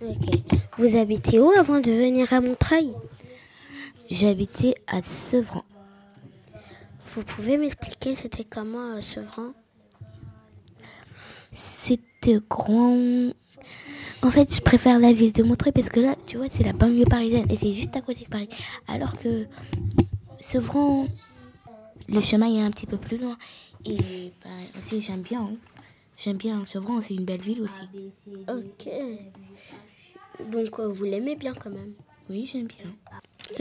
Ok. 0.01 0.39
Vous 0.77 0.95
habitez 0.95 1.39
où 1.39 1.49
avant 1.51 1.79
de 1.79 1.91
venir 1.91 2.31
à 2.31 2.39
Montreuil? 2.41 2.93
J'habitais 4.09 4.75
à 4.87 5.01
Sevran. 5.01 5.65
Vous 7.13 7.23
pouvez 7.23 7.57
m'expliquer 7.57 8.15
c'était 8.15 8.43
comment 8.43 8.95
euh, 8.95 9.01
Sevran? 9.01 9.53
C'était 11.51 12.39
grand. 12.47 13.33
En 14.27 14.31
fait, 14.31 14.53
je 14.53 14.59
préfère 14.61 14.99
la 14.99 15.13
ville 15.13 15.31
de 15.31 15.41
Montreuil 15.41 15.71
parce 15.71 15.87
que 15.87 16.01
là, 16.01 16.13
tu 16.25 16.35
vois, 16.35 16.49
c'est 16.49 16.65
la 16.65 16.73
banlieue 16.73 17.05
parisienne 17.05 17.45
et 17.49 17.55
c'est 17.55 17.71
juste 17.71 17.95
à 17.95 18.01
côté 18.01 18.25
de 18.25 18.29
Paris. 18.29 18.49
Alors 18.85 19.15
que 19.15 19.45
Sevran, 20.41 21.07
le 22.09 22.19
chemin 22.19 22.53
est 22.53 22.61
un 22.61 22.69
petit 22.71 22.87
peu 22.87 22.97
plus 22.97 23.17
loin. 23.17 23.37
Et 23.85 24.33
bah, 24.43 24.49
aussi, 24.77 24.99
j'aime 24.99 25.21
bien. 25.21 25.43
hein. 25.43 25.55
J'aime 26.17 26.35
bien 26.35 26.65
Sevran, 26.65 26.99
c'est 26.99 27.13
une 27.13 27.23
belle 27.23 27.39
ville 27.39 27.61
aussi. 27.61 27.79
Ok. 28.49 28.89
Donc, 30.51 30.77
euh, 30.79 30.87
vous 30.89 31.05
l'aimez 31.05 31.37
bien 31.37 31.53
quand 31.53 31.69
même 31.69 31.93
Oui, 32.29 32.49
j'aime 32.51 32.67
bien. 32.67 32.93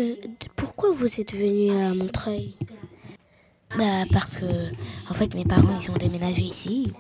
Euh, 0.01 0.17
pourquoi 0.57 0.91
vous 0.91 1.21
êtes 1.21 1.33
venu 1.33 1.71
à 1.71 1.95
Montreuil? 1.95 2.57
Bah, 3.79 4.03
parce 4.13 4.39
que, 4.39 4.47
en 5.09 5.15
fait, 5.15 5.33
mes 5.33 5.45
parents, 5.45 5.79
ils 5.81 5.91
ont 5.93 5.97
déménagé 5.97 6.43
ici. 6.43 6.93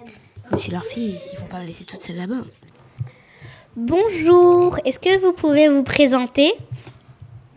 Comme 0.48 0.56
je 0.60 0.62
suis 0.62 0.72
leur 0.72 0.84
fille, 0.84 1.18
ils 1.32 1.38
vont 1.40 1.48
pas 1.48 1.58
me 1.58 1.66
laisser 1.66 1.84
toute 1.84 2.02
seule 2.02 2.16
là-bas. 2.16 2.44
Bonjour. 3.76 4.78
Est-ce 4.86 4.98
que 4.98 5.20
vous 5.20 5.32
pouvez 5.34 5.68
vous 5.68 5.82
présenter? 5.82 6.54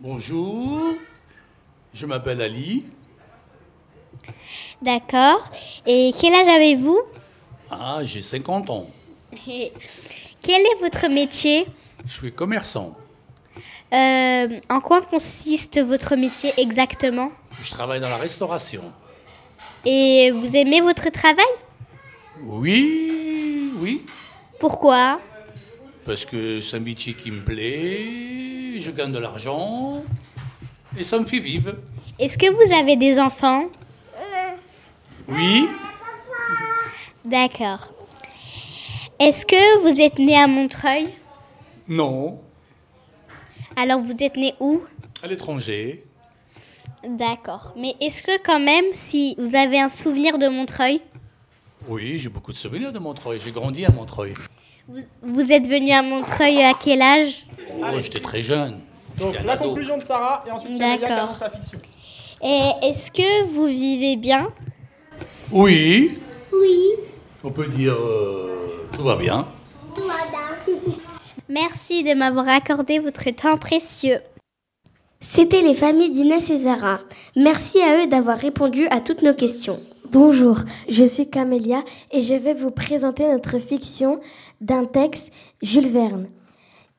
Bonjour, 0.00 0.78
je 1.94 2.04
m'appelle 2.04 2.42
Ali. 2.42 2.84
D'accord. 4.82 5.50
Et 5.86 6.12
quel 6.20 6.34
âge 6.34 6.46
avez-vous? 6.46 7.00
Ah, 7.70 8.00
j'ai 8.04 8.20
50 8.20 8.68
ans. 8.68 8.86
Et 9.48 9.72
Quel 10.42 10.60
est 10.60 10.78
votre 10.80 11.08
métier? 11.08 11.66
Je 12.04 12.12
suis 12.12 12.32
commerçant. 12.32 12.94
Euh, 13.92 14.60
En 14.68 14.80
quoi 14.80 15.00
consiste 15.02 15.80
votre 15.80 16.16
métier 16.16 16.52
exactement? 16.58 17.30
Je 17.62 17.70
travaille 17.70 18.00
dans 18.00 18.08
la 18.10 18.16
restauration. 18.18 18.84
Et 19.86 20.30
vous 20.32 20.54
aimez 20.54 20.82
votre 20.82 21.08
travail? 21.10 21.44
Oui, 22.42 23.72
oui, 23.78 24.04
Pourquoi? 24.58 25.18
Parce 26.10 26.24
que 26.24 26.60
c'est 26.60 26.76
un 26.76 26.80
métier 26.80 27.14
qui 27.14 27.30
me 27.30 27.40
plaît, 27.40 28.80
je 28.80 28.90
gagne 28.90 29.12
de 29.12 29.20
l'argent 29.20 30.02
et 30.98 31.04
ça 31.04 31.20
me 31.20 31.24
fait 31.24 31.38
vivre. 31.38 31.76
Est-ce 32.18 32.36
que 32.36 32.50
vous 32.50 32.74
avez 32.74 32.96
des 32.96 33.20
enfants? 33.20 33.66
Oui, 35.28 35.68
D'accord. 37.24 37.92
Est-ce 39.20 39.46
que 39.46 39.82
vous 39.82 40.00
êtes 40.00 40.18
né 40.18 40.36
à 40.36 40.48
Montreuil? 40.48 41.14
Non, 41.86 42.40
Alors 43.76 44.00
vous 44.00 44.16
êtes 44.18 44.36
né 44.36 44.54
où? 44.58 44.80
À 45.22 45.28
l'étranger. 45.28 46.04
D'accord. 47.08 47.72
Mais 47.76 47.94
est-ce 48.00 48.24
que 48.24 48.42
quand 48.42 48.58
même, 48.58 48.86
si 48.94 49.36
vous 49.38 49.54
avez 49.54 49.78
un 49.78 49.88
souvenir 49.88 50.38
de 50.38 50.48
Montreuil, 50.48 51.02
Oui, 51.86 52.18
j'ai 52.18 52.28
beaucoup 52.28 52.50
de 52.50 52.56
souvenirs 52.56 52.90
de 52.90 52.98
Montreuil. 52.98 53.38
J'ai 53.44 53.52
grandi 53.52 53.84
à 53.84 53.92
Montreuil. 53.92 54.34
Vous, 54.90 55.00
vous 55.22 55.52
êtes 55.52 55.66
venu 55.66 55.90
à 55.92 56.02
Montreuil 56.02 56.62
à 56.62 56.72
quel 56.74 57.00
âge 57.02 57.46
Oh, 57.80 57.84
j'étais 58.00 58.20
très 58.20 58.42
jeune. 58.42 58.80
Donc 59.18 59.34
la 59.44 59.52
ado. 59.52 59.64
conclusion 59.68 59.96
de 59.98 60.02
Sarah 60.02 60.44
et 60.46 60.50
ensuite 60.50 60.78
Camélia 60.78 60.96
qui 60.96 61.02
D'accord. 61.02 61.18
annonce 61.28 61.40
la 61.40 61.50
fiction. 61.50 61.78
Et 62.42 62.86
est-ce 62.86 63.10
que 63.10 63.44
vous 63.46 63.66
vivez 63.66 64.16
bien 64.16 64.50
Oui, 65.52 66.18
Oui. 66.52 66.82
on 67.44 67.50
peut 67.50 67.66
dire 67.68 67.92
euh, 67.94 68.88
tout 68.92 69.02
va 69.02 69.16
bien. 69.16 69.46
Tout 69.94 70.02
va 70.02 70.14
bien. 70.30 70.74
Merci 71.48 72.02
de 72.02 72.14
m'avoir 72.14 72.48
accordé 72.48 72.98
votre 72.98 73.28
temps 73.30 73.58
précieux. 73.58 74.20
C'était 75.20 75.60
les 75.62 75.74
familles 75.74 76.10
d'Inès 76.10 76.48
et 76.48 76.58
Zara. 76.60 77.00
Merci 77.36 77.80
à 77.82 78.02
eux 78.02 78.06
d'avoir 78.06 78.38
répondu 78.38 78.86
à 78.90 79.00
toutes 79.00 79.22
nos 79.22 79.34
questions. 79.34 79.80
Bonjour, 80.12 80.58
je 80.88 81.04
suis 81.04 81.28
Camélia 81.28 81.84
et 82.10 82.22
je 82.22 82.34
vais 82.34 82.54
vous 82.54 82.70
présenter 82.70 83.28
notre 83.30 83.58
fiction 83.58 84.20
d'un 84.60 84.84
texte 84.84 85.30
Jules 85.62 85.88
Verne. 85.90 86.26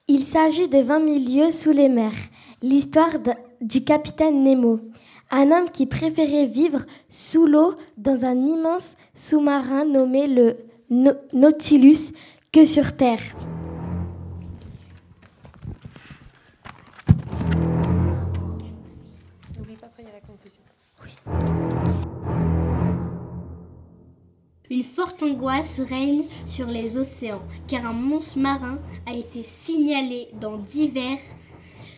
Il 0.08 0.22
s'agit 0.24 0.68
de 0.70 0.80
20 0.80 1.20
000 1.28 1.44
lieues 1.46 1.52
sous 1.52 1.72
les 1.72 1.90
mers, 1.90 2.14
l'histoire 2.62 3.16
du 3.60 3.84
capitaine 3.84 4.44
Nemo, 4.44 4.80
un 5.30 5.52
homme 5.52 5.70
qui 5.72 5.86
préférait 5.88 6.46
vivre 6.46 6.86
sous 7.10 7.46
l'eau 7.46 7.74
dans 7.98 8.24
un 8.26 8.36
immense 8.46 8.96
sous-marin 9.14 9.86
nommé 9.86 10.28
le 10.28 10.58
No- 10.90 11.14
Nautilus 11.34 12.14
que 12.52 12.66
sur 12.66 12.96
Terre. 12.96 13.22
Une 24.82 24.88
forte 24.88 25.22
angoisse 25.22 25.80
règne 25.80 26.24
sur 26.48 26.66
les 26.66 26.98
océans, 26.98 27.44
car 27.68 27.86
un 27.86 27.94
monstre 27.94 28.40
marin 28.40 28.80
a 29.06 29.14
été 29.14 29.44
signalé 29.44 30.30
dans 30.42 30.58
divers 30.58 31.20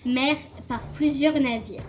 mers 0.05 0.35
par 0.67 0.81
plusieurs 0.89 1.39
navires. 1.39 1.87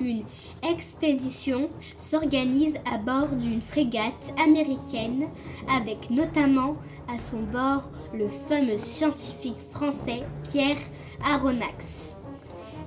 Une 0.00 0.22
expédition 0.62 1.68
s'organise 1.98 2.76
à 2.90 2.96
bord 2.96 3.36
d'une 3.36 3.60
frégate 3.60 4.32
américaine 4.42 5.28
avec 5.68 6.08
notamment 6.08 6.76
à 7.06 7.18
son 7.18 7.42
bord 7.42 7.90
le 8.14 8.28
fameux 8.48 8.78
scientifique 8.78 9.60
français 9.72 10.22
Pierre 10.50 10.80
Aronnax, 11.22 12.16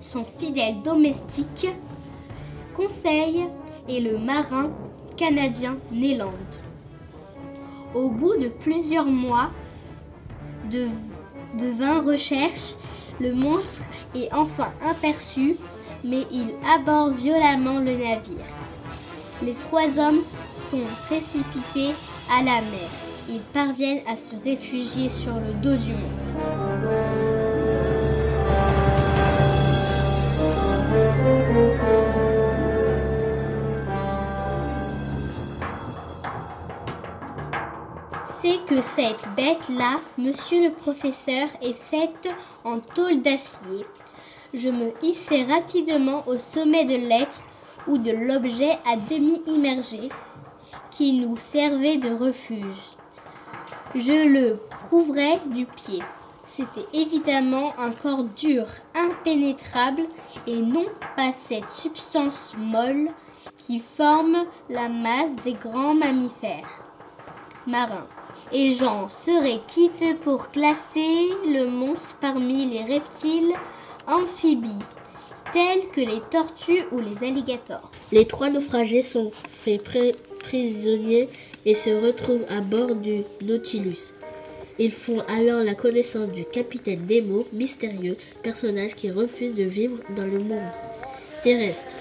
son 0.02 0.26
fidèle 0.26 0.82
domestique 0.82 1.68
Conseil 2.76 3.46
et 3.88 4.02
le 4.02 4.18
marin 4.18 4.72
canadien 5.16 5.78
Néland. 5.92 6.34
Au 7.94 8.10
bout 8.10 8.36
de 8.38 8.48
plusieurs 8.48 9.06
mois 9.06 9.50
de, 10.72 10.88
de 11.58 11.68
vaines 11.68 12.06
recherches, 12.06 12.76
Le 13.20 13.34
monstre 13.34 13.82
est 14.14 14.32
enfin 14.32 14.72
aperçu, 14.88 15.58
mais 16.04 16.28
il 16.32 16.54
aborde 16.72 17.16
violemment 17.16 17.80
le 17.80 17.94
navire. 17.94 18.46
Les 19.42 19.54
trois 19.54 19.98
hommes 19.98 20.22
sont 20.22 20.86
précipités 21.08 21.96
à 22.32 22.44
la 22.44 22.62
mer. 22.62 22.90
Ils 23.28 23.42
parviennent 23.54 24.04
à 24.08 24.16
se 24.16 24.36
réfugier 24.44 25.10
sur 25.10 25.34
le 25.34 25.54
dos 25.64 25.76
du 25.76 25.94
monstre. 25.94 27.18
Que 38.68 38.82
cette 38.82 39.24
bête-là, 39.36 40.02
monsieur 40.18 40.68
le 40.68 40.74
professeur, 40.74 41.48
est 41.62 41.74
faite 41.74 42.30
en 42.64 42.80
tôle 42.80 43.22
d'acier. 43.22 43.86
Je 44.54 44.70
me 44.70 44.94
hissai 45.02 45.44
rapidement 45.44 46.24
au 46.28 46.38
sommet 46.38 46.86
de 46.86 46.96
l'être 46.96 47.40
ou 47.88 47.98
de 47.98 48.12
l'objet 48.12 48.78
à 48.86 48.98
demi 48.98 49.42
immergé 49.48 50.10
qui 50.92 51.14
nous 51.20 51.38
servait 51.38 51.98
de 51.98 52.14
refuge. 52.14 52.98
Je 53.96 54.28
le 54.28 54.60
prouverai 54.88 55.40
du 55.48 55.66
pied. 55.66 56.04
C'était 56.46 56.88
évidemment 56.94 57.74
un 57.78 57.92
corps 57.92 58.24
dur, 58.24 58.66
impénétrable, 58.96 60.04
et 60.46 60.62
non 60.62 60.86
pas 61.16 61.32
cette 61.32 61.72
substance 61.72 62.54
molle 62.58 63.10
qui 63.58 63.80
forme 63.80 64.46
la 64.70 64.90
masse 64.90 65.36
des 65.44 65.54
grands 65.54 65.94
mammifères 65.94 66.84
marins. 67.68 68.08
Et 68.54 68.72
j'en 68.72 69.10
serais 69.10 69.60
quitte 69.68 70.20
pour 70.22 70.50
classer 70.52 71.30
le 71.46 71.66
monstre 71.66 72.16
parmi 72.22 72.66
les 72.70 72.84
reptiles 72.84 73.54
amphibies, 74.08 74.70
tels 75.52 75.88
que 75.94 76.00
les 76.00 76.22
tortues 76.32 76.84
ou 76.92 77.00
les 77.00 77.28
alligators. 77.28 77.92
Les 78.12 78.26
trois 78.26 78.50
naufragés 78.50 79.02
sont 79.04 79.32
faits 79.50 79.84
pri- 79.84 80.16
prisonniers 80.40 81.28
et 81.66 81.74
se 81.74 81.90
retrouvent 81.90 82.46
à 82.50 82.62
bord 82.62 82.96
du 82.96 83.24
Nautilus. 83.44 84.14
Ils 84.80 84.92
font 84.94 85.22
alors 85.28 85.64
la 85.64 85.76
connaissance 85.76 86.30
du 86.30 86.46
capitaine 86.46 87.06
Nemo, 87.10 87.46
mystérieux 87.52 88.16
personnage 88.44 88.96
qui 88.96 89.12
refuse 89.12 89.56
de 89.56 89.64
vivre 89.64 89.98
dans 90.16 90.24
le 90.26 90.40
monde 90.40 90.72
terrestre 91.44 91.96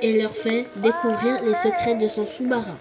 et 0.00 0.20
leur 0.20 0.32
fait 0.34 0.66
découvrir 0.76 1.42
les 1.44 1.54
secrets 1.54 1.94
de 1.94 2.08
son 2.08 2.26
sous-marin. 2.26 2.76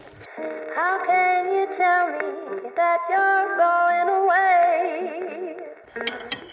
That 2.75 2.99
you're 3.09 3.57
going 3.57 4.09
away? 4.19 5.55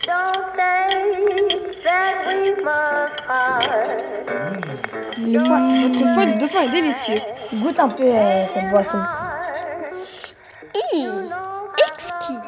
Don't 0.02 0.54
say 0.56 0.88
that 1.84 2.14
we 2.26 2.62
must 2.62 3.16
part. 3.26 3.62
Le 5.18 5.38
foie, 5.38 5.60
votre 5.82 6.14
foie 6.14 6.26
de 6.26 6.38
dauphin 6.38 6.62
est 6.62 6.72
délicieux. 6.72 7.20
Goûte 7.54 7.80
un 7.80 7.88
peu 7.88 8.04
euh, 8.04 8.46
cette 8.46 8.70
boisson. 8.70 8.98
exquis. 11.86 12.38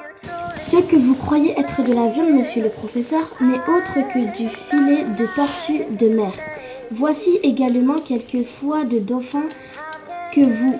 Ce 0.58 0.76
que 0.76 0.96
vous 0.96 1.14
croyez 1.14 1.58
être 1.58 1.82
de 1.82 1.92
la 1.92 2.06
viande, 2.08 2.30
monsieur 2.30 2.62
le 2.62 2.70
professeur, 2.70 3.32
n'est 3.40 3.60
autre 3.68 3.94
que 4.12 4.36
du 4.36 4.48
filet 4.48 5.04
de 5.04 5.26
tortue 5.34 5.84
de 5.90 6.08
mer. 6.08 6.32
Voici 6.90 7.38
également 7.42 7.96
quelques 7.98 8.44
foies 8.44 8.84
de 8.84 8.98
dauphin 8.98 9.44
que 10.32 10.40
vous 10.40 10.78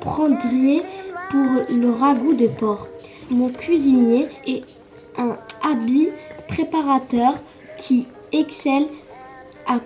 prendriez 0.00 0.82
pour 1.30 1.74
le 1.74 1.90
ragoût 1.90 2.34
de 2.34 2.46
porc. 2.46 2.88
Mon 3.30 3.48
cuisinier 3.48 4.28
est 4.46 4.62
un 5.18 5.36
habile 5.62 6.12
préparateur 6.48 7.34
qui 7.76 8.06
excelle 8.32 8.86
à 9.66 9.78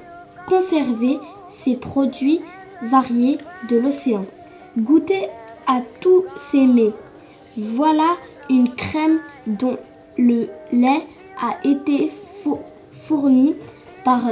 conserver 0.46 1.18
ses 1.48 1.76
produits 1.76 2.40
variés 2.82 3.38
de 3.68 3.78
l'océan. 3.78 4.26
Goûtez 4.78 5.28
à 5.66 5.80
tous 6.00 6.24
ces 6.36 6.66
mets. 6.66 6.92
Voilà 7.56 8.16
une 8.48 8.68
crème 8.68 9.20
dont 9.46 9.76
le 10.18 10.48
lait 10.72 11.06
a 11.40 11.56
été 11.66 12.10
fo- 12.44 12.60
fourni 13.06 13.54
par, 14.04 14.22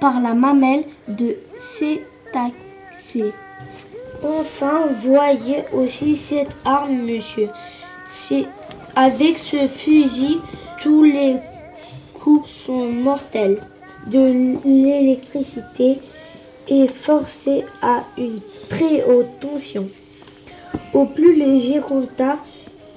par 0.00 0.20
la 0.20 0.34
mamelle 0.34 0.84
de 1.08 1.36
cétacé. 1.58 3.32
Enfin, 4.24 4.86
voyez 5.02 5.64
aussi 5.72 6.16
cette 6.16 6.56
arme, 6.64 6.96
monsieur. 7.02 7.50
Avec 8.96 9.38
ce 9.38 9.68
fusil, 9.68 10.40
tous 10.80 11.04
les 11.04 11.36
coups 12.14 12.48
sont 12.66 12.86
mortels. 12.86 13.60
De 14.06 14.58
l'électricité 14.64 15.98
est 16.68 16.86
forcée 16.86 17.64
à 17.82 18.04
une 18.16 18.40
très 18.68 19.02
haute 19.04 19.40
tension. 19.40 19.88
Au 20.94 21.04
plus 21.04 21.34
léger 21.34 21.80
contact, 21.80 22.38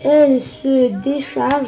elle 0.03 0.41
se 0.41 0.89
décharge 1.03 1.67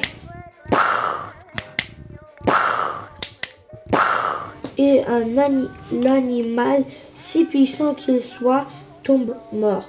et 4.77 5.01
un 5.05 5.37
ani- 5.37 5.67
l'animal, 5.91 6.83
si 7.13 7.43
puissant 7.45 7.93
qu'il 7.93 8.21
soit, 8.21 8.65
tombe 9.09 9.35
mort. 9.51 9.85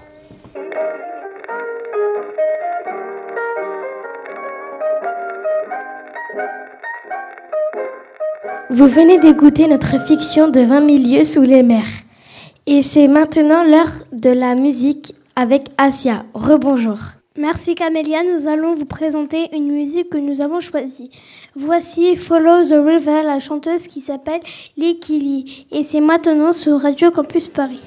Vous 8.70 8.86
venez 8.86 9.18
d'écouter 9.18 9.66
notre 9.66 10.02
fiction 10.06 10.48
de 10.48 10.60
20 10.60 10.80
milieux 10.80 11.24
sous 11.24 11.42
les 11.42 11.62
mers. 11.62 11.84
Et 12.66 12.80
c'est 12.80 13.08
maintenant 13.08 13.62
l'heure 13.62 13.92
de 14.12 14.30
la 14.30 14.54
musique 14.54 15.14
avec 15.36 15.68
Asia. 15.76 16.24
Rebonjour. 16.32 16.96
Merci 17.36 17.74
Camélia, 17.74 18.22
nous 18.24 18.48
allons 18.48 18.72
vous 18.72 18.86
présenter 18.86 19.54
une 19.54 19.70
musique 19.70 20.08
que 20.08 20.16
nous 20.16 20.40
avons 20.40 20.60
choisie. 20.60 21.10
Voici 21.54 22.16
Follow 22.16 22.64
the 22.64 22.82
River, 22.82 23.22
la 23.24 23.38
chanteuse 23.38 23.86
qui 23.86 24.00
s'appelle 24.00 24.40
Likili. 24.78 25.66
Et 25.72 25.82
c'est 25.82 26.00
maintenant 26.00 26.54
sur 26.54 26.80
Radio 26.80 27.10
Campus 27.10 27.48
Paris. 27.48 27.82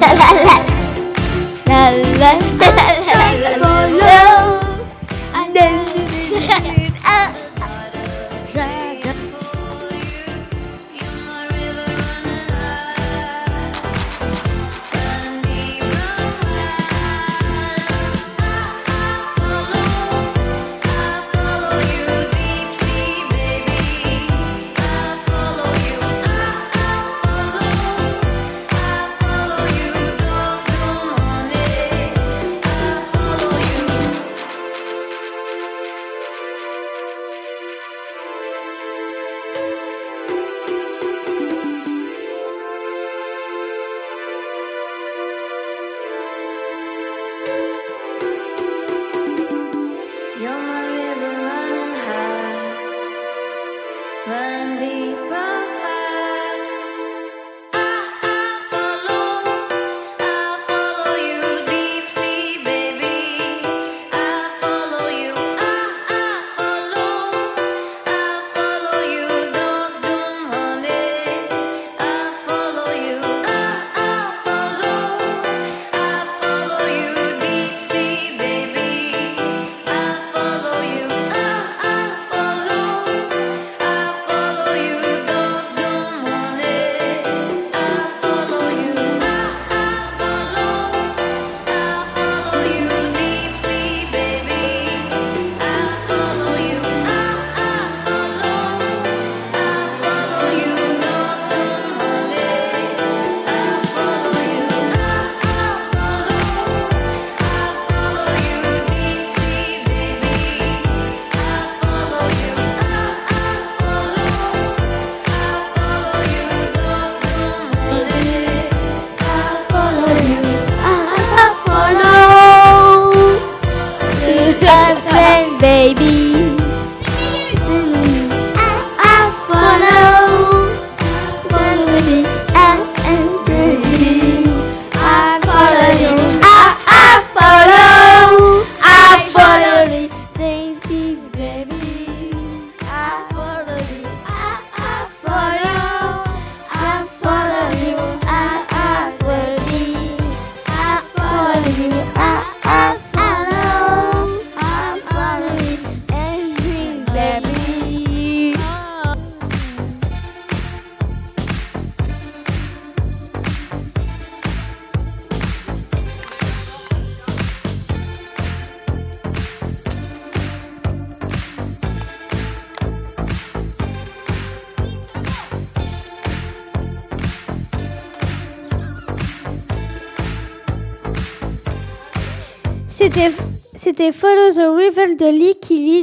la 0.00 0.12
la 0.14 0.30
la 1.66 1.92
la 2.18 2.70
la 2.76 2.95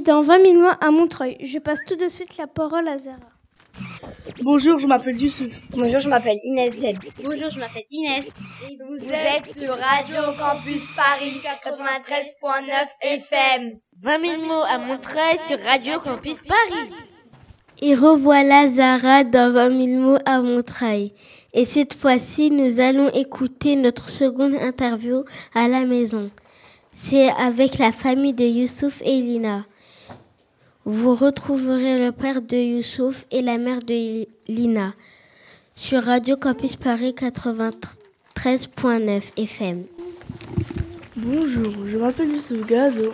dans 0.03 0.21
20 0.21 0.45
000 0.45 0.53
mois 0.59 0.77
à 0.81 0.91
Montreuil. 0.91 1.37
Je 1.41 1.59
passe 1.59 1.79
tout 1.87 1.95
de 1.95 2.07
suite 2.07 2.37
la 2.37 2.47
parole 2.47 2.87
à 2.87 2.97
Zara. 2.97 3.17
Bonjour, 4.43 4.77
je 4.79 4.85
m'appelle 4.85 5.19
Youssouf. 5.19 5.51
Bonjour, 5.71 5.99
je 5.99 6.09
m'appelle 6.09 6.37
Inès 6.43 6.73
Z. 6.73 6.83
Bonjour, 7.23 7.49
je 7.49 7.59
m'appelle 7.59 7.85
Inès. 7.89 8.39
Vous 8.87 9.09
êtes 9.11 9.47
sur 9.47 9.75
Radio 9.75 10.33
Campus 10.37 10.81
Paris 10.95 11.41
93.9 11.43 12.71
FM. 13.01 13.79
20 14.01 14.25
000 14.25 14.45
mots 14.45 14.63
à 14.67 14.77
Montreuil 14.77 15.39
sur 15.47 15.59
Radio 15.59 15.99
Campus 15.99 16.41
Paris. 16.41 16.89
Et 17.81 17.95
revoilà 17.95 18.67
Zara 18.67 19.23
dans 19.23 19.51
20 19.51 19.69
000 19.69 20.01
mots 20.01 20.19
à 20.25 20.41
Montreuil. 20.41 21.13
Et 21.53 21.65
cette 21.65 21.93
fois-ci, 21.95 22.51
nous 22.51 22.79
allons 22.79 23.09
écouter 23.09 23.75
notre 23.75 24.09
seconde 24.09 24.55
interview 24.55 25.23
à 25.55 25.67
la 25.67 25.85
maison. 25.85 26.29
C'est 26.93 27.29
avec 27.29 27.79
la 27.79 27.91
famille 27.91 28.33
de 28.33 28.45
Youssouf 28.45 29.01
et 29.03 29.19
Lina. 29.19 29.65
Vous 30.85 31.15
retrouverez 31.15 31.97
le 31.97 32.11
père 32.11 32.41
de 32.41 32.57
Youssouf 32.57 33.25
et 33.31 33.41
la 33.41 33.57
mère 33.57 33.81
de 33.81 34.27
Lina 34.49 34.93
sur 35.75 36.03
Radio 36.03 36.35
Campus 36.35 36.75
Paris 36.75 37.15
93.9 37.17 39.21
FM. 39.37 39.85
Bonjour, 41.15 41.87
je 41.87 41.97
m'appelle 41.97 42.33
Youssouf. 42.33 42.69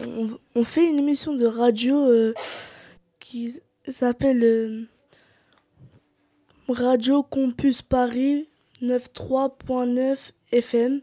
On, 0.07 0.29
on 0.55 0.63
fait 0.63 0.89
une 0.89 0.97
émission 0.97 1.35
de 1.35 1.45
radio 1.45 2.09
euh, 2.09 2.33
qui 3.19 3.53
s'appelle 3.87 4.43
euh, 4.43 4.87
Radio 6.69 7.21
Campus 7.21 7.83
Paris 7.83 8.47
93.9 8.81 10.31
FM. 10.51 11.01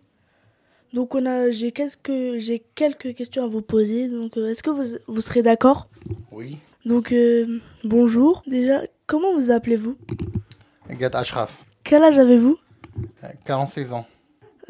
Donc 0.96 1.14
on 1.14 1.26
a, 1.26 1.50
j'ai 1.50 1.72
quelques, 1.72 2.38
j'ai 2.38 2.64
quelques 2.74 3.14
questions 3.14 3.44
à 3.44 3.46
vous 3.46 3.60
poser. 3.60 4.08
Donc 4.08 4.38
euh, 4.38 4.48
est-ce 4.48 4.62
que 4.62 4.70
vous, 4.70 4.96
vous 5.06 5.20
serez 5.20 5.42
d'accord? 5.42 5.88
Oui. 6.32 6.56
Donc 6.86 7.12
euh, 7.12 7.60
bonjour. 7.84 8.42
Déjà, 8.46 8.80
comment 9.06 9.34
vous 9.34 9.50
appelez-vous? 9.50 9.98
Gad 10.88 11.14
Ashraf, 11.14 11.62
Quel 11.84 12.02
âge 12.02 12.18
avez-vous? 12.18 12.56
Euh, 13.24 13.28
46 13.44 13.92
ans. 13.92 14.06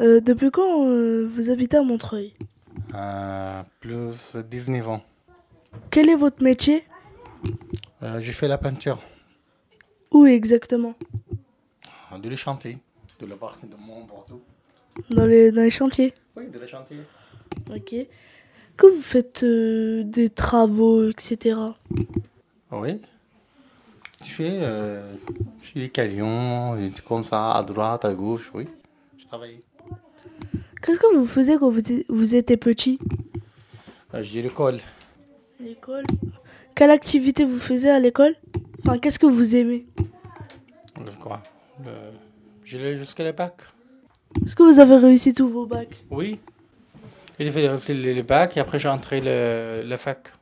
Euh, 0.00 0.20
Depuis 0.20 0.50
quand 0.50 0.84
vous 1.28 1.48
habitez 1.48 1.76
à 1.76 1.82
Montreuil? 1.84 2.34
Plus 3.78 4.34
19 4.50 4.88
ans. 4.88 5.04
Quel 5.90 6.08
est 6.08 6.16
votre 6.16 6.42
métier? 6.42 6.82
J'ai 8.18 8.32
fait 8.32 8.48
la 8.48 8.58
peinture 8.58 8.98
Où 10.10 10.26
exactement? 10.26 10.96
De 12.20 12.28
les 12.28 12.36
chantiers, 12.36 12.78
de 13.20 13.26
la 13.26 13.36
partie 13.36 13.68
de 13.68 13.76
mon 13.76 14.04
Bordeaux. 14.06 14.42
Dans 15.10 15.26
les, 15.26 15.50
dans 15.52 15.62
les 15.62 15.70
chantiers 15.70 16.14
Oui, 16.36 16.48
de 16.48 16.58
les 16.58 16.66
chantiers. 16.66 17.00
Ok. 17.70 17.94
Que 18.76 18.86
vous 18.86 19.00
faites 19.02 19.42
euh, 19.42 20.02
des 20.04 20.28
travaux, 20.30 21.08
etc. 21.08 21.58
Oui. 22.72 23.00
Tu 24.22 24.30
fais 24.32 24.58
euh, 24.62 25.14
chez 25.62 25.78
les 25.80 25.88
camions, 25.88 26.76
comme 27.06 27.24
ça, 27.24 27.52
à 27.52 27.62
droite, 27.62 28.04
à 28.04 28.14
gauche, 28.14 28.50
oui. 28.54 28.64
Je 29.18 29.26
travaille. 29.26 29.60
Qu'est-ce 30.82 30.98
que 31.00 31.16
vous 31.16 31.26
faisiez 31.26 31.56
quand 31.58 31.70
vous, 31.70 31.78
étiez- 31.80 32.04
vous 32.08 32.34
étiez 32.34 32.56
petit? 32.56 32.98
Euh, 34.14 34.22
J'ai 34.22 34.42
l'école. 34.42 34.78
L'école 35.58 36.04
Quelle 36.74 36.90
activité 36.90 37.44
vous 37.44 37.58
faisiez 37.58 37.90
à 37.90 37.98
l'école? 37.98 38.34
Enfin, 38.80 38.98
qu'est-ce 38.98 39.18
que 39.18 39.26
vous 39.26 39.56
aimez? 39.56 39.86
Le 41.04 41.10
quoi? 41.22 41.42
Le... 41.84 41.90
J'ai 42.64 42.96
jusqu'à 42.96 43.24
le 43.24 43.32
bac. 43.32 43.54
Est-ce 44.44 44.54
que 44.54 44.62
vous 44.62 44.78
avez 44.80 44.96
réussi 44.96 45.34
tous 45.34 45.48
vos 45.48 45.66
bacs 45.66 46.04
Oui. 46.10 46.38
Il 47.38 47.48
a 47.48 47.52
fait 47.52 47.68
rester 47.68 47.94
le, 47.94 48.14
le 48.14 48.22
bac 48.22 48.56
et 48.56 48.60
après 48.60 48.78
j'ai 48.78 48.88
entré 48.88 49.20
le, 49.20 49.82
le 49.88 49.96
fac. 49.96 50.32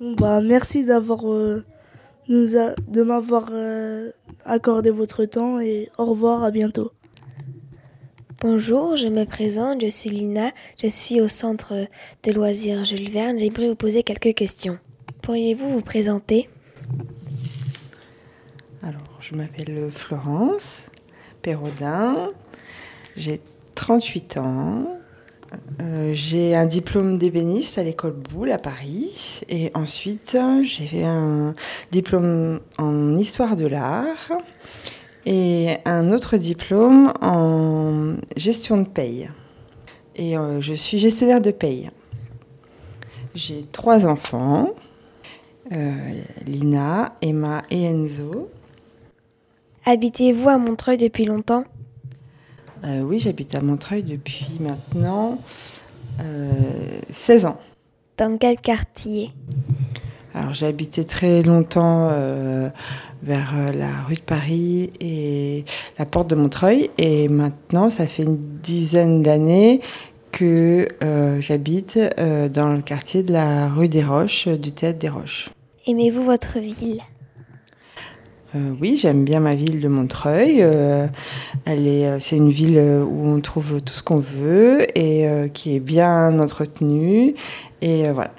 Bon, 0.00 0.14
bah, 0.14 0.40
merci 0.40 0.84
d'avoir 0.84 1.30
euh, 1.30 1.64
nous 2.28 2.56
a- 2.56 2.74
de 2.88 3.02
m'avoir 3.02 3.48
euh, 3.52 4.10
accordé 4.44 4.90
votre 4.90 5.24
temps 5.26 5.60
et 5.60 5.90
au 5.98 6.06
revoir, 6.06 6.42
à 6.44 6.50
bientôt. 6.50 6.90
Bonjour, 8.40 8.96
je 8.96 9.06
me 9.08 9.24
présente, 9.24 9.82
je 9.82 9.86
suis 9.88 10.10
Lina, 10.10 10.50
je 10.82 10.88
suis 10.88 11.20
au 11.20 11.28
centre 11.28 11.86
de 12.24 12.32
loisirs 12.32 12.84
Jules 12.84 13.10
Verne. 13.10 13.38
J'aimerais 13.38 13.68
vous 13.68 13.76
poser 13.76 14.02
quelques 14.02 14.34
questions. 14.34 14.78
Pourriez-vous 15.22 15.68
vous 15.68 15.80
présenter? 15.82 16.48
Alors, 18.82 19.00
je 19.20 19.36
m'appelle 19.36 19.90
Florence 19.92 20.86
Perrodin, 21.42 22.30
j'ai 23.16 23.40
38 23.74 24.36
ans, 24.38 24.86
Euh, 25.80 26.12
j'ai 26.14 26.54
un 26.54 26.66
diplôme 26.66 27.18
d'ébéniste 27.18 27.78
à 27.78 27.82
l'école 27.82 28.12
Boulle 28.12 28.52
à 28.52 28.58
Paris 28.58 29.40
et 29.48 29.70
ensuite 29.74 30.36
j'ai 30.62 31.04
un 31.04 31.54
diplôme 31.90 32.60
en 32.78 33.16
histoire 33.16 33.56
de 33.56 33.66
l'art 33.66 34.32
et 35.26 35.76
un 35.84 36.10
autre 36.10 36.36
diplôme 36.36 37.12
en 37.20 38.14
gestion 38.36 38.78
de 38.78 38.88
paye. 38.88 39.30
Et 40.16 40.36
euh, 40.36 40.60
je 40.60 40.74
suis 40.74 40.98
gestionnaire 40.98 41.40
de 41.40 41.50
paye. 41.50 41.90
J'ai 43.34 43.64
trois 43.72 44.06
enfants, 44.06 44.70
euh, 45.72 45.92
Lina, 46.46 47.14
Emma 47.22 47.62
et 47.70 47.84
Enzo. 47.84 48.50
Habitez-vous 49.86 50.48
à 50.48 50.58
Montreuil 50.58 50.98
depuis 50.98 51.24
longtemps? 51.24 51.64
Euh, 52.84 53.02
oui, 53.02 53.18
j'habite 53.18 53.54
à 53.54 53.60
Montreuil 53.60 54.02
depuis 54.02 54.58
maintenant 54.58 55.38
euh, 56.20 56.50
16 57.10 57.46
ans. 57.46 57.58
Dans 58.18 58.36
quel 58.38 58.56
quartier? 58.56 59.30
Alors 60.34 60.54
habité 60.62 61.04
très 61.04 61.42
longtemps 61.42 62.08
euh, 62.10 62.70
vers 63.22 63.52
euh, 63.54 63.72
la 63.72 64.02
rue 64.08 64.14
de 64.14 64.20
Paris 64.20 64.90
et 64.98 65.64
la 65.98 66.06
porte 66.06 66.30
de 66.30 66.34
Montreuil 66.34 66.90
et 66.96 67.28
maintenant 67.28 67.90
ça 67.90 68.06
fait 68.06 68.22
une 68.22 68.38
dizaine 68.62 69.22
d'années 69.22 69.80
que 70.30 70.88
j'habite 71.40 71.98
dans 71.98 72.72
le 72.72 72.80
quartier 72.80 73.22
de 73.22 73.34
la 73.34 73.68
rue 73.68 73.90
des 73.90 74.02
Roches, 74.02 74.48
du 74.48 74.72
Théâtre 74.72 74.98
des 74.98 75.10
Roches. 75.10 75.50
Aimez-vous 75.86 76.24
votre 76.24 76.58
ville? 76.58 77.02
Euh, 78.54 78.74
oui, 78.80 78.98
j'aime 79.00 79.24
bien 79.24 79.40
ma 79.40 79.54
ville 79.54 79.80
de 79.80 79.88
Montreuil. 79.88 80.58
Euh, 80.60 81.06
elle 81.64 81.86
est, 81.86 82.06
euh, 82.06 82.20
c'est 82.20 82.36
une 82.36 82.50
ville 82.50 82.78
où 82.78 83.26
on 83.26 83.40
trouve 83.40 83.80
tout 83.80 83.94
ce 83.94 84.02
qu'on 84.02 84.18
veut 84.18 84.86
et 84.98 85.26
euh, 85.26 85.48
qui 85.48 85.74
est 85.74 85.80
bien 85.80 86.38
entretenue. 86.38 87.34
Et 87.80 88.10
voilà. 88.10 88.30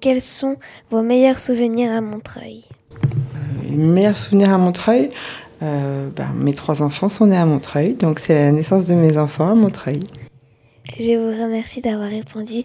Quels 0.00 0.20
sont 0.20 0.56
vos 0.90 1.00
meilleurs 1.00 1.38
souvenirs 1.38 1.92
à 1.92 2.00
Montreuil? 2.02 2.64
Les 3.70 3.76
meilleurs 3.76 4.16
souvenirs 4.16 4.52
à 4.52 4.58
Montreuil, 4.58 5.10
ben, 5.60 6.32
mes 6.36 6.52
trois 6.52 6.82
enfants 6.82 7.08
sont 7.08 7.26
nés 7.26 7.38
à 7.38 7.46
Montreuil, 7.46 7.94
donc 7.94 8.18
c'est 8.18 8.34
la 8.34 8.52
naissance 8.52 8.84
de 8.84 8.94
mes 8.94 9.16
enfants 9.16 9.50
à 9.50 9.54
Montreuil. 9.54 10.00
Je 10.98 11.16
vous 11.16 11.42
remercie 11.42 11.80
d'avoir 11.80 12.10
répondu 12.10 12.64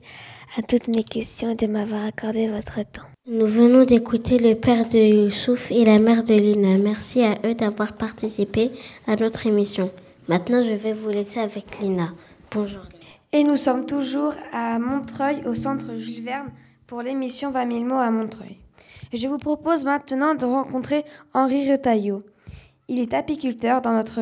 à 0.58 0.62
toutes 0.62 0.90
mes 0.90 1.04
questions 1.04 1.52
et 1.52 1.56
de 1.56 1.66
m'avoir 1.66 2.06
accordé 2.06 2.50
votre 2.50 2.82
temps. 2.92 3.09
Nous 3.32 3.46
venons 3.46 3.84
d'écouter 3.84 4.40
le 4.40 4.56
père 4.56 4.88
de 4.88 4.98
Youssouf 4.98 5.70
et 5.70 5.86
la 5.86 6.00
mère 6.00 6.24
de 6.24 6.34
Lina. 6.34 6.80
Merci 6.80 7.22
à 7.24 7.38
eux 7.46 7.54
d'avoir 7.54 7.94
participé 7.94 8.72
à 9.06 9.16
notre 9.18 9.46
émission. 9.46 9.92
Maintenant, 10.28 10.64
je 10.64 10.74
vais 10.74 10.94
vous 10.94 11.10
laisser 11.10 11.40
avec 11.40 11.78
Lina. 11.80 12.10
Bonjour. 12.52 12.82
Et 13.32 13.44
nous 13.44 13.56
sommes 13.56 13.86
toujours 13.86 14.34
à 14.52 14.80
Montreuil, 14.80 15.44
au 15.46 15.54
centre 15.54 15.96
Jules 16.00 16.24
Verne, 16.24 16.50
pour 16.88 17.04
l'émission 17.04 17.52
20 17.52 17.72
000 17.72 17.84
mots 17.84 18.00
à 18.00 18.10
Montreuil. 18.10 18.58
Je 19.14 19.28
vous 19.28 19.38
propose 19.38 19.86
maintenant 19.86 20.34
de 20.34 20.48
rencontrer 20.48 21.06
Henri 21.36 21.72
Retailleau. 21.72 22.24
Il 22.88 23.00
est 23.00 23.14
apiculteur 23.14 23.84
dans 23.84 23.94
notre, 23.94 24.22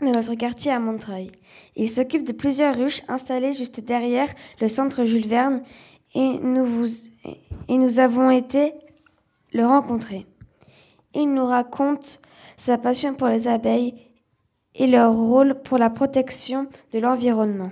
dans 0.00 0.12
notre 0.12 0.36
quartier 0.36 0.70
à 0.70 0.78
Montreuil. 0.78 1.32
Il 1.74 1.90
s'occupe 1.90 2.24
de 2.24 2.32
plusieurs 2.32 2.76
ruches 2.76 3.02
installées 3.08 3.52
juste 3.52 3.80
derrière 3.80 4.28
le 4.60 4.68
centre 4.68 5.06
Jules 5.06 5.26
Verne 5.26 5.62
et 6.16 6.38
nous, 6.42 6.64
vous, 6.64 6.88
et 7.68 7.76
nous 7.76 8.00
avons 8.00 8.30
été 8.30 8.72
le 9.52 9.66
rencontrer. 9.66 10.26
Il 11.14 11.34
nous 11.34 11.44
raconte 11.44 12.20
sa 12.56 12.78
passion 12.78 13.14
pour 13.14 13.28
les 13.28 13.48
abeilles 13.48 13.94
et 14.74 14.86
leur 14.86 15.12
rôle 15.12 15.60
pour 15.62 15.76
la 15.76 15.90
protection 15.90 16.68
de 16.92 16.98
l'environnement. 16.98 17.70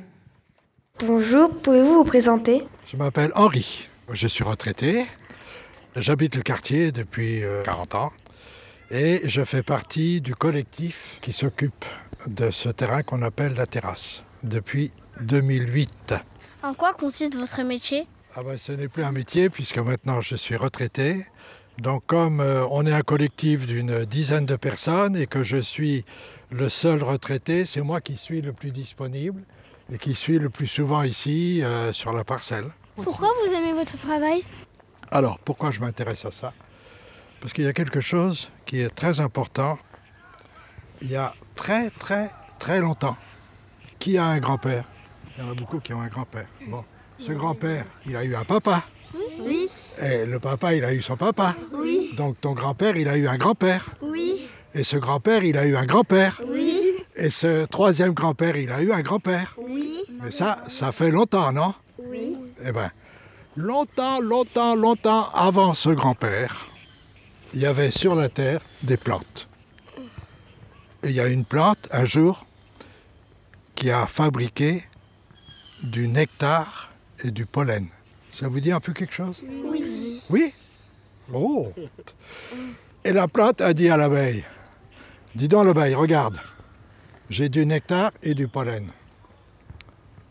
Bonjour, 1.00 1.50
pouvez-vous 1.50 1.94
vous 1.94 2.04
présenter? 2.04 2.66
Je 2.86 2.98
m'appelle 2.98 3.32
Henri, 3.34 3.88
je 4.12 4.28
suis 4.28 4.44
retraité, 4.44 5.06
j'habite 5.96 6.36
le 6.36 6.42
quartier 6.42 6.92
depuis 6.92 7.42
40 7.64 7.94
ans 7.94 8.12
et 8.90 9.22
je 9.24 9.42
fais 9.42 9.62
partie 9.62 10.20
du 10.20 10.34
collectif 10.34 11.18
qui 11.22 11.32
s'occupe 11.32 11.86
de 12.26 12.50
ce 12.50 12.68
terrain 12.68 13.02
qu'on 13.02 13.22
appelle 13.22 13.54
la 13.54 13.66
terrasse 13.66 14.22
depuis 14.42 14.92
2008. 15.22 16.14
En 16.62 16.74
quoi 16.74 16.92
consiste 16.92 17.36
votre 17.36 17.62
métier? 17.62 18.06
Ah 18.36 18.42
ben, 18.42 18.58
Ce 18.58 18.72
n'est 18.72 18.88
plus 18.88 19.04
un 19.04 19.12
métier 19.12 19.48
puisque 19.48 19.78
maintenant 19.78 20.20
je 20.20 20.36
suis 20.36 20.56
retraité. 20.56 21.26
Donc 21.78 22.04
comme 22.06 22.40
euh, 22.40 22.66
on 22.70 22.86
est 22.86 22.92
un 22.92 23.02
collectif 23.02 23.66
d'une 23.66 24.04
dizaine 24.04 24.46
de 24.46 24.56
personnes 24.56 25.16
et 25.16 25.26
que 25.26 25.42
je 25.42 25.56
suis 25.56 26.04
le 26.50 26.68
seul 26.68 27.02
retraité, 27.02 27.64
c'est 27.64 27.80
moi 27.80 28.00
qui 28.00 28.16
suis 28.16 28.40
le 28.40 28.52
plus 28.52 28.70
disponible 28.70 29.42
et 29.92 29.98
qui 29.98 30.14
suis 30.14 30.38
le 30.38 30.50
plus 30.50 30.66
souvent 30.66 31.02
ici 31.02 31.62
euh, 31.62 31.92
sur 31.92 32.12
la 32.12 32.24
parcelle. 32.24 32.70
Pourquoi 32.96 33.28
vous 33.44 33.52
aimez 33.52 33.72
votre 33.72 33.96
travail? 33.98 34.44
Alors, 35.10 35.38
pourquoi 35.40 35.70
je 35.72 35.80
m'intéresse 35.80 36.24
à 36.24 36.30
ça? 36.30 36.52
Parce 37.40 37.52
qu'il 37.52 37.64
y 37.64 37.68
a 37.68 37.72
quelque 37.72 38.00
chose 38.00 38.50
qui 38.64 38.80
est 38.80 38.94
très 38.94 39.20
important. 39.20 39.78
Il 41.02 41.10
y 41.10 41.16
a 41.16 41.34
très 41.56 41.90
très 41.90 42.30
très 42.58 42.80
longtemps, 42.80 43.16
qui 43.98 44.16
a 44.16 44.24
un 44.24 44.38
grand-père? 44.38 44.84
Il 45.36 45.44
y 45.44 45.46
en 45.46 45.50
a 45.50 45.54
beaucoup 45.54 45.80
qui 45.80 45.92
ont 45.92 46.00
un 46.00 46.08
grand-père. 46.08 46.46
Bon, 46.68 46.84
ce 47.18 47.32
grand-père, 47.32 47.86
il 48.06 48.16
a 48.16 48.24
eu 48.24 48.34
un 48.34 48.44
papa. 48.44 48.84
Oui. 49.40 49.68
Et 50.02 50.26
le 50.26 50.38
papa, 50.38 50.74
il 50.74 50.84
a 50.84 50.92
eu 50.92 51.00
son 51.00 51.16
papa. 51.16 51.54
Oui. 51.72 52.12
Donc 52.16 52.40
ton 52.40 52.52
grand-père, 52.52 52.96
il 52.96 53.08
a 53.08 53.16
eu 53.16 53.26
un 53.26 53.36
grand-père. 53.36 53.90
Oui. 54.02 54.46
Et 54.74 54.84
ce 54.84 54.96
grand-père, 54.96 55.44
il 55.44 55.56
a 55.56 55.66
eu 55.66 55.76
un 55.76 55.86
grand-père. 55.86 56.42
Oui. 56.48 56.92
Et 57.16 57.30
ce 57.30 57.64
troisième 57.66 58.12
grand-père, 58.12 58.56
il 58.56 58.70
a 58.70 58.82
eu 58.82 58.92
un 58.92 59.02
grand-père. 59.02 59.56
Oui. 59.58 60.02
Mais 60.22 60.32
ça, 60.32 60.64
ça 60.68 60.90
fait 60.90 61.10
longtemps, 61.10 61.52
non? 61.52 61.74
Oui. 61.98 62.36
Eh 62.64 62.72
bien, 62.72 62.90
longtemps, 63.56 64.20
longtemps, 64.20 64.74
longtemps 64.74 65.28
avant 65.30 65.74
ce 65.74 65.90
grand-père, 65.90 66.66
il 67.52 67.60
y 67.60 67.66
avait 67.66 67.92
sur 67.92 68.16
la 68.16 68.28
terre 68.28 68.60
des 68.82 68.96
plantes. 68.96 69.48
Et 71.04 71.10
il 71.10 71.12
y 71.12 71.20
a 71.20 71.28
une 71.28 71.44
plante, 71.44 71.88
un 71.92 72.04
jour, 72.04 72.46
qui 73.76 73.90
a 73.90 74.06
fabriqué 74.06 74.84
du 75.82 76.08
nectar 76.08 76.90
et 77.24 77.30
du 77.30 77.46
pollen. 77.46 77.88
Ça 78.32 78.48
vous 78.48 78.60
dit 78.60 78.70
un 78.70 78.80
peu 78.80 78.92
quelque 78.92 79.14
chose? 79.14 79.42
Oui. 79.64 80.22
Oui? 80.30 80.54
Oh 81.32 81.72
Et 83.04 83.12
la 83.12 83.28
plante 83.28 83.60
a 83.60 83.72
dit 83.72 83.88
à 83.88 83.96
l'abeille, 83.96 84.44
dis 85.34 85.48
donc 85.48 85.64
l'abeille, 85.64 85.94
regarde, 85.94 86.38
j'ai 87.30 87.48
du 87.48 87.64
nectar 87.64 88.12
et 88.22 88.34
du 88.34 88.46
pollen. 88.46 88.90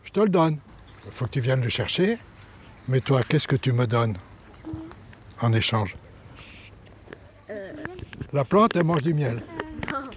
Je 0.03 0.11
te 0.11 0.19
le 0.19 0.29
donne. 0.29 0.59
Il 1.05 1.11
faut 1.11 1.25
que 1.25 1.31
tu 1.31 1.39
viennes 1.39 1.61
le 1.61 1.69
chercher. 1.69 2.19
Mais 2.87 3.01
toi, 3.01 3.23
qu'est-ce 3.27 3.47
que 3.47 3.55
tu 3.55 3.71
me 3.71 3.87
donnes 3.87 4.17
en 5.41 5.53
échange? 5.53 5.95
La 8.31 8.45
plante, 8.45 8.75
elle 8.75 8.83
mange 8.83 9.01
du 9.01 9.13
miel, 9.13 9.41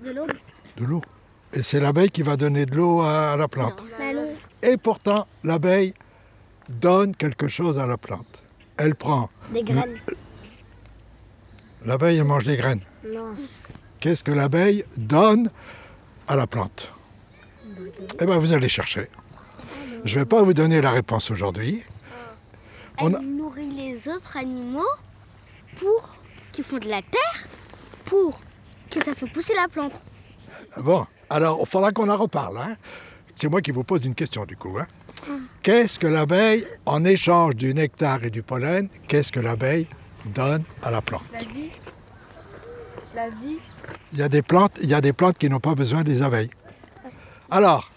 De 0.03 0.11
l'eau 0.11 0.27
de 0.77 0.85
l'eau. 0.85 1.03
Et 1.53 1.63
c'est 1.63 1.81
l'abeille 1.81 2.11
qui 2.11 2.23
va 2.23 2.37
donner 2.37 2.67
de 2.67 2.75
l'eau 2.75 3.01
à 3.01 3.37
la 3.37 3.49
plante. 3.49 3.83
Et 4.63 4.77
pourtant, 4.77 5.27
l'abeille 5.45 5.95
donne 6.69 7.15
quelque 7.17 7.49
chose 7.49 7.79
à 7.79 7.87
la 7.87 7.97
plante. 7.97 8.43
Elle 8.77 8.95
prend. 8.95 9.31
Des 9.53 9.63
graines. 9.63 9.97
L'abeille, 11.85 12.19
elle 12.19 12.25
mange 12.25 12.45
des 12.45 12.57
graines. 12.57 12.81
Non. 13.09 13.35
Qu'est-ce 14.01 14.25
que 14.25 14.33
l'abeille 14.33 14.85
donne 14.97 15.51
à 16.29 16.37
la 16.37 16.47
plante? 16.47 16.91
Eh 18.21 18.27
bien, 18.27 18.39
vous 18.39 18.53
allez 18.53 18.69
chercher. 18.69 19.09
Je 20.05 20.15
ne 20.15 20.21
vais 20.21 20.27
pas 20.27 20.43
vous 20.43 20.55
donner 20.55 20.81
la 20.81 20.91
réponse 20.91 21.31
aujourd'hui. 21.31 21.83
On 22.99 23.13
a- 23.15 23.19
Elle 23.19 23.37
nourrit 23.37 23.71
les 23.71 24.09
autres 24.09 24.37
animaux 24.37 24.87
pour 25.79 26.17
qu'ils 26.53 26.65
font 26.65 26.79
de 26.79 26.89
la 26.89 27.03
terre, 27.03 27.47
pour 28.05 28.41
que 28.91 29.05
ça 29.05 29.15
fait 29.15 29.27
pousser 29.29 29.55
la 29.55 29.69
plante. 29.69 30.03
Bon, 30.79 31.07
alors 31.29 31.59
il 31.61 31.67
faudra 31.67 31.93
qu'on 31.93 32.09
en 32.09 32.17
reparle. 32.17 32.59
hein. 32.59 32.77
C'est 33.35 33.49
moi 33.49 33.61
qui 33.61 33.71
vous 33.73 33.85
pose 33.85 34.05
une 34.05 34.15
question 34.15 34.45
du 34.47 34.57
coup. 34.57 34.77
hein. 34.79 34.87
Qu'est-ce 35.63 35.99
que 35.99 36.07
l'abeille, 36.07 36.67
en 36.85 37.05
échange 37.05 37.57
du 37.57 37.75
nectar 37.75 38.25
et 38.25 38.31
du 38.31 38.43
pollen, 38.43 38.89
qu'est-ce 39.09 39.33
que 39.33 39.41
l'abeille 39.41 39.87
donne 40.27 40.65
à 40.83 40.91
la 40.91 41.03
plante? 41.03 41.25
La 41.33 41.41
vie. 41.41 41.71
La 43.15 43.29
vie. 43.31 43.59
Il 44.13 44.19
y 44.19 44.23
a 44.23 44.29
des 44.29 44.43
plantes, 44.43 44.79
il 44.83 44.91
y 44.91 44.95
a 44.95 45.01
des 45.01 45.13
plantes 45.13 45.39
qui 45.39 45.49
n'ont 45.49 45.61
pas 45.61 45.75
besoin 45.75 46.05
des 46.05 46.23
abeilles. 46.23 46.51
Alors, 47.51 47.91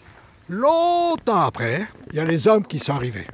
longtemps 0.47 1.41
après, 1.41 1.87
il 2.11 2.17
y 2.17 2.19
a 2.19 2.25
les 2.25 2.47
hommes 2.47 2.65
qui 2.65 2.79
sont 2.79 2.93
arrivés. 2.93 3.27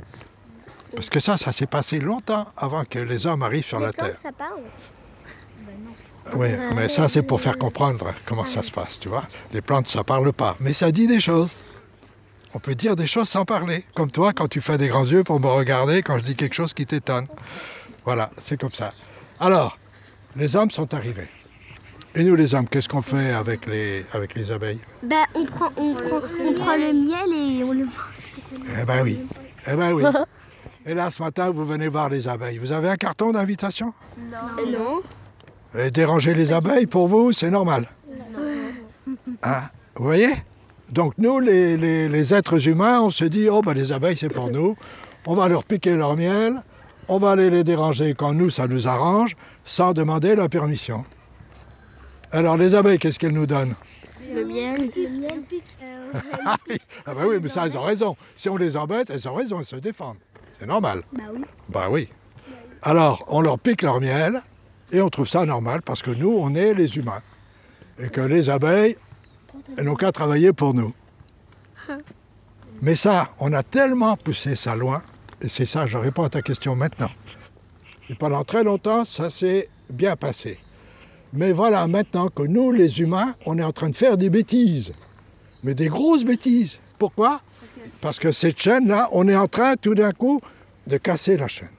Parce 0.96 1.10
que 1.10 1.20
ça, 1.20 1.38
ça 1.38 1.52
s'est 1.52 1.68
passé 1.68 2.00
longtemps 2.00 2.48
avant 2.56 2.86
que 2.86 3.00
les 3.00 3.28
hommes 3.28 3.44
arrivent 3.44 3.66
sur 3.66 3.80
la 3.80 3.92
Terre. 3.92 4.18
ça 4.22 4.32
parle 4.32 4.62
Oui, 6.36 6.48
mais 6.74 6.90
ça, 6.90 7.10
c'est 7.10 7.24
pour 7.24 7.42
faire 7.42 7.58
comprendre 7.58 8.14
comment 8.26 8.46
ça 8.46 8.64
se 8.64 8.72
passe, 8.72 9.00
tu 9.00 9.10
vois. 9.10 9.26
Les 9.52 9.62
plantes, 9.62 9.88
ça 9.88 10.04
parle 10.04 10.32
pas, 10.32 10.56
mais 10.60 10.74
ça 10.74 10.92
dit 10.92 11.08
des 11.08 11.20
choses. 11.20 11.52
On 12.56 12.60
peut 12.60 12.74
dire 12.74 12.96
des 12.96 13.06
choses 13.06 13.28
sans 13.28 13.44
parler. 13.44 13.84
Comme 13.96 14.10
toi, 14.10 14.32
quand 14.32 14.48
tu 14.48 14.62
fais 14.62 14.78
des 14.78 14.88
grands 14.88 15.04
yeux 15.04 15.26
pour 15.26 15.42
me 15.42 15.48
regarder 15.48 16.02
quand 16.02 16.18
je 16.18 16.24
dis 16.24 16.38
quelque 16.38 16.54
chose 16.54 16.74
qui 16.74 16.86
t'étonne. 16.86 17.28
Voilà, 18.06 18.32
c'est 18.38 18.58
comme 18.58 18.72
ça. 18.72 18.94
Alors, 19.42 19.78
les 20.38 20.56
hommes 20.56 20.72
sont 20.72 20.94
arrivés. 20.94 21.28
Et 22.16 22.24
nous, 22.24 22.34
les 22.34 22.56
hommes, 22.56 22.70
qu'est-ce 22.70 22.88
qu'on 22.88 23.02
fait 23.02 23.34
avec 23.34 23.66
les, 23.66 24.06
avec 24.14 24.36
les 24.36 24.54
abeilles? 24.54 24.80
Ben, 25.04 25.26
on 25.34 25.46
prend, 25.46 25.70
on, 25.76 25.96
prend, 25.96 26.22
on 26.46 26.54
prend 26.54 26.78
le 26.78 26.94
miel 26.94 27.60
et 27.60 27.62
on 27.66 27.74
le 27.74 27.84
mange. 27.84 28.72
Eh 28.80 28.86
ben 28.86 29.04
oui. 29.04 29.20
Eh 29.68 29.74
ben 29.74 29.92
oui. 29.92 30.06
Et 30.86 30.94
là, 30.94 31.12
ce 31.12 31.22
matin, 31.22 31.50
vous 31.50 31.66
venez 31.66 31.90
voir 31.90 32.08
les 32.08 32.26
abeilles. 32.26 32.60
Vous 32.60 32.72
avez 32.72 32.88
un 32.88 32.96
carton 32.96 33.34
d'invitation? 33.34 33.94
Non. 34.32 34.72
non. 34.72 35.02
Et 35.78 35.92
déranger 35.92 36.34
les 36.34 36.54
abeilles, 36.54 36.86
pour 36.86 37.10
vous, 37.10 37.34
c'est 37.34 37.50
normal. 37.50 37.90
Hein? 39.44 39.64
Vous 39.96 40.06
voyez? 40.06 40.30
Donc 40.96 41.14
nous, 41.18 41.40
les, 41.42 41.76
les- 41.76 42.08
les 42.08 42.34
êtres 42.34 42.70
humains, 42.70 43.02
on 43.02 43.10
se 43.10 43.26
dit, 43.26 43.50
oh 43.50 43.62
ben 43.62 43.74
les 43.74 43.92
abeilles, 43.92 44.16
c'est 44.16 44.30
pour 44.30 44.50
nous. 44.50 44.78
On 45.28 45.36
va 45.36 45.50
leur 45.50 45.66
piquer 45.66 45.96
leur 45.98 46.16
miel, 46.16 46.62
on 47.10 47.18
va 47.18 47.32
aller 47.32 47.50
les 47.50 47.66
déranger 47.66 48.16
quand 48.18 48.34
nous, 48.34 48.50
ça 48.50 48.66
nous 48.68 48.88
arrange, 48.88 49.36
sans 49.66 49.92
demander 49.94 50.38
la 50.38 50.48
permission. 50.48 51.04
Alors 52.32 52.56
les 52.56 52.76
abeilles, 52.76 52.98
qu'est-ce 52.98 53.20
qu'elles 53.20 53.34
nous 53.34 53.46
donnent? 53.46 53.76
Le 54.34 54.46
miel. 54.46 54.90
Le 54.96 55.10
miel 55.20 55.42
pique. 55.50 55.64
Ah 56.46 56.56
oui, 56.70 56.78
ah 57.06 57.14
ben 57.14 57.26
oui, 57.28 57.36
mais 57.42 57.50
ça, 57.50 57.66
elles 57.66 57.78
ont 57.78 57.82
raison. 57.84 58.16
Si 58.38 58.48
on 58.48 58.56
les 58.56 58.78
embête, 58.78 59.10
elles 59.10 59.28
ont 59.28 59.34
raison, 59.34 59.60
elles 59.60 59.66
se 59.66 59.76
défendent. 59.76 60.16
C'est 60.60 60.66
normal. 60.68 61.02
Bah 61.12 61.24
oui. 61.34 61.42
Bah 61.68 61.88
oui. 61.92 62.08
Alors, 62.84 63.26
on 63.28 63.42
leur 63.42 63.60
pique 63.60 63.82
leur 63.82 64.00
miel 64.00 64.42
et 64.94 65.02
on 65.02 65.10
trouve 65.10 65.28
ça 65.28 65.46
normal 65.46 65.82
parce 65.82 66.02
que 66.02 66.12
nous, 66.12 66.30
on 66.30 66.56
est 66.56 66.74
les 66.74 66.96
humains. 66.96 67.22
Et 68.00 68.08
que 68.08 68.22
les 68.22 68.50
abeilles, 68.50 68.96
elles 69.78 69.86
n'ont 69.86 69.96
qu'à 69.96 70.12
travailler 70.12 70.54
pour 70.54 70.74
nous. 70.74 70.94
Mais 72.82 72.96
ça, 72.96 73.30
on 73.40 73.54
a 73.54 73.64
tellement 73.64 74.18
poussé 74.18 74.56
ça 74.56 74.76
loin, 74.76 75.02
et 75.42 75.50
c'est 75.50 75.66
ça, 75.66 75.86
je 75.86 75.98
réponds 75.98 76.24
à 76.24 76.30
ta 76.30 76.42
question 76.42 76.76
maintenant. 76.76 77.12
Et 78.10 78.16
pendant 78.16 78.44
très 78.44 78.64
longtemps, 78.64 79.06
ça 79.06 79.30
s'est 79.30 79.70
bien 79.90 80.16
passé. 80.16 80.60
Mais 81.34 81.52
voilà, 81.52 81.88
maintenant 81.88 82.30
que 82.30 82.44
nous, 82.44 82.72
les 82.72 83.00
humains, 83.02 83.36
on 83.46 83.58
est 83.58 83.64
en 83.64 83.72
train 83.72 83.90
de 83.90 83.96
faire 83.96 84.18
des 84.18 84.30
bêtises. 84.30 84.94
Mais 85.64 85.74
des 85.74 85.90
grosses 85.90 86.24
bêtises. 86.24 86.80
Pourquoi? 86.98 87.42
Parce 88.02 88.20
que 88.20 88.32
cette 88.32 88.60
chaîne-là, 88.60 89.10
on 89.12 89.28
est 89.28 89.36
en 89.36 89.48
train 89.48 89.76
tout 89.76 89.96
d'un 89.96 90.12
coup 90.12 90.40
de 90.88 90.98
casser 90.98 91.38
la 91.38 91.48
chaîne. 91.48 91.70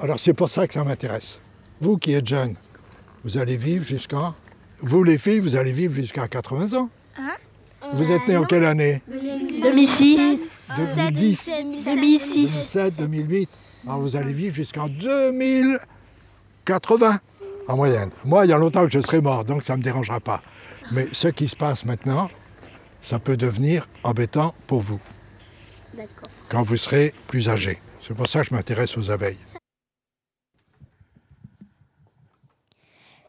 Alors 0.00 0.18
c'est 0.18 0.32
pour 0.32 0.48
ça 0.48 0.66
que 0.66 0.74
ça 0.74 0.84
m'intéresse. 0.84 1.38
Vous 1.80 1.98
qui 1.98 2.12
êtes 2.14 2.26
jeune, 2.26 2.56
vous 3.24 3.36
allez 3.38 3.56
vivre 3.56 3.84
jusqu'à... 3.84 4.34
Vous 4.82 5.04
les 5.04 5.18
filles, 5.18 5.40
vous 5.40 5.56
allez 5.56 5.72
vivre 5.72 5.94
jusqu'à 5.94 6.26
80 6.26 6.78
ans. 6.78 6.88
Vous 7.92 8.10
êtes 8.10 8.26
nés 8.28 8.36
en 8.36 8.44
quelle 8.44 8.64
année 8.64 9.02
2006. 9.08 10.38
2010. 10.76 11.50
2006. 11.84 11.84
2007, 11.84 12.96
2008. 12.96 13.48
Alors 13.86 14.00
vous 14.00 14.16
allez 14.16 14.32
vivre 14.32 14.54
jusqu'en 14.54 14.88
2080 14.88 17.20
en 17.68 17.76
moyenne. 17.76 18.10
Moi, 18.24 18.46
il 18.46 18.50
y 18.50 18.52
a 18.52 18.58
longtemps 18.58 18.84
que 18.84 18.92
je 18.92 19.00
serai 19.00 19.20
mort, 19.20 19.44
donc 19.44 19.64
ça 19.64 19.74
ne 19.74 19.78
me 19.78 19.82
dérangera 19.82 20.20
pas. 20.20 20.42
Mais 20.92 21.08
ce 21.12 21.28
qui 21.28 21.48
se 21.48 21.56
passe 21.56 21.84
maintenant, 21.84 22.30
ça 23.02 23.18
peut 23.18 23.36
devenir 23.36 23.88
embêtant 24.02 24.54
pour 24.66 24.80
vous 24.80 25.00
D'accord. 25.94 26.28
quand 26.48 26.62
vous 26.62 26.76
serez 26.76 27.14
plus 27.26 27.48
âgé. 27.48 27.80
C'est 28.06 28.14
pour 28.14 28.28
ça 28.28 28.42
que 28.42 28.48
je 28.48 28.54
m'intéresse 28.54 28.96
aux 28.96 29.10
abeilles. 29.10 29.38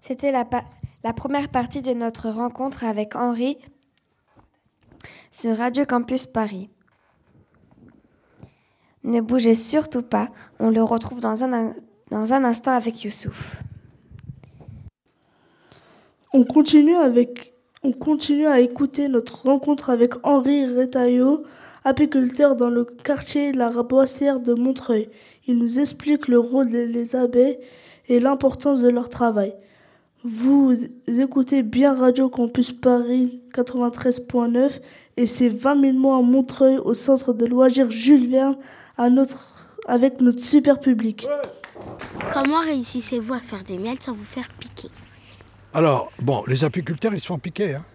C'était 0.01 0.31
la, 0.31 0.45
la, 1.03 1.13
première 1.13 1.49
partie 1.49 1.81
de 1.81 1.93
notre 1.93 2.29
rencontre 2.29 2.83
avec 2.83 3.15
Henri 3.15 3.57
sur 5.31 5.57
Radio 5.57 5.85
Campus 5.85 6.25
Paris. 6.25 6.69
Ne 9.03 9.21
bougez 9.21 9.55
surtout 9.55 10.03
pas, 10.03 10.29
on 10.59 10.69
le 10.69 10.83
retrouve 10.83 11.21
dans 11.21 11.43
un, 11.43 11.73
instant 12.11 12.71
avec 12.71 13.03
Youssouf. 13.03 13.55
On 16.33 16.43
continue, 16.43 16.95
avec, 16.95 17.53
on 17.83 17.91
continue 17.91 18.47
à 18.47 18.59
écouter 18.59 19.07
notre 19.07 19.45
rencontre 19.45 19.89
avec 19.89 20.13
Henri 20.23 20.65
Retailleau, 20.65 21.43
apiculteur 21.83 22.55
dans 22.55 22.69
le 22.69 22.85
quartier 22.85 23.51
La 23.53 23.69
Boissière 23.69 24.39
de 24.39 24.53
Montreuil. 24.53 25.09
Il 25.47 25.57
nous 25.57 25.79
explique 25.79 26.27
le 26.27 26.37
rôle 26.37 26.69
des 26.69 27.15
abeilles 27.15 27.57
et 28.07 28.19
l'importance 28.19 28.81
de 28.81 28.89
leur 28.89 29.09
travail. 29.09 29.53
Vous 30.23 30.75
écoutez 31.07 31.63
bien 31.63 31.95
Radio 31.95 32.29
Campus 32.29 32.71
Paris 32.73 33.41
93.9 33.55 34.79
et 35.17 35.25
c'est 35.25 35.49
20 35.49 35.81
000 35.81 35.93
mois 35.93 36.17
à 36.17 36.21
Montreuil 36.21 36.77
au 36.77 36.93
centre 36.93 37.33
de 37.33 37.47
loisirs 37.47 37.89
Jules 37.89 38.29
Verne 38.29 38.55
à 38.99 39.09
notre, 39.09 39.67
avec 39.87 40.21
notre 40.21 40.43
super 40.43 40.79
public. 40.79 41.27
Comment 42.35 42.59
réussissez-vous 42.59 43.33
à 43.33 43.39
faire 43.39 43.63
du 43.63 43.79
miel 43.79 43.97
sans 43.99 44.13
vous 44.13 44.23
faire 44.23 44.47
piquer? 44.59 44.89
Alors, 45.73 46.11
bon, 46.21 46.43
les 46.45 46.63
apiculteurs, 46.63 47.15
ils 47.15 47.19
se 47.19 47.25
font 47.25 47.39
piquer. 47.39 47.73
Hein. 47.73 47.85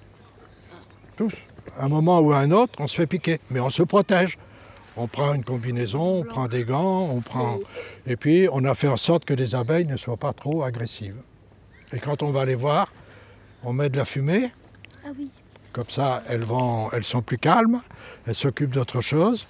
Tous. 1.16 1.32
À 1.78 1.84
un 1.84 1.88
moment 1.88 2.18
ou 2.18 2.32
à 2.32 2.38
un 2.38 2.50
autre, 2.50 2.72
on 2.80 2.88
se 2.88 2.96
fait 2.96 3.06
piquer, 3.06 3.38
mais 3.50 3.60
on 3.60 3.70
se 3.70 3.84
protège. 3.84 4.36
On 4.96 5.06
prend 5.06 5.32
une 5.32 5.44
combinaison, 5.44 6.22
on 6.22 6.24
prend 6.24 6.48
des 6.48 6.64
gants, 6.64 7.08
on 7.08 7.20
prend. 7.20 7.60
Et 8.04 8.16
puis, 8.16 8.48
on 8.50 8.64
a 8.64 8.74
fait 8.74 8.88
en 8.88 8.96
sorte 8.96 9.24
que 9.24 9.34
les 9.34 9.54
abeilles 9.54 9.86
ne 9.86 9.96
soient 9.96 10.16
pas 10.16 10.32
trop 10.32 10.64
agressives. 10.64 11.14
Et 11.92 11.98
quand 11.98 12.22
on 12.22 12.30
va 12.30 12.44
les 12.44 12.54
voir, 12.54 12.92
on 13.62 13.72
met 13.72 13.90
de 13.90 13.96
la 13.96 14.04
fumée. 14.04 14.52
Ah 15.04 15.10
oui. 15.16 15.30
Comme 15.72 15.88
ça, 15.88 16.22
elles, 16.28 16.44
vont, 16.44 16.90
elles 16.92 17.04
sont 17.04 17.22
plus 17.22 17.38
calmes, 17.38 17.82
elles 18.26 18.34
s'occupent 18.34 18.72
d'autre 18.72 19.00
chose. 19.00 19.46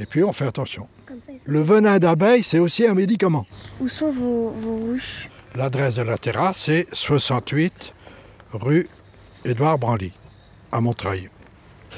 Et 0.00 0.06
puis, 0.06 0.22
on 0.24 0.32
fait 0.32 0.46
attention. 0.46 0.88
Le 1.44 1.60
venin 1.62 1.98
d'abeille, 1.98 2.42
c'est 2.42 2.58
aussi 2.58 2.86
un 2.86 2.94
médicament. 2.94 3.46
Où 3.80 3.88
sont 3.88 4.12
vos, 4.12 4.50
vos 4.50 4.86
ruches? 4.86 5.28
L'adresse 5.54 5.94
de 5.96 6.02
la 6.02 6.18
terrasse, 6.18 6.58
c'est 6.58 6.86
68 6.92 7.94
rue 8.52 8.88
Édouard 9.44 9.78
Branly, 9.78 10.12
à 10.72 10.80
Montreuil. 10.80 11.30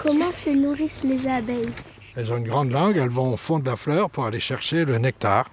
Comment 0.03 0.33
se 0.33 0.51
nourrissent 0.51 1.03
les 1.03 1.27
abeilles? 1.27 1.73
Elles 2.17 2.33
ont 2.33 2.37
une 2.37 2.49
grande 2.49 2.71
langue, 2.71 2.97
elles 2.97 3.09
vont 3.09 3.33
au 3.33 3.37
fond 3.37 3.59
de 3.59 3.67
la 3.67 3.77
fleur 3.77 4.11
pour 4.11 4.27
aller 4.27 4.41
chercher 4.41 4.85
le 4.85 4.99
nectar. 4.99 5.51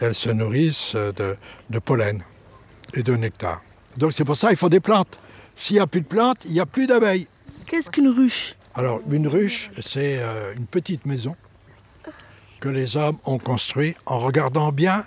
Elles 0.00 0.14
se 0.14 0.30
nourrissent 0.30 0.94
de, 0.94 1.36
de 1.68 1.78
pollen 1.78 2.22
et 2.94 3.02
de 3.02 3.14
nectar. 3.14 3.62
Donc 3.96 4.12
c'est 4.12 4.24
pour 4.24 4.36
ça 4.36 4.48
qu'il 4.48 4.56
faut 4.56 4.68
des 4.68 4.80
plantes. 4.80 5.18
S'il 5.56 5.76
n'y 5.76 5.80
a 5.80 5.86
plus 5.86 6.00
de 6.00 6.06
plantes, 6.06 6.38
il 6.44 6.52
n'y 6.52 6.60
a 6.60 6.66
plus 6.66 6.86
d'abeilles. 6.86 7.26
Qu'est-ce 7.66 7.90
qu'une 7.90 8.08
ruche? 8.08 8.54
Alors 8.74 9.00
une 9.10 9.28
ruche, 9.28 9.70
c'est 9.80 10.18
euh, 10.20 10.54
une 10.56 10.66
petite 10.66 11.06
maison 11.06 11.36
que 12.60 12.68
les 12.68 12.96
hommes 12.96 13.18
ont 13.24 13.38
construite 13.38 13.96
en 14.06 14.18
regardant 14.18 14.70
bien, 14.70 15.04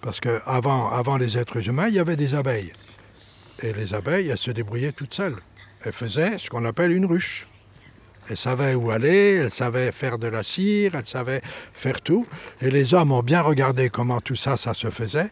parce 0.00 0.20
qu'avant 0.20 0.90
avant 0.90 1.16
les 1.16 1.38
êtres 1.38 1.68
humains, 1.68 1.88
il 1.88 1.94
y 1.94 1.98
avait 1.98 2.16
des 2.16 2.34
abeilles. 2.34 2.72
Et 3.60 3.72
les 3.72 3.94
abeilles, 3.94 4.28
elles 4.28 4.38
se 4.38 4.50
débrouillaient 4.50 4.92
toutes 4.92 5.14
seules. 5.14 5.36
Elles 5.84 5.92
faisaient 5.92 6.38
ce 6.38 6.50
qu'on 6.50 6.64
appelle 6.64 6.92
une 6.92 7.06
ruche. 7.06 7.46
Elles 8.28 8.36
savaient 8.36 8.74
où 8.74 8.90
aller, 8.90 9.34
elles 9.34 9.52
savaient 9.52 9.90
faire 9.92 10.18
de 10.18 10.28
la 10.28 10.42
cire, 10.42 10.94
elles 10.94 11.06
savaient 11.06 11.42
faire 11.72 12.00
tout. 12.00 12.26
Et 12.60 12.70
les 12.70 12.94
hommes 12.94 13.12
ont 13.12 13.22
bien 13.22 13.42
regardé 13.42 13.90
comment 13.90 14.20
tout 14.20 14.36
ça, 14.36 14.56
ça 14.56 14.74
se 14.74 14.90
faisait. 14.90 15.30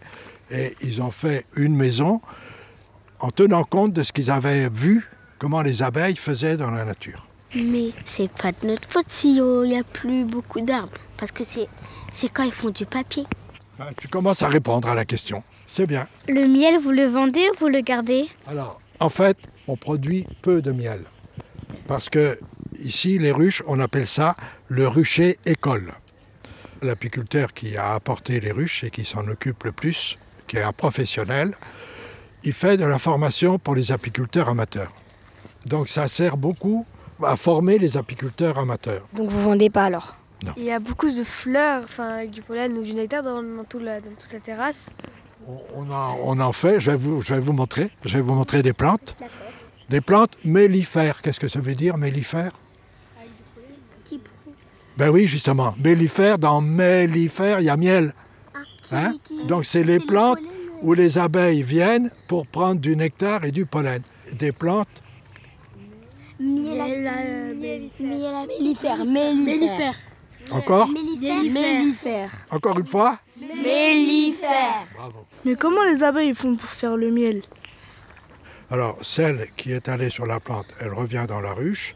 Et 0.51 0.75
ils 0.81 1.01
ont 1.01 1.11
fait 1.11 1.47
une 1.57 1.77
maison 1.77 2.21
en 3.21 3.31
tenant 3.31 3.65
compte 3.65 3.93
de 3.93 4.03
ce 4.03 4.13
qu'ils 4.13 4.31
avaient 4.31 4.69
vu, 4.69 5.09
comment 5.39 5.63
les 5.63 5.83
abeilles 5.83 6.17
faisaient 6.17 6.57
dans 6.57 6.71
la 6.71 6.85
nature. 6.85 7.27
Mais 7.55 7.91
c'est 8.05 8.31
pas 8.31 8.53
de 8.53 8.67
notre 8.67 8.89
faute 8.89 9.09
s'il 9.09 9.43
n'y 9.65 9.79
a 9.79 9.85
plus 9.85 10.25
beaucoup 10.25 10.61
d'arbres, 10.61 10.93
parce 11.17 11.33
que 11.33 11.45
c'est 11.45 11.69
quand 12.33 12.45
ils 12.45 12.53
font 12.53 12.71
du 12.71 12.87
papier. 12.87 13.25
Ben, 13.79 13.89
tu 13.97 14.09
commences 14.09 14.43
à 14.43 14.49
répondre 14.49 14.89
à 14.89 14.95
la 14.95 15.05
question. 15.05 15.43
C'est 15.67 15.87
bien. 15.87 16.07
Le 16.29 16.47
miel, 16.47 16.79
vous 16.81 16.91
le 16.91 17.05
vendez 17.05 17.49
ou 17.51 17.59
vous 17.59 17.69
le 17.69 17.81
gardez? 17.81 18.29
Alors, 18.47 18.81
en 18.99 19.09
fait, 19.09 19.37
on 19.69 19.77
produit 19.77 20.27
peu 20.43 20.63
de 20.63 20.73
miel. 20.73 21.05
Parce 21.87 22.09
que 22.09 22.39
ici, 22.79 23.19
les 23.19 23.33
ruches, 23.33 23.63
on 23.67 23.81
appelle 23.81 24.07
ça 24.07 24.37
le 24.69 24.87
rucher 24.87 25.39
école. 25.47 25.93
L'apiculteur 26.83 27.53
qui 27.53 27.77
a 27.77 27.95
apporté 27.95 28.41
les 28.41 28.53
ruches 28.53 28.85
et 28.85 28.91
qui 28.91 29.05
s'en 29.05 29.27
occupe 29.29 29.65
le 29.65 29.73
plus, 29.73 30.19
qui 30.51 30.57
est 30.57 30.65
un 30.65 30.73
professionnel, 30.73 31.55
il 32.43 32.53
fait 32.53 32.77
de 32.77 32.85
la 32.85 32.99
formation 32.99 33.61
pour 33.61 33.77
les 33.77 33.93
apiculteurs 33.93 34.49
amateurs. 34.49 34.93
Donc 35.65 35.89
ça 35.89 36.09
sert 36.09 36.37
beaucoup 36.37 36.85
à 37.23 37.37
former 37.37 37.79
les 37.79 37.97
apiculteurs 37.97 38.59
amateurs. 38.59 39.07
Donc 39.13 39.31
vous 39.31 39.43
vendez 39.43 39.71
pas 39.71 39.85
alors? 39.85 40.17
Non. 40.45 40.53
Il 40.57 40.65
y 40.65 40.73
a 40.73 40.81
beaucoup 40.81 41.11
de 41.13 41.23
fleurs, 41.23 41.83
enfin 41.85 42.09
avec 42.17 42.31
du 42.33 42.43
pollen 42.43 42.77
ou 42.77 42.83
du 42.83 42.95
nectar 42.95 43.23
dans, 43.23 43.41
dans, 43.43 43.63
tout 43.63 43.79
la, 43.79 44.01
dans 44.01 44.11
toute 44.19 44.33
la 44.33 44.41
terrasse. 44.41 44.91
On 45.77 45.89
en, 45.93 46.19
on 46.25 46.41
en 46.41 46.53
fait, 46.53 46.81
je 46.81 46.91
vais, 46.91 46.97
vous, 46.97 47.23
je 47.23 47.35
vais 47.35 47.41
vous 47.41 47.53
montrer. 47.53 47.91
Je 48.05 48.17
vais 48.17 48.23
vous 48.23 48.35
montrer 48.35 48.63
des 48.63 48.73
plantes. 48.73 49.17
Des 49.89 50.01
plantes 50.01 50.37
mellifères. 50.45 51.23
Qu'est-ce 51.23 51.39
que 51.39 51.49
ça 51.49 51.61
veut 51.61 51.75
dire, 51.75 51.97
mellifères 51.97 52.53
Ben 54.97 55.11
oui, 55.11 55.29
justement. 55.29 55.75
Mellifères, 55.79 56.39
dans 56.39 56.61
mellifères, 56.61 57.61
il 57.61 57.67
y 57.67 57.71
a 57.71 57.77
miel. 57.77 58.15
Hein? 58.93 59.15
Donc 59.47 59.65
c'est 59.65 59.85
les 59.85 60.01
plantes 60.01 60.41
où 60.83 60.95
les 60.95 61.19
abeilles 61.19 61.63
viennent 61.63 62.11
pour 62.29 62.47
prendre 62.47 62.81
du 62.81 62.97
nectar 62.97 63.45
et 63.45 63.53
du 63.53 63.67
pollen. 63.67 64.03
Des 64.33 64.53
plantes 64.53 64.89
Mellifère. 67.99 69.05
Mellifère. 69.05 69.97
Encore? 70.51 70.89
Mellifère. 70.89 72.31
Encore 72.51 72.79
une 72.79 72.87
fois? 72.87 73.19
Mellifère. 73.39 74.87
Bravo. 74.97 75.27
Mais 75.45 75.55
comment 75.55 75.85
les 75.85 76.03
abeilles 76.03 76.35
font 76.35 76.55
pour 76.57 76.71
faire 76.71 76.97
le 76.97 77.11
miel? 77.11 77.43
Alors, 78.71 78.97
celle 79.03 79.49
qui 79.57 79.73
est 79.73 79.89
allée 79.89 80.11
sur 80.11 80.27
la 80.27 80.41
plante, 80.41 80.67
elle 80.81 80.95
revient 80.95 81.27
dans 81.29 81.41
la 81.41 81.53
ruche. 81.53 81.95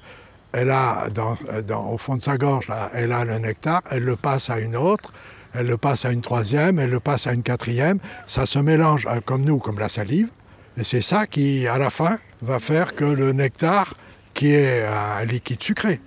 Elle 0.53 0.70
a, 0.70 1.09
dans, 1.09 1.36
dans, 1.66 1.90
au 1.90 1.99
fond 1.99 2.16
de 2.16 2.22
sa 2.22 2.36
gorge, 2.36 2.68
là, 2.68 2.90
elle 2.92 3.12
a 3.12 3.24
le 3.24 3.38
nectar. 3.38 3.80
Elle 3.90 4.05
le 4.05 4.16
passe 4.16 4.51
à 4.51 4.61
une 4.61 4.76
autre. 4.76 5.12
Elle 5.55 5.66
le 5.66 5.76
passe 5.76 6.05
à 6.05 6.11
une 6.11 6.20
troisième. 6.20 6.78
Elle 6.78 6.90
le 6.90 7.00
passe 7.00 7.26
à 7.26 7.32
une 7.32 7.42
quatrième. 7.42 7.98
Ça 8.26 8.46
se 8.46 8.59
mélange 8.59 9.07
euh, 9.07 9.20
comme 9.24 9.44
nous, 9.44 9.59
comme 9.59 9.78
la 9.78 9.88
salive. 9.88 10.30
Et 10.76 10.84
c'est 10.84 11.00
ça 11.00 11.26
qui, 11.26 11.68
à 11.68 11.78
la 11.78 11.90
fin, 11.90 12.18
va 12.42 12.59
faire 12.59 12.94
que 12.94 13.05
le 13.05 13.32
nectar, 13.32 13.94
qui 14.34 14.50
est 14.50 14.84
un 14.84 15.24
liquide 15.24 15.62
sucré, 15.62 16.00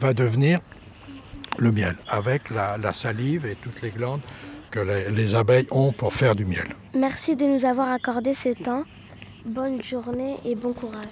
va 0.00 0.14
devenir 0.14 0.60
le 1.58 1.70
miel, 1.72 1.96
avec 2.08 2.50
la, 2.50 2.78
la 2.78 2.92
salive 2.92 3.44
et 3.44 3.56
toutes 3.56 3.82
les 3.82 3.90
glandes 3.90 4.20
que 4.70 4.80
les, 4.80 5.10
les, 5.10 5.34
abeilles 5.34 5.66
ont 5.70 5.92
pour 5.92 6.14
faire 6.14 6.34
du 6.34 6.44
miel. 6.44 6.68
Merci 6.94 7.36
de 7.36 7.44
nous 7.44 7.64
avoir 7.64 7.90
accordé 7.90 8.32
ce 8.32 8.50
temps. 8.50 8.84
Bonne 9.44 9.82
journée 9.82 10.36
et 10.44 10.54
bon 10.54 10.72
courage. 10.72 11.04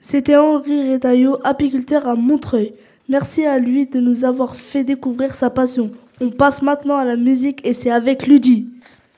C'était 0.00 0.36
Henri 0.36 0.92
Redaillot, 0.92 1.38
apiculteur 1.44 2.06
à 2.06 2.14
Montreuil. 2.14 2.74
Merci 3.10 3.44
à 3.44 3.58
lui 3.58 3.88
de 3.88 3.98
nous 3.98 4.24
avoir 4.24 4.54
fait 4.54 4.84
découvrir 4.84 5.34
sa 5.34 5.50
passion. 5.50 5.90
On 6.20 6.30
passe 6.30 6.62
maintenant 6.62 6.96
à 6.96 7.04
la 7.04 7.16
musique 7.16 7.60
et 7.66 7.74
c'est 7.74 7.90
avec 7.90 8.24
Ludi. 8.24 8.68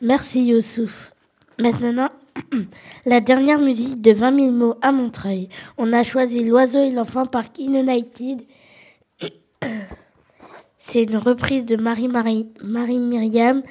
Merci 0.00 0.44
Youssouf. 0.46 1.12
Maintenant, 1.60 2.08
la 3.04 3.20
dernière 3.20 3.58
musique 3.58 4.00
de 4.00 4.12
20 4.12 4.34
000 4.34 4.50
mots 4.50 4.76
à 4.80 4.92
Montreuil. 4.92 5.50
On 5.76 5.92
a 5.92 6.04
choisi 6.04 6.42
L'oiseau 6.42 6.80
et 6.80 6.90
l'enfant 6.90 7.26
par 7.26 7.52
Kin 7.52 7.74
United. 7.74 8.40
C'est 10.78 11.02
une 11.02 11.18
reprise 11.18 11.66
de 11.66 11.76
Marie, 11.76 12.08
Marie, 12.08 12.46
Marie 12.62 12.96
Myriam, 12.96 13.62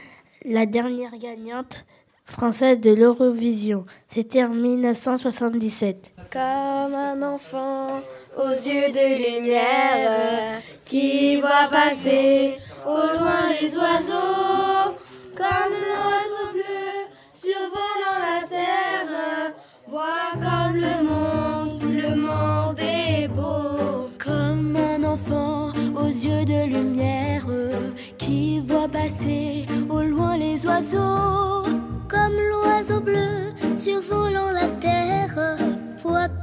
la 0.45 0.67
dernière 0.67 1.17
gagnante 1.17 1.83
française 2.25 2.79
de 2.79 2.91
l'Eurovision. 2.91 3.85
C'était 4.07 4.43
en 4.43 4.53
1977. 4.53 6.13
Comme 6.31 6.41
un 6.93 7.23
enfant 7.23 7.87
aux 8.37 8.49
yeux 8.49 8.91
de 8.91 9.39
lumière 9.39 10.61
qui 10.85 11.39
voit 11.41 11.67
passer 11.69 12.57
au 12.85 13.17
loin 13.17 13.49
les 13.59 13.75
oiseaux, 13.75 14.95
comme 15.35 15.73
l'oiseau 15.87 16.53
bleu 16.53 17.07
survolant 17.33 18.19
la 18.21 18.47
terre, 18.47 19.53
vois 19.87 20.31
comme 20.33 20.77
le 20.77 21.03
monde, 21.03 21.81
le 21.83 22.15
monde 22.15 22.79
est 22.79 23.27
beau. 23.27 24.09
Comme 24.17 24.75
un 24.75 25.03
enfant 25.03 25.69
aux 25.95 26.07
yeux 26.07 26.45
de 26.45 26.65
lumière 26.65 27.45
qui 28.17 28.59
voit 28.59 28.87
passer 28.87 29.65
au 29.89 30.01
loin 30.01 30.37
les 30.37 30.65
oiseaux. 30.65 31.65
Comme 32.09 32.35
l'oiseau 32.49 32.99
bleu 33.01 33.51
survolant 33.77 34.51
la 34.51 34.67
terre, 34.79 35.57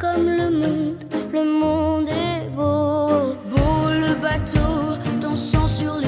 comme 0.00 0.28
le 0.28 0.50
monde, 0.50 1.04
le 1.32 1.44
monde 1.44 2.08
est 2.08 2.48
beau. 2.54 3.34
Beau 3.50 3.90
le 3.90 4.14
bateau 4.20 4.96
dansant 5.20 5.66
sur 5.66 5.96
les 5.96 6.07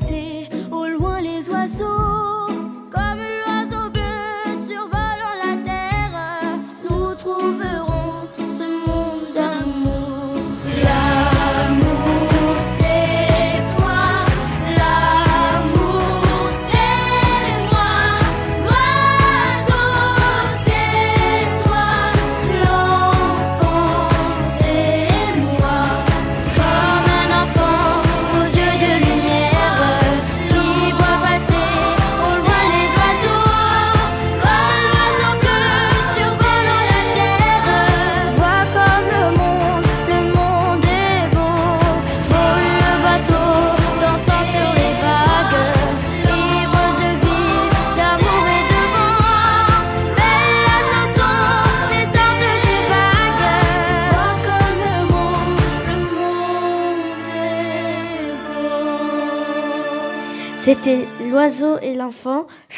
loin 0.00 0.37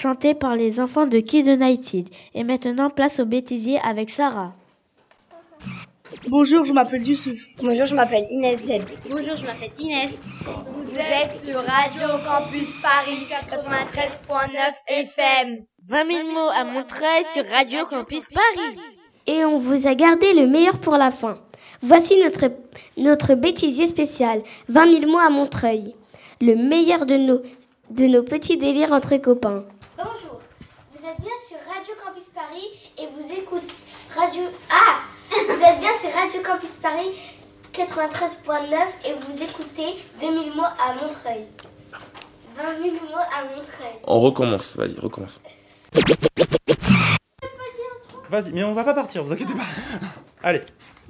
chanté 0.01 0.35
par 0.35 0.57
les 0.57 0.81
enfants 0.81 1.07
de 1.07 1.21
Kid 1.21 1.47
United. 1.47 2.09
Et 2.35 2.43
maintenant, 2.43 2.89
place 2.89 3.21
au 3.21 3.27
bêtisier 3.27 3.79
avec 3.85 4.09
Sarah. 4.09 4.55
Bonjour, 6.29 6.65
je 6.65 6.73
m'appelle 6.73 7.07
Youssouf. 7.07 7.39
Bonjour, 7.63 7.85
je 7.87 7.95
m'appelle 7.95 8.27
Inès 8.31 8.61
Z. 8.61 8.71
Bonjour, 9.09 9.37
je 9.37 9.45
m'appelle 9.45 9.71
Inès. 9.79 10.27
Vous 10.75 10.97
êtes 10.97 11.35
sur 11.37 11.63
Radio 11.63 12.09
Campus 12.25 12.69
Paris 12.83 13.27
93.9 13.29 14.49
FM. 14.89 15.65
20 15.87 16.11
000 16.11 16.33
mots 16.33 16.51
à 16.53 16.65
Montreuil 16.65 17.25
sur 17.33 17.45
Radio 17.47 17.85
Campus 17.85 18.25
Paris. 18.33 18.79
Et 19.27 19.45
on 19.45 19.59
vous 19.59 19.87
a 19.87 19.95
gardé 19.95 20.33
le 20.33 20.47
meilleur 20.47 20.79
pour 20.79 20.97
la 20.97 21.11
fin. 21.11 21.39
Voici 21.83 22.17
notre, 22.23 22.47
notre 22.97 23.35
bêtisier 23.35 23.87
spécial, 23.87 24.43
20 24.69 25.01
000 25.01 25.13
mots 25.13 25.19
à 25.19 25.29
Montreuil. 25.29 25.95
Le 26.41 26.57
meilleur 26.57 27.05
de 27.05 27.17
nos, 27.17 27.43
de 27.91 28.07
nos 28.07 28.23
petits 28.23 28.57
délires 28.57 28.93
entre 28.93 29.17
copains. 29.19 29.65
Bonjour, 30.03 30.41
vous 30.93 31.07
êtes 31.07 31.21
bien 31.21 31.31
sur 31.47 31.57
Radio 31.73 31.95
Campus 32.05 32.29
Paris 32.35 32.65
et 32.99 33.07
vous 33.09 33.33
écoutez 33.33 33.67
Radio... 34.17 34.43
Ah 34.71 35.01
Vous 35.31 35.63
êtes 35.65 35.81
bien 35.81 35.91
sur 36.01 36.13
Radio 36.15 36.41
Campus 36.43 36.77
Paris 36.83 37.11
93.9 37.75 38.77
et 39.07 39.13
vous 39.15 39.43
écoutez 39.43 39.97
2000 40.21 40.55
mots 40.55 40.63
à 40.63 40.95
Montreuil. 40.95 41.45
20 42.57 42.83
000 42.83 42.95
mots 42.95 43.17
à 43.17 43.45
Montreuil. 43.45 44.01
On 44.05 44.21
recommence, 44.21 44.77
vas-y, 44.77 44.99
recommence. 45.01 45.41
Vas-y, 48.29 48.53
mais 48.53 48.65
on 48.65 48.73
va 48.75 48.85
pas 48.85 48.95
partir, 48.95 49.23
vous 49.25 49.33
inquiétez 49.33 49.55
pas. 49.55 49.63
Allez. 50.43 50.63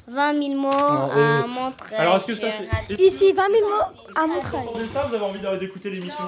20 0.09 0.33
000 0.43 0.55
mots 0.61 0.71
Non, 0.71 0.77
à 0.77 1.17
euh, 1.17 1.47
Montreuil. 1.47 1.99
alors, 1.99 2.17
est-ce 2.17 2.27
que 2.29 2.35
ça, 2.35 2.41
sur 2.41 2.51
c'est- 2.59 2.77
Radio- 2.77 2.97
Ici, 2.99 3.33
20 3.33 3.47
000 3.51 3.69
mots 3.69 3.85
à 4.17 4.27
Montreuil. 4.27 4.63
Vous 4.63 4.69
entendez 4.71 4.89
ça 4.93 5.05
Vous 5.05 5.15
avez 5.15 5.25
envie 5.25 5.41
d'arrêter 5.41 5.67
d'écouter 5.67 5.91
l'émission 5.91 6.25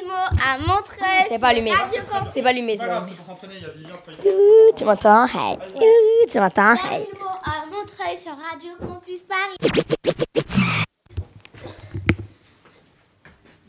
000 0.00 0.08
mots 0.08 0.28
à 0.44 0.58
Montreuil. 0.58 1.24
C'est 1.28 1.40
pas 1.40 1.48
allumé. 1.48 1.72
C'est 2.32 2.42
pas 2.42 2.48
allumé, 2.50 2.76
C'est 2.76 2.86
grave, 2.86 3.02
allumé. 3.04 3.12
c'est 3.12 3.16
pour 3.16 3.26
s'entraîner, 3.26 3.54
il 3.56 3.62
y 3.62 3.66
a 3.86 4.32
Ouh, 4.34 4.72
Tu 4.76 4.84
m'entends 4.84 5.26
Hey. 5.26 5.58
Tu 6.30 6.38
m'entends 6.40 6.74
20 6.74 6.90
Hey. 6.90 7.06
000 7.12 7.24
mots 7.24 7.30
à 7.44 7.64
Montreuil 7.66 8.18
sur 8.18 8.32
Radio 8.32 8.70
Campus 8.80 9.22
Paris. 9.22 9.56
20 9.60 9.68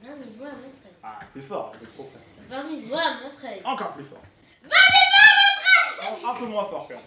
000 0.04 0.16
mots 0.38 0.46
à 0.46 0.50
Montreuil. 0.50 0.94
Ah, 1.04 1.20
plus 1.32 1.42
fort, 1.42 1.72
êtes 1.82 1.94
trop 1.96 2.04
près. 2.04 2.20
20 2.56 2.70
000 2.70 2.82
mots 2.88 2.96
à 2.96 3.14
Montreuil. 3.24 3.62
Encore 3.66 3.92
plus 3.94 4.04
fort. 4.06 4.20
20 4.64 4.70
000 4.70 4.80
mots 5.14 6.02
à 6.02 6.04
Montreuil. 6.12 6.30
Un 6.30 6.34
peu 6.40 6.46
moins 6.46 6.66
fort 6.66 6.88
quand 6.88 6.96
même. 6.96 7.04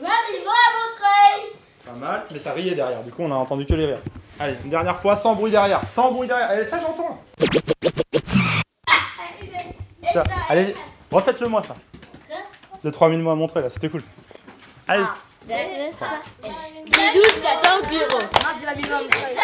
20 0.00 0.08
000 0.32 0.44
mots 0.44 0.50
à 0.50 0.52
Montreuil. 0.78 1.40
Pas 1.84 1.92
mal, 1.92 2.24
mais 2.30 2.38
ça 2.38 2.52
riait 2.52 2.74
derrière, 2.74 3.02
du 3.02 3.10
coup 3.10 3.22
on 3.22 3.32
a 3.32 3.36
entendu 3.36 3.64
que 3.64 3.72
les 3.74 3.86
rires. 3.86 4.02
Allez, 4.38 4.56
une 4.62 4.68
dernière 4.70 4.98
fois, 4.98 5.16
sans 5.16 5.34
bruit 5.34 5.50
derrière, 5.50 5.80
sans 5.94 6.12
bruit 6.12 6.28
derrière. 6.28 6.50
Allez, 6.50 6.66
ça 6.66 6.78
j'entends. 6.78 7.18
Ça, 10.14 10.24
Allez, 10.48 10.74
refaites-le 11.10 11.48
moi 11.48 11.62
ça. 11.62 11.74
De 12.84 12.90
3000 12.90 13.20
mots 13.20 13.30
à 13.30 13.34
montrer 13.34 13.60
là, 13.62 13.70
c'était 13.70 13.88
cool. 13.88 14.02
Allez. 14.86 15.04
12, 15.46 15.54
14, 17.42 17.82
0. 17.90 18.06
Non, 18.10 18.18
c'est 18.60 18.76
Bilbao, 18.76 19.02
Montreuil. 19.02 19.36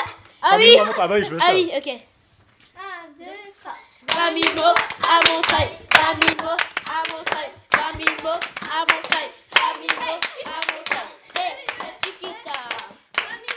Ah 0.43 0.49
3000 0.51 0.69
oui. 0.69 0.79
Ah 0.99 1.09
bah 1.09 1.15
oui, 1.17 1.25
je 1.25 1.31
veux 1.31 1.39
Ah 1.41 1.47
ça. 1.47 1.53
oui, 1.55 1.71
ok. 1.77 1.89
20 4.07 4.41
000 4.41 4.55
mots 4.57 4.63
à 5.03 5.21
Montreuil. 5.29 5.69
20 5.93 6.27
000 6.29 6.43
mots 6.43 6.61
à 6.87 6.99
Montreuil. 7.11 7.51
20 7.73 8.05
000 8.05 8.23
mots 8.23 8.41
à 8.71 8.79
Montreuil. 8.81 9.29
20 9.55 9.61
000 9.81 10.01
mots 10.01 10.21
à 10.45 10.61
Montreuil. 10.71 11.11
Eh, 11.35 11.41
eh, 11.41 11.93
Chiquita. 12.05 12.59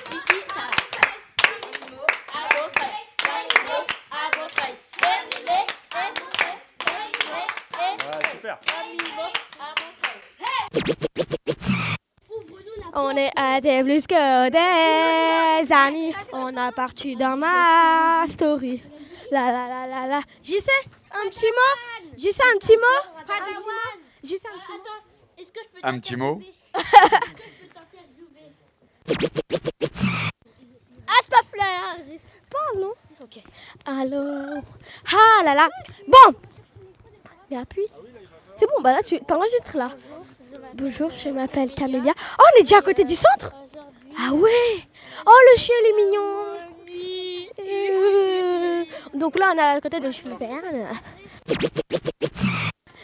Chiquita. 0.10 0.66
20 0.98 1.62
000 1.62 1.92
mots 1.92 2.12
à 2.34 2.42
Montreuil. 2.56 3.04
20 3.24 3.30
000 3.54 3.68
mots 3.68 3.86
à 4.12 4.24
Montreuil. 4.38 4.76
Eh, 5.04 5.06
eh, 5.06 5.66
eh, 5.94 6.08
eh, 7.80 8.16
eh, 8.18 8.37
Ouais, 8.48 8.54
super. 8.54 8.60
20 8.66 8.74
000 9.02 9.16
mots 9.16 9.34
à 9.60 9.76
Montreuil. 9.82 10.22
On 12.94 13.18
est 13.18 13.32
à 13.36 13.60
des 13.60 13.84
plus 13.84 14.08
que 14.08 14.50
des 14.50 15.74
amis. 15.74 16.14
On 16.32 16.56
a 16.56 16.72
parti 16.72 17.16
dans 17.18 17.36
ma 17.36 18.26
story. 18.30 18.82
La 19.32 19.52
la 19.52 19.68
la 19.68 19.88
la 19.88 20.08
la. 20.08 20.22
J'y 20.42 20.62
sais 20.62 20.72
un 21.12 21.28
petit 21.30 21.46
mot? 21.48 22.16
J'y 22.18 22.32
sais 22.32 22.44
un 22.56 22.58
petit 22.58 22.78
mot? 22.78 23.02
Pas 23.28 23.34
Un 23.34 23.40
de 23.40 23.46
petit 23.46 23.66
mot. 23.66 23.72
J'y 24.24 24.38
sais 24.38 24.48
un 24.48 24.58
petit 24.58 24.72
mot. 24.72 24.78
Attends, 24.80 25.04
est-ce 25.38 25.52
que 25.52 25.60
je 25.64 25.70
peux 25.82 25.88
Un 25.88 26.00
petit 26.00 26.16
mot 26.16 26.42
Ah, 31.10 31.22
stop 31.24 31.56
là. 31.58 31.66
Parle, 32.50 32.80
non 32.80 32.94
Ok. 33.22 33.42
Allô? 33.86 34.62
Ah 35.12 35.44
là 35.44 35.54
là. 35.54 35.70
Bon. 36.08 36.34
Mais 37.52 37.58
appuie. 37.58 37.88
C'est 38.60 38.66
bon, 38.66 38.82
bah 38.82 38.92
là, 38.94 39.04
tu 39.04 39.20
t'enregistres 39.22 39.76
là. 39.78 39.92
Bonjour, 40.74 41.12
je 41.12 41.30
m'appelle 41.30 41.72
Camélia. 41.74 42.14
Oh, 42.40 42.44
on 42.56 42.60
est 42.60 42.64
déjà 42.64 42.78
à 42.78 42.82
côté 42.82 43.04
du 43.04 43.16
centre? 43.16 43.54
Ah 44.20 44.34
ouais? 44.34 44.84
Oh, 45.26 45.40
le 45.54 45.58
chien, 45.60 45.76
il 45.84 45.88
est 45.90 46.06
mignon. 46.06 46.46
Euh, 47.60 48.84
Donc 49.14 49.38
là, 49.38 49.52
on 49.54 49.58
est 49.58 49.62
à 49.78 49.82
côté 49.82 50.00
de 50.00 50.10
Jules 50.10 50.36
Verne. 50.40 50.88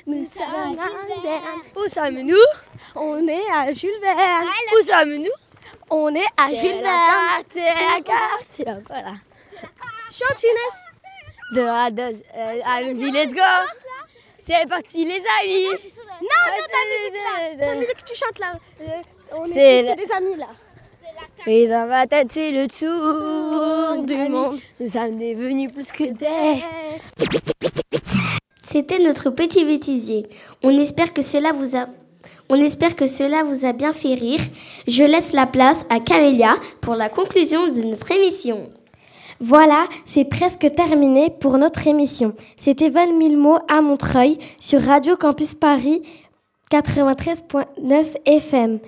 Nous 0.05 0.25
sommes 0.25 0.43
à 0.53 0.69
Jules 0.69 1.21
Verne. 1.23 1.61
Où 1.75 1.87
sommes-nous? 1.93 2.47
On 2.95 3.27
est 3.27 3.49
à 3.51 3.71
Jules 3.73 3.99
Verne. 4.01 4.47
Où 4.79 4.85
sommes-nous? 4.85 5.31
On 5.89 6.13
est 6.15 6.25
à 6.37 6.49
Jules 6.49 6.81
la 6.81 6.81
Verne. 6.81 7.09
carte, 7.09 7.45
c'est 7.53 7.59
la 7.61 8.01
carte. 8.03 8.47
C'est 8.51 8.65
la- 8.65 8.79
Voilà. 8.87 9.13
Chante 10.11 10.43
Inès. 10.43 10.75
De 11.53 11.61
A, 11.61 11.91
deux, 11.91 12.19
euh, 12.35 12.59
allons-y, 12.65 13.11
let's 13.11 13.31
go. 13.33 13.41
C'est 14.47 14.67
parti, 14.67 15.05
les 15.05 15.11
amis. 15.41 15.67
Non, 15.67 16.43
non, 16.51 16.65
ta 16.69 16.81
musique 16.89 17.57
là. 17.59 17.65
Ta 17.65 17.75
musique 17.75 17.95
que 17.95 18.11
tu 18.11 18.15
chantes 18.15 18.39
là. 18.39 18.53
Euh, 18.81 18.85
on 19.37 19.45
est, 19.45 19.83
la- 19.83 19.95
que 19.95 20.05
des 20.05 20.11
amis 20.11 20.35
là. 20.37 20.47
Et 21.47 21.67
dans 21.67 21.87
ma 21.87 22.07
tête, 22.07 22.27
c'est 22.31 22.51
le 22.51 22.67
tour 22.67 24.03
du 24.03 24.15
monde. 24.29 24.59
Nous 24.79 24.87
sommes 24.89 25.17
devenus 25.17 25.71
plus 25.71 25.91
que 25.91 26.03
des. 26.11 26.63
C'était 28.67 28.99
notre 28.99 29.29
petit 29.29 29.63
bêtisier. 29.65 30.25
On 30.63 30.77
espère 30.81 31.13
que 31.13 31.21
cela 31.21 31.51
vous 31.53 31.75
a 31.75 31.85
on 32.49 32.55
espère 32.61 32.95
que 32.95 33.07
cela 33.07 33.43
vous 33.43 33.65
a 33.65 33.71
bien 33.73 33.93
fait 33.93 34.13
rire. 34.15 34.41
Je 34.87 35.03
laisse 35.03 35.31
la 35.31 35.47
place 35.47 35.85
à 35.89 35.99
Camélia 35.99 36.55
pour 36.81 36.95
la 36.95 37.07
conclusion 37.09 37.67
de 37.67 37.81
notre 37.81 38.11
émission. 38.11 38.69
Voilà, 39.45 39.89
c'est 40.05 40.23
presque 40.23 40.73
terminé 40.73 41.29
pour 41.29 41.57
notre 41.57 41.85
émission. 41.85 42.33
C'était 42.57 42.87
20 42.87 43.21
000 43.21 43.35
mots 43.35 43.59
à 43.67 43.81
Montreuil 43.81 44.37
sur 44.57 44.81
Radio 44.81 45.17
Campus 45.17 45.53
Paris 45.53 46.01
93.9 46.71 48.05
FM. 48.25 48.79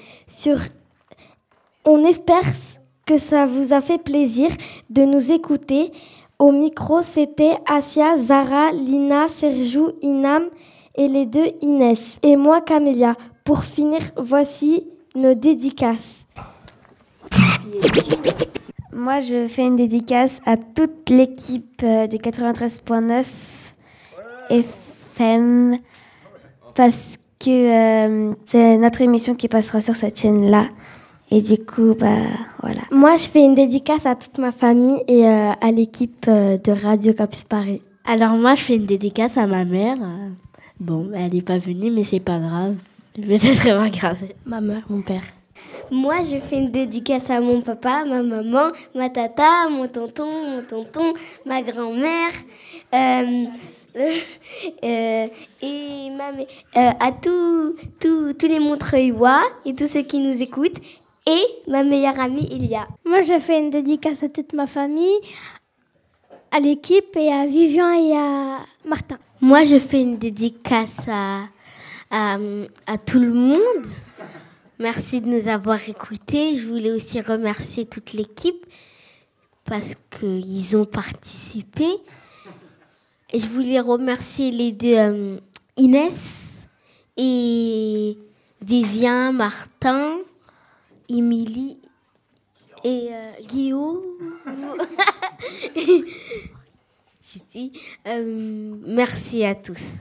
On 1.84 2.06
espère 2.06 2.46
que 3.06 3.18
ça 3.18 3.46
vous 3.46 3.74
a 3.74 3.82
fait 3.82 3.98
plaisir 3.98 4.48
de 4.90 5.04
nous 5.04 5.30
écouter. 5.30 5.92
Au 6.40 6.54
micro, 6.54 7.02
c'était 7.02 7.58
Asia, 7.66 8.18
Zara, 8.18 8.72
Lina, 8.72 9.28
Serjou, 9.28 9.92
Inam 10.02 10.46
et 10.96 11.10
les 11.10 11.26
deux 11.26 11.52
Inès. 11.64 12.18
Et 12.24 12.38
moi, 12.38 12.62
Camélia. 12.62 13.18
Pour 13.44 13.66
finir, 13.66 14.00
voici 14.16 14.88
nos 15.16 15.34
dédicaces. 15.34 16.26
Moi, 18.96 19.20
je 19.20 19.48
fais 19.50 19.64
une 19.64 19.76
dédicace 19.76 20.40
à 20.46 20.56
toute 20.56 21.10
l'équipe 21.10 21.82
du 21.82 22.18
93.9 22.18 23.26
FM 24.50 25.80
parce 26.76 27.18
que 27.40 27.50
euh, 27.50 28.34
c'est 28.46 28.78
notre 28.78 29.02
émission 29.02 29.36
qui 29.36 29.50
passera 29.50 29.82
sur 29.82 29.98
cette 29.98 30.18
chaîne-là. 30.18 30.70
Et 31.30 31.42
du 31.42 31.58
coup, 31.58 31.94
bah 32.00 32.16
voilà. 32.62 32.84
Moi, 32.90 33.18
je 33.18 33.26
fais 33.26 33.42
une 33.42 33.56
dédicace 33.56 34.06
à 34.06 34.16
toute 34.16 34.38
ma 34.38 34.54
famille 34.54 35.02
et 35.10 35.28
euh, 35.28 35.52
à 35.60 35.72
l'équipe 35.72 36.26
euh, 36.30 36.58
de 36.58 36.72
Radio 36.72 37.12
Campus 37.14 37.44
Paris. 37.44 37.82
Alors 38.06 38.38
moi, 38.38 38.56
je 38.56 38.62
fais 38.62 38.76
une 38.76 38.86
dédicace 38.86 39.36
à 39.36 39.46
ma 39.46 39.66
mère. 39.66 39.98
Bon, 40.80 41.10
elle 41.14 41.34
n'est 41.34 41.42
pas 41.42 41.58
venue, 41.58 41.92
mais 41.92 42.06
c'est 42.06 42.22
pas 42.22 42.40
grave. 42.40 42.76
Peut-être 43.16 43.66
elle 43.66 43.74
va 43.78 43.84
regarder. 43.84 44.36
Ma 44.46 44.62
mère, 44.62 44.84
mon 44.90 45.02
père. 45.02 45.24
Moi, 45.92 46.24
je 46.24 46.40
fais 46.40 46.58
une 46.58 46.72
dédicace 46.72 47.30
à 47.30 47.40
mon 47.40 47.62
papa, 47.62 48.04
ma 48.06 48.22
maman, 48.22 48.72
ma 48.94 49.10
tata, 49.10 49.70
mon 49.70 49.88
tonton, 49.88 50.26
mon 50.26 50.62
tonton, 50.64 51.14
ma 51.46 51.62
grand-mère, 51.62 52.32
euh, 52.94 53.46
euh, 54.84 55.28
et 55.62 56.10
ma, 56.12 56.30
euh, 56.32 56.92
à 57.00 57.12
tous 57.12 57.76
tous- 58.00 58.34
tous 58.34 58.48
les 58.48 58.60
Montreuillois 58.60 59.44
et 59.66 59.74
tous 59.74 59.88
ceux 59.88 60.02
qui 60.04 60.20
nous 60.20 60.42
écoutent, 60.42 60.80
et 61.28 61.42
ma 61.68 61.84
meilleure 61.84 62.20
amie 62.20 62.48
Ilia. 62.52 62.88
Moi, 63.06 63.22
je 63.24 63.40
fais 63.40 63.60
une 63.60 63.70
dédicace 63.70 64.22
à 64.24 64.30
toute 64.30 64.54
ma 64.54 64.68
famille, 64.68 65.20
à 66.52 66.60
l'équipe 66.60 67.16
et 67.16 67.32
à 67.32 67.46
Vivian 67.46 67.92
et 67.94 68.16
à 68.18 68.60
Martin. 68.86 69.18
Moi, 69.42 69.64
je 69.64 69.78
fais 69.80 70.02
une 70.02 70.18
dédicace 70.18 71.08
à, 71.10 71.42
à, 72.12 72.38
à 72.88 72.98
tout 72.98 73.20
le 73.20 73.32
monde. 73.34 73.86
Merci 74.78 75.22
de 75.22 75.28
nous 75.28 75.48
avoir 75.48 75.80
écoutés. 75.88 76.60
Je 76.60 76.68
voulais 76.68 76.92
aussi 76.92 77.22
remercier 77.22 77.86
toute 77.86 78.12
l'équipe 78.12 78.66
parce 79.64 79.96
qu'ils 80.12 80.76
ont 80.76 80.84
participé. 80.84 81.86
Et 83.32 83.40
je 83.40 83.48
voulais 83.48 83.80
remercier 83.80 84.52
les 84.52 84.74
deux 84.74 84.96
euh, 84.96 85.38
Inès 85.78 86.68
et 87.16 88.18
Vivien, 88.62 89.32
Martin, 89.32 90.18
Émilie 91.08 91.78
et 92.84 93.08
euh, 93.12 93.32
Guillaume. 93.48 94.02
Je 97.34 97.40
dis 97.50 97.72
euh, 98.08 98.76
merci 98.86 99.44
à 99.44 99.56
tous. 99.56 99.96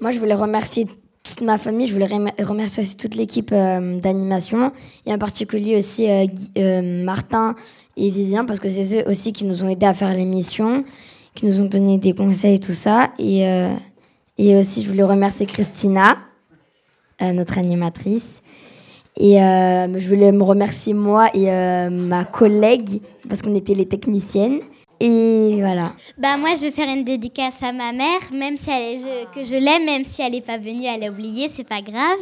Moi, 0.00 0.10
je 0.10 0.18
voulais 0.18 0.34
remercier 0.34 0.88
toute 1.24 1.40
ma 1.40 1.58
famille. 1.58 1.86
Je 1.88 1.92
voulais 1.94 2.06
rem- 2.06 2.30
remercier 2.38 2.82
aussi 2.82 2.96
toute 2.96 3.16
l'équipe 3.16 3.50
euh, 3.52 3.98
d'animation 3.98 4.70
et 5.06 5.12
en 5.12 5.18
particulier 5.18 5.76
aussi 5.78 6.08
euh, 6.08 6.26
euh, 6.58 7.02
Martin 7.02 7.56
et 7.96 8.10
Vivien 8.10 8.44
parce 8.44 8.60
que 8.60 8.68
c'est 8.68 9.00
eux 9.00 9.10
aussi 9.10 9.32
qui 9.32 9.44
nous 9.44 9.64
ont 9.64 9.68
aidés 9.68 9.86
à 9.86 9.94
faire 9.94 10.12
l'émission, 10.14 10.84
qui 11.34 11.46
nous 11.46 11.62
ont 11.62 11.66
donné 11.66 11.98
des 11.98 12.12
conseils 12.14 12.56
et 12.56 12.60
tout 12.60 12.72
ça. 12.72 13.10
Et, 13.18 13.42
et 14.38 14.56
aussi, 14.56 14.82
je 14.82 14.88
voulais 14.88 15.02
remercier 15.04 15.46
Christina, 15.46 16.16
notre 17.20 17.58
animatrice. 17.58 18.42
Et 19.16 19.34
je 19.36 20.08
voulais 20.08 20.32
me 20.32 20.42
remercier 20.42 20.92
moi 20.92 21.30
et 21.34 21.46
ma 21.88 22.24
collègue 22.24 23.00
parce 23.28 23.42
qu'on 23.42 23.54
était 23.54 23.74
les 23.74 23.86
techniciennes. 23.86 24.58
Et 25.00 25.56
voilà. 25.58 25.92
Bah 26.16 26.36
moi 26.36 26.54
je 26.54 26.60
vais 26.62 26.70
faire 26.70 26.88
une 26.88 27.04
dédicace 27.04 27.62
à 27.62 27.72
ma 27.72 27.92
mère, 27.92 28.20
même 28.32 28.56
si 28.56 28.70
elle 28.70 29.00
est, 29.06 29.26
que 29.34 29.44
je 29.44 29.56
l'aime, 29.56 29.84
même 29.84 30.04
si 30.04 30.22
elle 30.22 30.32
n'est 30.32 30.40
pas 30.40 30.56
venue, 30.58 30.86
elle 30.86 31.04
a 31.04 31.10
oublié, 31.10 31.48
c'est 31.48 31.64
pas 31.64 31.82
grave. 31.82 32.18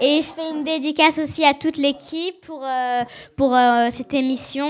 Et 0.00 0.20
je 0.22 0.32
fais 0.32 0.50
une 0.54 0.64
dédicace 0.64 1.18
aussi 1.18 1.44
à 1.44 1.54
toute 1.54 1.76
l'équipe 1.76 2.40
pour, 2.42 2.62
euh, 2.64 3.02
pour 3.36 3.54
euh, 3.54 3.88
cette 3.90 4.12
émission. 4.14 4.68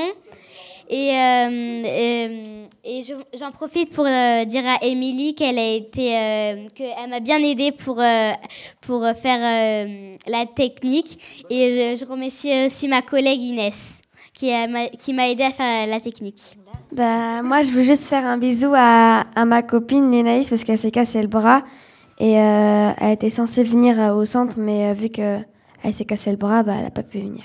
Et, 0.91 1.11
euh, 1.13 2.65
et 2.83 3.03
je- 3.03 3.39
j'en 3.39 3.53
profite 3.53 3.91
pour 3.93 4.05
dire 4.05 4.65
à 4.67 4.79
Émilie 4.87 5.35
qu'elle 5.35 5.59
a 5.59 5.71
été, 5.75 6.67
qu'elle 6.75 7.11
m'a 7.11 7.21
bien 7.21 7.43
aidée 7.43 7.73
pour, 7.73 8.01
pour 8.81 9.05
faire 9.23 9.87
la 10.27 10.47
technique. 10.47 11.19
Et 11.51 11.95
je, 11.97 12.05
je 12.05 12.11
remercie 12.11 12.67
aussi 12.67 12.89
ma 12.89 13.03
collègue 13.03 13.41
Inès 13.43 14.01
qui 14.33 14.51
m'a 15.13 15.29
aidée 15.29 15.43
à 15.45 15.51
faire 15.51 15.87
la 15.87 16.01
technique. 16.01 16.58
Bah, 16.93 17.43
moi, 17.43 17.62
je 17.62 17.70
veux 17.70 17.82
juste 17.82 18.05
faire 18.05 18.24
un 18.24 18.39
bisou 18.39 18.72
à, 18.74 19.26
à 19.34 19.45
ma 19.45 19.62
copine 19.62 20.11
Lénaïs 20.11 20.49
parce 20.49 20.64
qu'elle 20.64 20.78
s'est 20.78 20.91
cassé 20.91 21.20
le 21.20 21.28
bras. 21.28 21.62
Et 22.18 22.39
euh, 22.39 22.91
elle 22.99 23.12
était 23.12 23.30
censée 23.30 23.62
venir 23.62 24.01
euh, 24.01 24.12
au 24.12 24.24
centre, 24.24 24.55
mais 24.59 24.91
euh, 24.91 24.93
vu 24.93 25.09
qu'elle 25.09 25.45
s'est 25.93 26.05
cassé 26.05 26.30
le 26.30 26.36
bras, 26.36 26.62
bah, 26.62 26.74
elle 26.76 26.84
n'a 26.84 26.91
pas 26.91 27.03
pu 27.03 27.20
venir. 27.20 27.45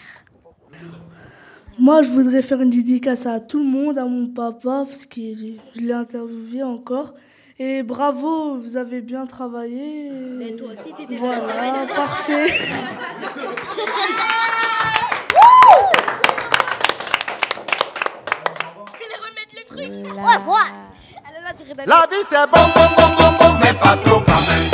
Moi, 1.78 2.02
je 2.02 2.10
voudrais 2.10 2.42
faire 2.42 2.62
une 2.62 2.70
dédicace 2.70 3.26
à 3.26 3.40
tout 3.40 3.60
le 3.60 3.66
monde, 3.66 3.98
à 3.98 4.06
mon 4.06 4.28
papa, 4.28 4.86
parce 4.88 5.06
que 5.06 5.22
je 5.22 5.82
l'ai 5.82 5.94
interviewé 5.94 6.64
encore. 6.64 7.14
Et 7.60 7.84
bravo, 7.84 8.60
vous 8.60 8.78
avez 8.78 9.02
bien 9.02 9.28
travaillé. 9.28 10.08
Et 10.42 10.56
toi 10.56 10.70
aussi, 10.70 10.94
tu 10.96 11.16
Voilà, 11.16 11.86
parfait. 11.96 12.48
La 21.86 22.08
vie 22.10 22.24
c'est 22.30 22.50
bon, 22.50 22.64
bon, 22.74 22.88
bon, 22.96 23.08
bon, 23.18 23.32
bon, 23.38 23.54
mais 23.62 23.74
pas 23.74 23.98
trop 23.98 24.22
quand. 24.22 24.73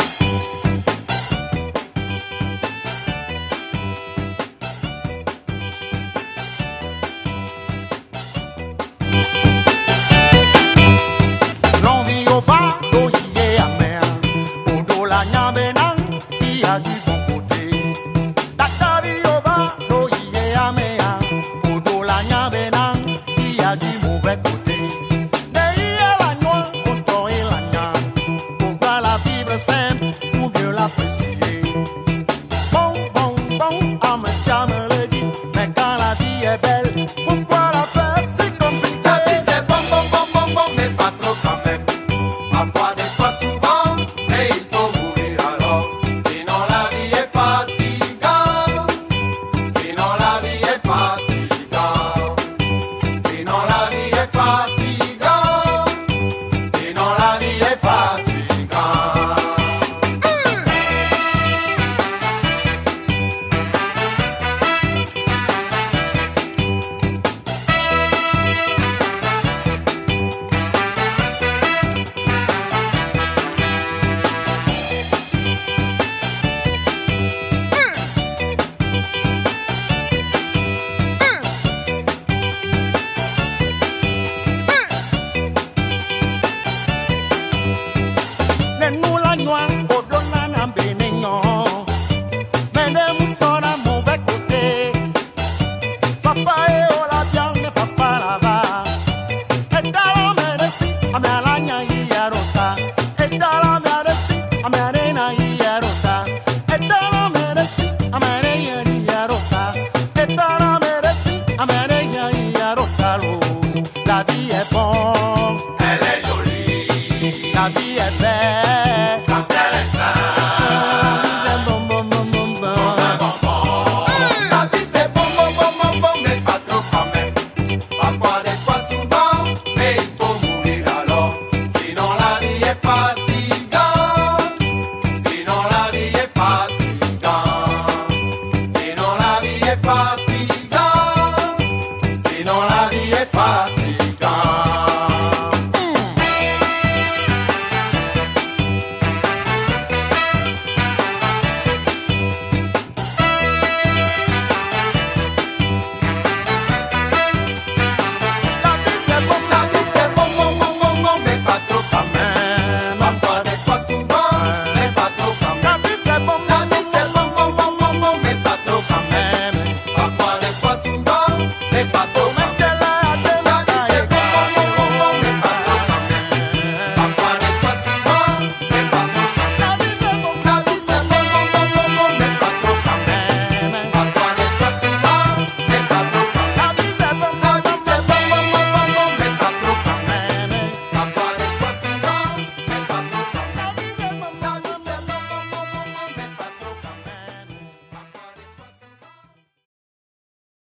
Nenu 89.49 89.57
la 89.57 89.67
noix, 89.67 90.09
au 90.09 90.18